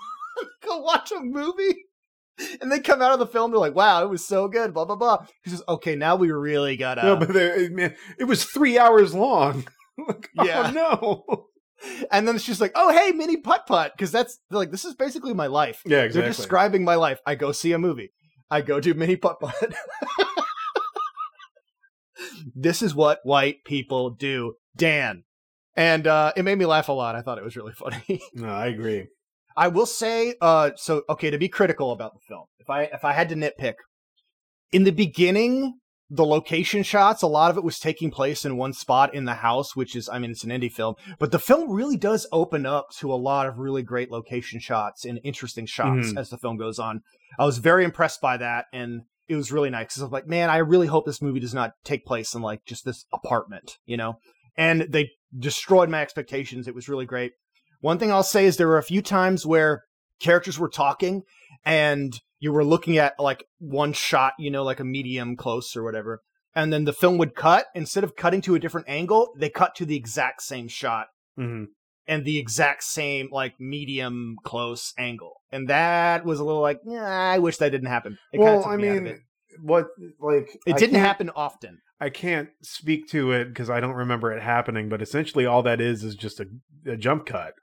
go 0.66 0.78
watch 0.80 1.12
a 1.12 1.20
movie. 1.20 1.86
And 2.62 2.72
they 2.72 2.80
come 2.80 3.02
out 3.02 3.12
of 3.14 3.20
the 3.20 3.28
film, 3.28 3.52
they're 3.52 3.60
like, 3.60 3.76
wow, 3.76 4.02
it 4.04 4.10
was 4.10 4.26
so 4.26 4.48
good, 4.48 4.74
blah, 4.74 4.86
blah, 4.86 4.96
blah. 4.96 5.26
She 5.44 5.52
says, 5.52 5.62
okay, 5.68 5.96
now 5.96 6.16
we 6.16 6.32
really 6.32 6.76
gotta. 6.78 7.04
no, 7.04 7.16
but 7.16 7.32
there, 7.32 7.70
man, 7.70 7.96
it 8.18 8.24
was 8.24 8.44
three 8.44 8.78
hours 8.80 9.14
long. 9.14 9.66
Like, 10.08 10.28
oh, 10.40 10.44
Yeah. 10.44 10.72
no. 10.72 11.46
and 12.12 12.28
then 12.28 12.38
she's 12.38 12.62
like, 12.62 12.72
oh, 12.76 12.92
hey, 12.92 13.12
mini 13.12 13.38
putt 13.38 13.66
putt. 13.66 13.94
Because 13.96 14.12
that's, 14.12 14.40
like, 14.50 14.72
this 14.72 14.86
is 14.86 14.96
basically 14.96 15.34
my 15.34 15.48
life. 15.48 15.82
Yeah, 15.86 16.02
exactly. 16.02 16.22
They're 16.22 16.30
describing 16.30 16.84
my 16.84 16.96
life. 16.96 17.20
I 17.26 17.36
go 17.36 17.52
see 17.52 17.72
a 17.72 17.80
movie. 17.80 18.12
I 18.50 18.62
go 18.62 18.80
do 18.80 18.94
mini 18.94 19.16
putt 19.16 19.40
putt. 19.40 19.56
this 22.56 22.82
is 22.82 22.94
what 22.94 23.20
white 23.24 23.64
people 23.66 24.10
do, 24.12 24.56
Dan. 24.76 25.24
And 25.76 26.06
uh, 26.06 26.34
it 26.36 26.44
made 26.44 26.58
me 26.58 26.66
laugh 26.66 26.90
a 26.90 26.94
lot. 26.94 27.16
I 27.16 27.22
thought 27.22 27.38
it 27.38 27.44
was 27.44 27.56
really 27.56 27.74
funny. 27.76 28.22
no, 28.34 28.50
I 28.50 28.68
agree. 28.68 29.08
I 29.56 29.68
will 29.68 29.86
say, 29.86 30.36
uh, 30.42 30.72
so 30.76 31.04
okay, 31.10 31.30
to 31.30 31.38
be 31.38 31.48
critical 31.48 31.92
about 31.92 32.14
the 32.14 32.20
film, 32.28 32.46
if 32.60 32.70
I 32.70 32.84
if 32.84 33.06
I 33.06 33.14
had 33.14 33.30
to 33.30 33.36
nitpick, 33.36 33.76
in 34.72 34.84
the 34.84 34.92
beginning, 34.92 35.80
the 36.10 36.26
location 36.26 36.84
shots, 36.84 37.22
a 37.22 37.28
lot 37.28 37.50
of 37.50 37.58
it 37.58 37.64
was 37.64 37.80
taking 37.80 38.12
place 38.12 38.46
in 38.46 38.58
one 38.58 38.74
spot 38.74 39.16
in 39.16 39.26
the 39.26 39.36
house, 39.36 39.76
which 39.76 39.96
is, 39.96 40.10
I 40.10 40.20
mean, 40.20 40.32
it's 40.32 40.44
an 40.44 40.52
indie 40.52 40.72
film, 40.72 40.96
but 41.18 41.32
the 41.32 41.40
film 41.40 41.72
really 41.72 41.98
does 41.98 42.28
open 42.32 42.66
up 42.66 42.88
to 43.00 43.12
a 43.12 43.16
lot 43.16 43.48
of 43.48 43.58
really 43.58 43.82
great 43.82 44.12
location 44.12 44.60
shots 44.60 45.06
and 45.06 45.20
interesting 45.24 45.66
shots 45.66 46.12
Mhm. 46.12 46.18
as 46.18 46.30
the 46.30 46.38
film 46.38 46.58
goes 46.58 46.78
on. 46.78 47.02
I 47.40 47.46
was 47.46 47.58
very 47.58 47.84
impressed 47.84 48.22
by 48.22 48.38
that, 48.38 48.66
and 48.74 49.04
it 49.28 49.36
was 49.36 49.52
really 49.52 49.70
nice 49.70 49.86
because 49.88 50.02
I 50.02 50.06
was 50.06 50.12
like, 50.12 50.28
man, 50.28 50.50
I 50.50 50.58
really 50.58 50.88
hope 50.88 51.06
this 51.06 51.22
movie 51.22 51.40
does 51.40 51.54
not 51.54 51.72
take 51.84 52.06
place 52.06 52.36
in 52.36 52.42
like 52.42 52.66
just 52.66 52.86
this 52.86 53.06
apartment, 53.14 53.78
you 53.86 53.98
know. 53.98 54.16
And 54.56 54.82
they 54.82 55.10
destroyed 55.36 55.90
my 55.90 56.02
expectations. 56.02 56.68
It 56.68 56.76
was 56.76 56.90
really 56.90 57.06
great. 57.06 57.32
One 57.80 57.98
thing 57.98 58.12
I'll 58.12 58.22
say 58.24 58.46
is 58.46 58.58
there 58.58 58.68
were 58.68 58.78
a 58.78 58.84
few 58.84 59.02
times 59.02 59.46
where 59.46 59.84
characters 60.20 60.60
were 60.60 60.70
talking 60.70 61.24
and 61.66 62.20
you 62.44 62.52
were 62.52 62.66
looking 62.66 62.98
at 62.98 63.18
like 63.18 63.46
one 63.60 63.94
shot, 63.94 64.34
you 64.38 64.52
know, 64.52 64.66
like 64.66 64.82
a 64.82 64.84
medium 64.84 65.38
close 65.38 65.78
or 65.78 65.84
whatever. 65.84 66.20
And 66.54 66.74
then 66.74 66.84
the 66.84 66.92
film 66.92 67.18
would 67.18 67.36
cut. 67.36 67.68
Instead 67.74 68.04
of 68.04 68.18
cutting 68.18 68.42
to 68.42 68.54
a 68.54 68.60
different 68.60 68.90
angle, 68.90 69.30
they 69.38 69.50
cut 69.50 69.76
to 69.76 69.86
the 69.86 69.96
exact 69.96 70.42
same 70.42 70.68
shot 70.68 71.08
hmm 71.38 71.64
and 72.06 72.26
the 72.26 72.38
exact 72.38 72.84
same 72.84 73.30
like 73.32 73.54
medium 73.62 74.36
close 74.44 74.94
angle. 74.98 75.40
And 75.54 75.70
that 75.70 76.26
was 76.26 76.42
a 76.42 76.44
little 76.44 76.62
like, 76.62 76.80
yeah, 76.84 77.08
I 77.08 77.40
wish 77.40 77.56
that 77.58 77.70
didn't 77.70 77.88
happen. 77.88 78.18
It 78.34 78.40
Well, 78.40 78.62
took 78.62 78.72
I 78.72 78.76
me 78.76 78.90
out 78.90 78.98
of 78.98 79.04
mean, 79.06 79.20
what 79.62 79.88
like 80.20 80.50
it 80.66 80.76
I 80.76 80.80
didn't 80.80 81.00
happen 81.00 81.30
often. 81.34 81.80
I 82.02 82.10
can't 82.10 82.50
speak 82.62 83.08
to 83.12 83.32
it 83.32 83.46
because 83.46 83.70
I 83.70 83.80
don't 83.80 83.96
remember 83.96 84.34
it 84.34 84.44
happening, 84.44 84.90
but 84.90 85.02
essentially 85.02 85.46
all 85.46 85.64
that 85.64 85.80
is 85.80 86.04
is 86.04 86.16
just 86.16 86.42
a, 86.42 86.48
a 86.86 86.98
jump 86.98 87.26
cut. 87.26 87.54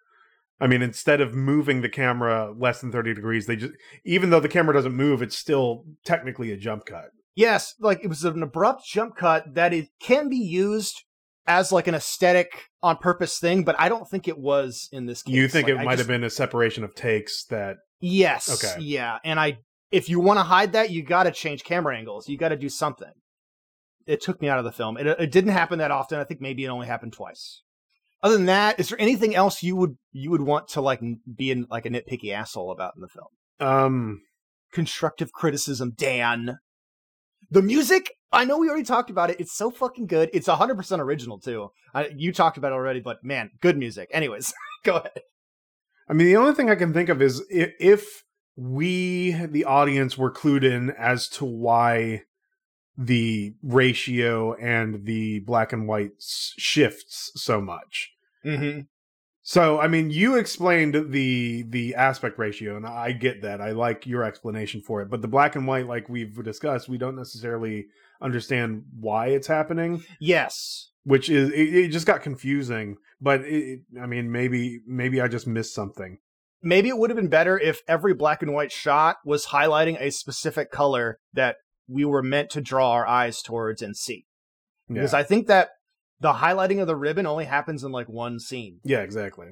I 0.61 0.67
mean, 0.67 0.83
instead 0.83 1.21
of 1.21 1.35
moving 1.35 1.81
the 1.81 1.89
camera 1.89 2.53
less 2.57 2.81
than 2.81 2.93
30 2.93 3.15
degrees, 3.15 3.47
they 3.47 3.57
just, 3.57 3.73
even 4.05 4.31
though 4.31 4.41
the 4.41 4.49
camera 4.49 4.75
doesn't 4.75 4.95
move, 4.95 5.23
it's 5.23 5.37
still 5.37 5.85
technically 6.05 6.53
a 6.53 6.57
jump 6.57 6.85
cut. 6.85 7.11
Yes, 7.35 7.75
like 7.81 8.01
it 8.03 8.09
was 8.09 8.25
an 8.25 8.43
abrupt 8.43 8.85
jump 8.85 9.17
cut 9.17 9.55
that 9.55 9.73
it 9.73 9.89
can 10.01 10.29
be 10.29 10.37
used 10.37 11.05
as 11.47 11.73
like 11.73 11.87
an 11.87 11.95
aesthetic 11.95 12.69
on 12.83 12.97
purpose 12.99 13.39
thing, 13.39 13.65
but 13.65 13.75
I 13.79 13.89
don't 13.89 14.09
think 14.09 14.29
it 14.29 14.39
was 14.39 14.89
in 14.93 15.07
this 15.07 15.23
case. 15.23 15.35
You 15.35 15.49
think 15.49 15.69
Like, 15.69 15.77
it 15.77 15.81
I 15.81 15.85
might 15.85 15.93
just- 15.93 16.01
have 16.01 16.09
been 16.09 16.25
a 16.25 16.31
separation 16.31 16.85
of 16.85 16.95
takes 16.95 17.45
that, 17.47 17.77
Yes. 18.03 18.65
Okay. 18.65 18.83
Yeah, 18.83 19.19
and 19.25 19.39
I 19.39 19.59
if 19.91 20.09
you 20.09 20.21
want 20.21 20.39
to 20.39 20.45
hide 20.45 20.73
that, 20.73 20.91
you 20.91 21.03
got 21.03 21.25
to 21.25 21.33
change 21.33 21.65
camera 21.65 21.97
angles. 21.97 22.29
You 22.29 22.39
got 22.39 22.51
to 22.51 22.57
do 22.57 22.69
something. 22.69 23.11
It 24.07 24.21
took 24.21 24.41
me 24.41 24.49
out 24.49 24.59
of 24.59 24.65
the 24.65 24.73
film. 24.73 24.97
It, 24.97 25.07
it 25.07 25.31
didn't 25.33 25.51
happen 25.51 25.79
that 25.81 25.91
often. 25.91 26.19
I 26.19 26.25
think 26.25 26.41
maybe 26.41 26.65
it 26.65 26.69
only 26.69 26.87
happened 26.87 27.13
twice. 27.13 27.63
Other 28.23 28.37
than 28.37 28.47
that, 28.47 28.79
is 28.79 28.91
there 28.91 29.01
anything 29.01 29.35
else 29.35 29.63
you 29.63 29.77
would 29.77 29.97
you 30.13 30.31
would 30.31 30.43
want 30.43 30.69
to 30.69 30.81
like 30.81 31.01
be 31.37 31.51
in 31.51 31.67
like 31.71 31.87
a 31.87 31.91
nitpicky 31.91 32.33
asshole 32.33 32.71
about 32.71 32.95
in 32.97 33.03
the 33.03 33.09
film? 33.09 33.29
um, 33.61 34.23
constructive 34.73 35.33
criticism, 35.33 35.93
Dan. 35.97 36.59
The 37.51 37.63
music, 37.63 38.13
I 38.33 38.45
know 38.45 38.59
we 38.59 38.69
already 38.69 38.85
talked 38.85 39.11
about 39.11 39.31
it. 39.31 39.41
It's 39.41 39.57
so 39.57 39.71
fucking 39.71 40.07
good. 40.07 40.31
It's 40.33 40.49
100% 40.49 40.99
original, 40.99 41.39
too. 41.39 41.71
I, 41.95 42.11
you 42.17 42.33
talked 42.33 42.57
about 42.57 42.73
it 42.73 42.77
already, 42.77 43.01
but 43.01 43.25
man, 43.25 43.51
good 43.61 43.77
music. 43.77 44.09
Anyways, 44.13 44.53
go 44.85 44.97
ahead. 44.97 45.21
I 46.09 46.13
mean, 46.13 46.27
the 46.27 46.37
only 46.37 46.55
thing 46.55 46.71
I 46.71 46.75
can 46.75 46.93
think 46.93 47.09
of 47.09 47.23
is 47.23 47.45
if, 47.51 47.71
if 47.79 48.25
we, 48.57 49.33
the 49.33 49.65
audience, 49.65 50.17
were 50.17 50.33
clued 50.33 50.65
in 50.65 50.91
as 50.91 51.29
to 51.29 51.45
why 51.45 52.23
the 53.01 53.55
ratio 53.63 54.53
and 54.55 55.07
the 55.07 55.41
black 55.41 55.73
and 55.73 55.89
white 55.89 56.13
shifts 56.21 57.33
so 57.35 57.59
much. 57.61 58.11
Mm-hmm. 58.45 58.81
So, 59.43 59.81
I 59.81 59.89
mean, 59.89 60.11
you 60.11 60.37
explained 60.37 61.11
the 61.11 61.63
the 61.63 61.95
aspect 61.95 62.39
ratio, 62.39 62.77
and 62.77 62.87
I 62.87 63.13
get 63.13 63.41
that. 63.43 63.61
I 63.63 63.71
like 63.73 64.07
your 64.07 64.23
explanation 64.23 64.83
for 64.83 65.01
it. 65.01 65.11
But 65.11 65.23
the 65.23 65.29
black 65.29 65.57
and 65.57 65.67
white, 65.67 65.87
like 65.87 66.11
we've 66.11 66.45
discussed, 66.45 66.91
we 66.91 66.99
don't 66.99 67.17
necessarily 67.17 67.87
understand 68.21 68.85
why 69.01 69.29
it's 69.29 69.47
happening, 69.47 70.05
Yes. 70.21 70.91
which 71.05 71.31
is 71.31 71.49
it, 71.51 71.75
it 71.75 71.89
just 71.89 72.07
got 72.07 72.23
confusing. 72.23 72.99
But 73.19 73.41
it, 73.41 73.81
I 74.01 74.05
mean, 74.05 74.31
maybe 74.31 74.81
maybe 74.87 75.23
I 75.23 75.29
just 75.29 75.47
missed 75.47 75.75
something. 75.75 76.19
Maybe 76.63 76.91
it 76.91 76.99
would 76.99 77.09
have 77.09 77.17
been 77.17 77.29
better 77.29 77.59
if 77.59 77.81
every 77.89 78.13
black 78.13 78.43
and 78.43 78.53
white 78.53 78.71
shot 78.71 79.17
was 79.25 79.47
highlighting 79.47 79.99
a 79.99 80.11
specific 80.11 80.71
color 80.71 81.19
that 81.33 81.57
we 81.91 82.05
were 82.05 82.23
meant 82.23 82.51
to 82.51 82.61
draw 82.61 82.93
our 82.93 83.07
eyes 83.07 83.43
towards 83.43 83.83
and 83.83 83.97
see. 83.97 84.27
Yeah, 84.89 84.95
Because 84.95 85.15
I 85.15 85.23
think 85.23 85.47
that 85.49 85.71
the 86.21 86.35
highlighting 86.35 86.81
of 86.81 86.87
the 86.87 86.97
ribbon 86.97 87.27
only 87.27 87.47
happens 87.47 87.83
in 87.83 87.93
like 87.93 88.09
one 88.09 88.39
scene. 88.39 88.79
yeah, 88.85 89.01
exactly. 89.01 89.49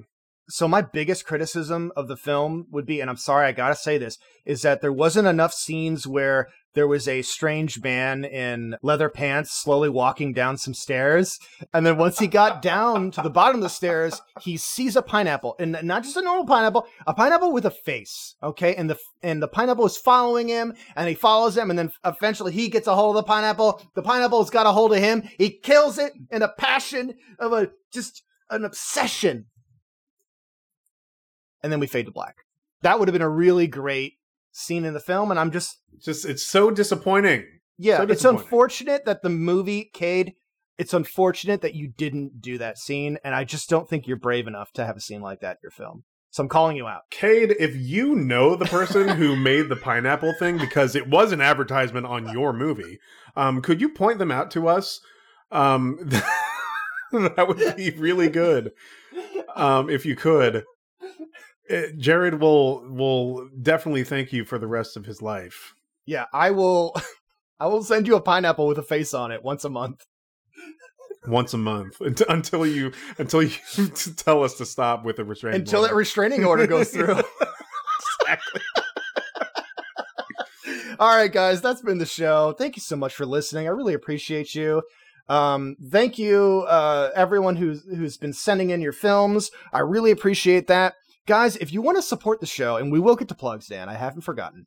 so 0.51 0.67
my 0.69 0.81
biggest 0.83 1.27
criticism 1.27 1.93
of 1.97 2.09
the 2.09 2.17
film 2.17 2.67
would 2.71 2.87
be 2.87 3.01
and 3.03 3.11
i'm 3.11 3.17
sorry 3.19 3.47
i 3.47 3.53
gotta 3.53 3.75
say 3.77 3.99
this 3.99 4.17
is 4.47 4.63
that 4.63 4.81
there 4.81 4.93
wasn't 4.93 5.27
enough 5.29 5.53
scenes 5.53 6.07
where 6.07 6.49
there 6.75 6.87
was 6.87 7.09
a 7.09 7.23
strange 7.23 7.83
man 7.83 8.25
in 8.25 8.77
leather 8.83 9.09
pants 9.09 9.53
slowly 9.53 9.89
walking 9.89 10.33
down 10.33 10.57
some 10.57 10.75
stairs 10.75 11.39
and 11.73 11.85
then 11.85 11.97
once 11.97 12.19
he 12.19 12.27
got 12.27 12.63
down 12.73 13.11
to 13.11 13.23
the 13.23 13.31
bottom 13.31 13.57
of 13.57 13.63
the 13.63 13.69
stairs 13.69 14.21
he 14.41 14.57
sees 14.57 14.97
a 14.97 15.03
pineapple 15.03 15.57
and 15.59 15.77
not 15.83 16.03
just 16.03 16.17
a 16.17 16.23
normal 16.23 16.47
pineapple 16.47 16.87
a 17.07 17.15
pineapple 17.15 17.53
with 17.53 17.65
a 17.65 17.71
face 17.71 18.35
okay 18.43 18.75
and 18.75 18.89
the 18.91 18.99
and 19.23 19.43
the 19.43 19.49
pineapple 19.49 19.87
is 19.87 19.97
following 19.97 20.49
him 20.49 20.75
and 20.97 21.09
he 21.09 21.15
follows 21.15 21.57
him 21.57 21.71
and 21.71 21.79
then 21.79 21.91
eventually 22.05 22.53
he 22.53 22.69
gets 22.69 22.87
a 22.87 22.95
hold 22.95 23.17
of 23.17 23.25
the 23.25 23.29
pineapple 23.29 23.83
the 23.95 24.03
pineapple's 24.03 24.51
got 24.51 24.67
a 24.67 24.73
hold 24.73 24.93
of 24.93 24.99
him 24.99 25.23
he 25.39 25.51
kills 25.51 25.99
it 25.99 26.13
in 26.31 26.43
a 26.43 26.49
passion 26.49 27.15
of 27.39 27.53
a 27.53 27.71
just 27.93 28.23
an 28.51 28.65
obsession 28.65 29.47
and 31.63 31.73
then 31.73 31.81
we 31.81 31.87
fade 31.87 32.07
to 32.07 32.13
black. 32.13 32.45
That 32.83 32.99
would 32.99 33.09
have 33.09 33.13
been 33.13 33.23
a 33.23 33.29
really 33.29 33.67
great 33.67 34.15
scene 34.59 34.85
in 34.85 34.95
the 34.95 35.01
film, 35.01 35.31
and 35.31 35.39
I'm 35.39 35.51
just 35.51 35.79
Just 36.03 36.25
it's 36.25 36.45
so 36.45 36.71
disappointing. 36.71 37.45
yeah, 37.79 37.99
So 37.99 38.03
it's 38.05 38.25
unfortunate 38.25 39.05
that 39.05 39.23
the 39.23 39.31
movie 39.31 39.91
Cade. 39.93 40.35
It's 40.77 40.95
unfortunate 40.95 41.61
that 41.63 41.75
you 41.75 41.89
didn't 41.89 42.41
do 42.41 42.57
that 42.59 42.79
scene, 42.79 43.19
and 43.25 43.35
I 43.35 43.43
just 43.43 43.69
don't 43.69 43.89
think 43.89 44.07
you're 44.07 44.17
brave 44.17 44.47
enough 44.47 44.71
to 44.75 44.87
have 44.87 44.97
a 44.97 45.01
scene 45.01 45.21
like 45.21 45.41
that 45.41 45.57
in 45.57 45.59
your 45.65 45.73
film. 45.73 46.05
So 46.31 46.43
I'm 46.45 46.49
calling 46.49 46.77
you 46.77 46.87
out. 46.87 47.03
Cade, 47.11 47.57
if 47.59 47.75
you 47.75 48.15
know 48.15 48.55
the 48.55 48.67
person 48.67 49.09
who 49.09 49.35
made 49.35 49.69
the 49.69 49.75
pineapple 49.75 50.35
thing, 50.39 50.57
because 50.57 50.95
it 50.95 51.09
was 51.09 51.33
an 51.33 51.41
advertisement 51.41 52.07
on 52.07 52.29
your 52.29 52.53
movie, 52.53 53.01
um, 53.35 53.61
could 53.61 53.81
you 53.81 53.89
point 53.89 54.19
them 54.19 54.31
out 54.31 54.53
to 54.53 54.69
us? 54.69 55.01
Um, 55.51 55.99
that 57.13 57.47
would 57.49 57.77
be 57.77 57.91
really 57.91 58.29
good. 58.29 58.71
Um, 59.57 59.91
if 59.91 60.07
you 60.07 60.15
could, 60.15 60.65
Jared 61.97 62.41
will 62.41 62.83
will 62.89 63.49
definitely 63.61 64.05
thank 64.05 64.33
you 64.33 64.45
for 64.45 64.59
the 64.59 64.67
rest 64.67 64.97
of 64.97 65.05
his 65.07 65.21
life. 65.23 65.75
Yeah, 66.07 66.25
I 66.33 66.51
will. 66.51 66.95
I 67.61 67.67
will 67.67 67.83
send 67.83 68.07
you 68.07 68.15
a 68.15 68.21
pineapple 68.21 68.67
with 68.69 68.79
a 68.79 68.83
face 68.83 69.13
on 69.13 69.33
it 69.33 69.43
once 69.43 69.65
a 69.65 69.69
month. 69.69 70.07
once 71.27 71.53
a 71.55 71.59
month 71.59 72.01
unt- 72.01 72.23
until 72.29 72.65
you 72.65 72.93
until 73.19 73.43
you 73.43 73.51
tell 74.17 74.45
us 74.45 74.55
to 74.55 74.67
stop 74.67 75.05
with 75.05 75.17
the 75.17 75.25
restraining 75.25 75.61
order. 75.61 75.63
Until 75.65 75.83
that 75.83 75.95
restraining 75.95 76.45
order 76.45 76.67
goes 76.67 76.91
through. 76.91 77.21
exactly. 78.23 78.63
All 81.01 81.15
right, 81.17 81.33
guys, 81.33 81.61
that's 81.61 81.81
been 81.81 81.99
the 81.99 82.07
show. 82.07 82.55
Thank 82.59 82.75
you 82.77 82.83
so 82.83 82.97
much 82.97 83.15
for 83.15 83.25
listening. 83.25 83.67
I 83.69 83.71
really 83.71 83.95
appreciate 83.95 84.55
you. 84.55 84.83
Um, 85.29 85.77
thank 85.91 86.19
you, 86.19 86.65
uh, 86.69 87.11
everyone 87.15 87.55
who's 87.57 87.85
who's 87.85 88.17
been 88.17 88.33
sending 88.33 88.71
in 88.71 88.81
your 88.81 88.93
films. 88.93 89.51
I 89.73 89.81
really 89.81 90.11
appreciate 90.11 90.67
that, 90.69 90.95
guys. 91.29 91.57
If 91.57 91.73
you 91.73 91.81
want 91.81 91.99
to 91.99 92.03
support 92.03 92.41
the 92.41 92.47
show, 92.47 92.77
and 92.77 92.91
we 92.91 92.99
will 92.99 93.15
get 93.15 93.29
to 93.29 93.35
plugs, 93.37 93.69
Dan, 93.69 93.89
I 93.89 93.95
haven't 93.95 94.23
forgotten. 94.23 94.67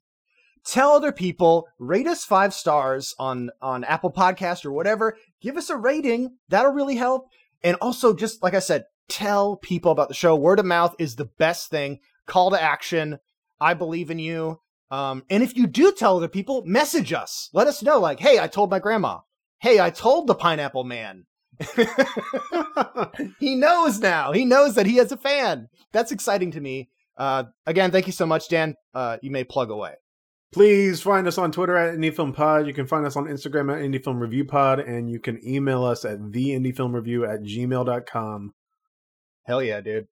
Tell 0.64 0.92
other 0.92 1.12
people, 1.12 1.68
rate 1.80 2.08
us 2.08 2.24
five 2.24 2.54
stars 2.54 3.16
on 3.20 3.50
on 3.62 3.84
Apple 3.84 4.12
Podcast 4.12 4.64
or 4.64 4.72
whatever. 4.72 5.18
Give 5.42 5.58
us 5.58 5.70
a 5.70 5.76
rating. 5.76 6.38
That'll 6.48 6.72
really 6.72 6.96
help. 6.96 7.28
And 7.64 7.76
also, 7.82 8.14
just 8.14 8.42
like 8.44 8.54
I 8.54 8.60
said, 8.60 8.86
tell 9.10 9.58
people 9.58 9.92
about 9.92 10.08
the 10.08 10.14
show. 10.14 10.36
Word 10.36 10.60
of 10.60 10.66
mouth 10.66 10.96
is 11.00 11.16
the 11.16 11.26
best 11.26 11.70
thing. 11.70 12.00
Call 12.28 12.52
to 12.52 12.62
action. 12.62 13.20
I 13.60 13.74
believe 13.74 14.12
in 14.12 14.20
you. 14.20 14.60
Um, 14.92 15.24
and 15.30 15.42
if 15.42 15.56
you 15.56 15.68
do 15.68 15.92
tell 15.92 16.18
other 16.18 16.28
people, 16.28 16.64
message 16.66 17.12
us. 17.12 17.50
Let 17.54 17.68
us 17.68 17.82
know, 17.82 18.00
like, 18.00 18.20
hey, 18.20 18.40
I 18.40 18.48
told 18.48 18.70
my 18.70 18.80
grandma. 18.80 19.20
Hey, 19.60 19.80
I 19.80 19.90
told 19.90 20.28
the 20.28 20.36
pineapple 20.36 20.84
man. 20.84 21.26
he 23.40 23.56
knows 23.56 24.00
now. 24.00 24.32
He 24.32 24.46
knows 24.46 24.76
that 24.76 24.86
he 24.86 24.98
has 24.98 25.12
a 25.12 25.18
fan. 25.18 25.70
That's 25.92 26.12
exciting 26.12 26.52
to 26.52 26.62
me. 26.62 26.90
Uh, 27.18 27.46
again, 27.66 27.92
thank 27.92 28.08
you 28.08 28.14
so 28.14 28.26
much, 28.26 28.50
Dan. 28.50 28.76
Uh, 28.94 29.18
you 29.22 29.32
may 29.32 29.44
plug 29.44 29.70
away. 29.70 29.96
Please 30.52 31.02
find 31.02 31.28
us 31.28 31.38
on 31.38 31.52
Twitter 31.52 31.78
at 31.78 31.98
IndieFilmPod. 31.98 32.68
You 32.68 32.74
can 32.74 32.86
find 32.86 33.06
us 33.06 33.16
on 33.16 33.26
Instagram 33.26 33.72
at 33.72 33.80
IndieFilmReviewPod, 33.80 34.86
and 34.88 35.10
you 35.10 35.20
can 35.20 35.40
email 35.48 35.84
us 35.84 36.04
at 36.04 36.20
theindiefilmreview 36.20 37.32
at 37.32 37.44
gmail.com. 37.44 38.54
Hell 39.44 39.64
yeah, 39.64 39.82
dude. 39.82 40.08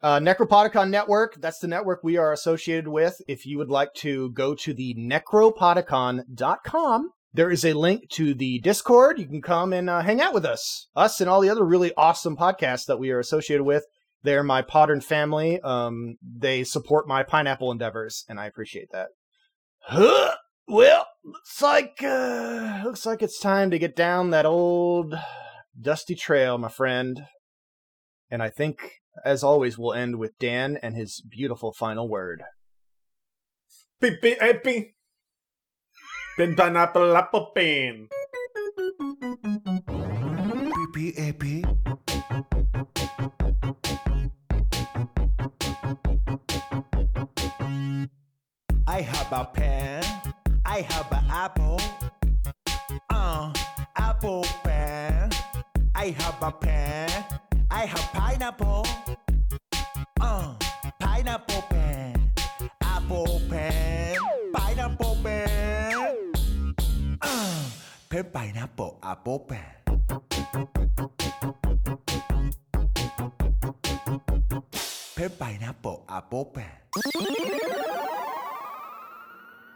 Uh, 0.00 0.20
Necropodicon 0.20 0.90
Network, 0.90 1.40
that's 1.40 1.58
the 1.58 1.66
network 1.66 2.04
we 2.04 2.16
are 2.18 2.32
associated 2.32 2.88
with. 2.88 3.20
If 3.26 3.46
you 3.46 3.58
would 3.58 3.70
like 3.70 3.94
to 3.94 4.30
go 4.30 4.54
to 4.54 4.74
the 4.74 4.94
necropodicon.com, 4.94 7.10
there 7.34 7.50
is 7.50 7.64
a 7.64 7.72
link 7.72 8.08
to 8.10 8.32
the 8.32 8.60
Discord. 8.60 9.18
You 9.18 9.26
can 9.26 9.42
come 9.42 9.72
and 9.72 9.90
uh, 9.90 10.00
hang 10.00 10.20
out 10.20 10.32
with 10.32 10.46
us. 10.46 10.88
Us 10.94 11.20
and 11.20 11.28
all 11.28 11.40
the 11.40 11.50
other 11.50 11.64
really 11.64 11.92
awesome 11.96 12.36
podcasts 12.36 12.86
that 12.86 13.00
we 13.00 13.10
are 13.10 13.18
associated 13.18 13.64
with. 13.64 13.84
They're 14.22 14.44
my 14.44 14.62
Podern 14.62 15.02
family. 15.02 15.60
Um, 15.60 16.16
they 16.22 16.62
support 16.62 17.08
my 17.08 17.24
pineapple 17.24 17.72
endeavors, 17.72 18.24
and 18.28 18.38
I 18.38 18.46
appreciate 18.46 18.88
that. 18.92 19.08
Huh. 19.80 20.36
Well, 20.66 21.06
looks 21.24 21.60
like 21.60 22.02
uh, 22.02 22.80
looks 22.84 23.04
like 23.04 23.20
it's 23.20 23.38
time 23.38 23.70
to 23.70 23.78
get 23.78 23.94
down 23.94 24.30
that 24.30 24.46
old 24.46 25.14
dusty 25.78 26.14
trail, 26.14 26.56
my 26.56 26.70
friend. 26.70 27.26
And 28.30 28.42
I 28.42 28.48
think, 28.48 29.00
as 29.24 29.44
always, 29.44 29.76
we'll 29.76 29.92
end 29.92 30.18
with 30.18 30.38
Dan 30.38 30.78
and 30.82 30.96
his 30.96 31.20
beautiful 31.20 31.72
final 31.72 32.08
word. 32.08 32.42
Beep, 34.00 34.22
beep, 34.22 34.38
eh, 34.40 34.54
beep. 34.64 34.94
Then 36.36 36.56
pineapple 36.56 37.16
apple 37.16 37.52
bean. 37.54 38.08
PPAP. 40.94 41.62
I 48.86 49.00
have 49.00 49.32
a 49.32 49.44
pen. 49.44 50.02
I 50.64 50.80
have 50.80 51.12
an 51.12 51.24
apple. 51.30 51.80
Uh, 53.10 53.52
apple 53.96 54.44
pen. 54.64 55.30
I 55.94 56.06
have 56.18 56.42
a 56.42 56.50
pen. 56.50 57.24
I 57.70 57.86
have 57.86 58.12
pineapple. 58.12 58.84
Uh, 60.20 60.54
pineapple 60.98 61.62
pen. 61.70 62.32
Apple 62.82 63.40
pen. 63.48 64.16
Pen 68.14 68.30
pineapple 68.32 68.96
apple 69.02 69.40
pen. 69.40 69.58
Pen 75.16 75.30
pineapple 75.36 76.04
apple 76.08 76.44
pen. 76.44 76.70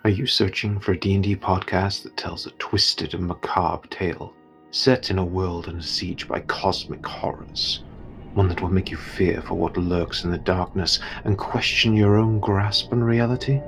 Are 0.05 0.11
you 0.11 0.25
searching 0.25 0.79
for 0.79 0.93
a 0.93 1.01
D&D 1.01 1.35
podcast 1.35 2.05
that 2.05 2.17
tells 2.17 2.47
a 2.47 2.53
twisted 2.61 3.13
and 3.15 3.27
macabre 3.27 3.89
tale, 3.89 4.33
set 4.71 5.11
in 5.11 5.19
a 5.19 5.25
world 5.25 5.67
under 5.67 5.83
siege 5.83 6.29
by 6.29 6.39
cosmic 6.43 7.05
horrors? 7.05 7.83
One 8.35 8.47
that 8.47 8.63
will 8.63 8.69
make 8.69 8.93
you 8.93 8.99
fear 8.99 9.43
for 9.43 9.55
what 9.55 9.77
lurks 9.77 10.23
in 10.23 10.31
the 10.31 10.39
darkness 10.39 11.01
and 11.25 11.37
question 11.37 11.93
your 11.93 12.15
own 12.15 12.39
grasp 12.39 12.93
on 12.93 13.03
reality? 13.03 13.61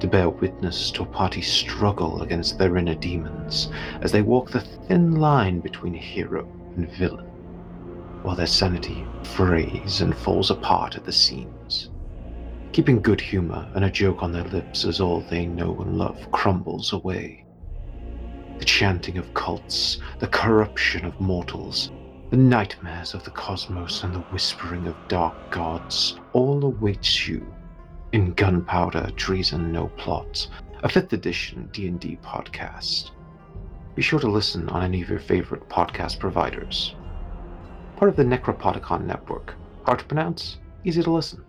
To 0.00 0.06
bear 0.06 0.28
witness 0.28 0.90
to 0.92 1.02
a 1.02 1.06
party 1.06 1.40
struggle 1.42 2.22
against 2.22 2.58
their 2.58 2.76
inner 2.76 2.94
demons 2.94 3.70
as 4.02 4.12
they 4.12 4.22
walk 4.22 4.50
the 4.50 4.60
thin 4.60 5.16
line 5.16 5.60
between 5.60 5.94
hero 5.94 6.46
and 6.76 6.90
villain, 6.90 7.26
while 8.22 8.36
their 8.36 8.46
sanity 8.46 9.06
frays 9.22 10.00
and 10.00 10.14
falls 10.14 10.50
apart 10.50 10.96
at 10.96 11.04
the 11.04 11.12
seams 11.12 11.90
keeping 12.76 13.00
good 13.00 13.22
humor 13.22 13.66
and 13.74 13.86
a 13.86 13.90
joke 13.90 14.22
on 14.22 14.32
their 14.32 14.44
lips 14.44 14.84
as 14.84 15.00
all 15.00 15.22
they 15.22 15.46
know 15.46 15.74
and 15.80 15.96
love 15.96 16.30
crumbles 16.30 16.92
away. 16.92 17.42
The 18.58 18.66
chanting 18.66 19.16
of 19.16 19.32
cults, 19.32 19.98
the 20.18 20.26
corruption 20.26 21.06
of 21.06 21.18
mortals, 21.18 21.90
the 22.28 22.36
nightmares 22.36 23.14
of 23.14 23.24
the 23.24 23.30
cosmos, 23.30 24.02
and 24.02 24.14
the 24.14 24.18
whispering 24.18 24.86
of 24.86 25.08
dark 25.08 25.50
gods 25.50 26.20
all 26.34 26.62
awaits 26.66 27.26
you 27.26 27.46
in 28.12 28.34
Gunpowder 28.34 29.10
Treason 29.16 29.72
No 29.72 29.88
Plot, 29.96 30.48
a 30.82 30.88
5th 30.88 31.12
edition 31.12 31.68
D&D 31.72 32.18
podcast. 32.22 33.12
Be 33.94 34.02
sure 34.02 34.20
to 34.20 34.28
listen 34.30 34.68
on 34.68 34.82
any 34.82 35.00
of 35.00 35.08
your 35.08 35.18
favorite 35.18 35.68
podcast 35.68 36.18
providers. 36.18 36.94
Part 37.96 38.10
of 38.10 38.16
the 38.16 38.24
Necropodicon 38.24 39.06
network. 39.06 39.54
Hard 39.84 40.00
to 40.00 40.04
pronounce, 40.04 40.58
easy 40.84 41.02
to 41.02 41.10
listen. 41.10 41.45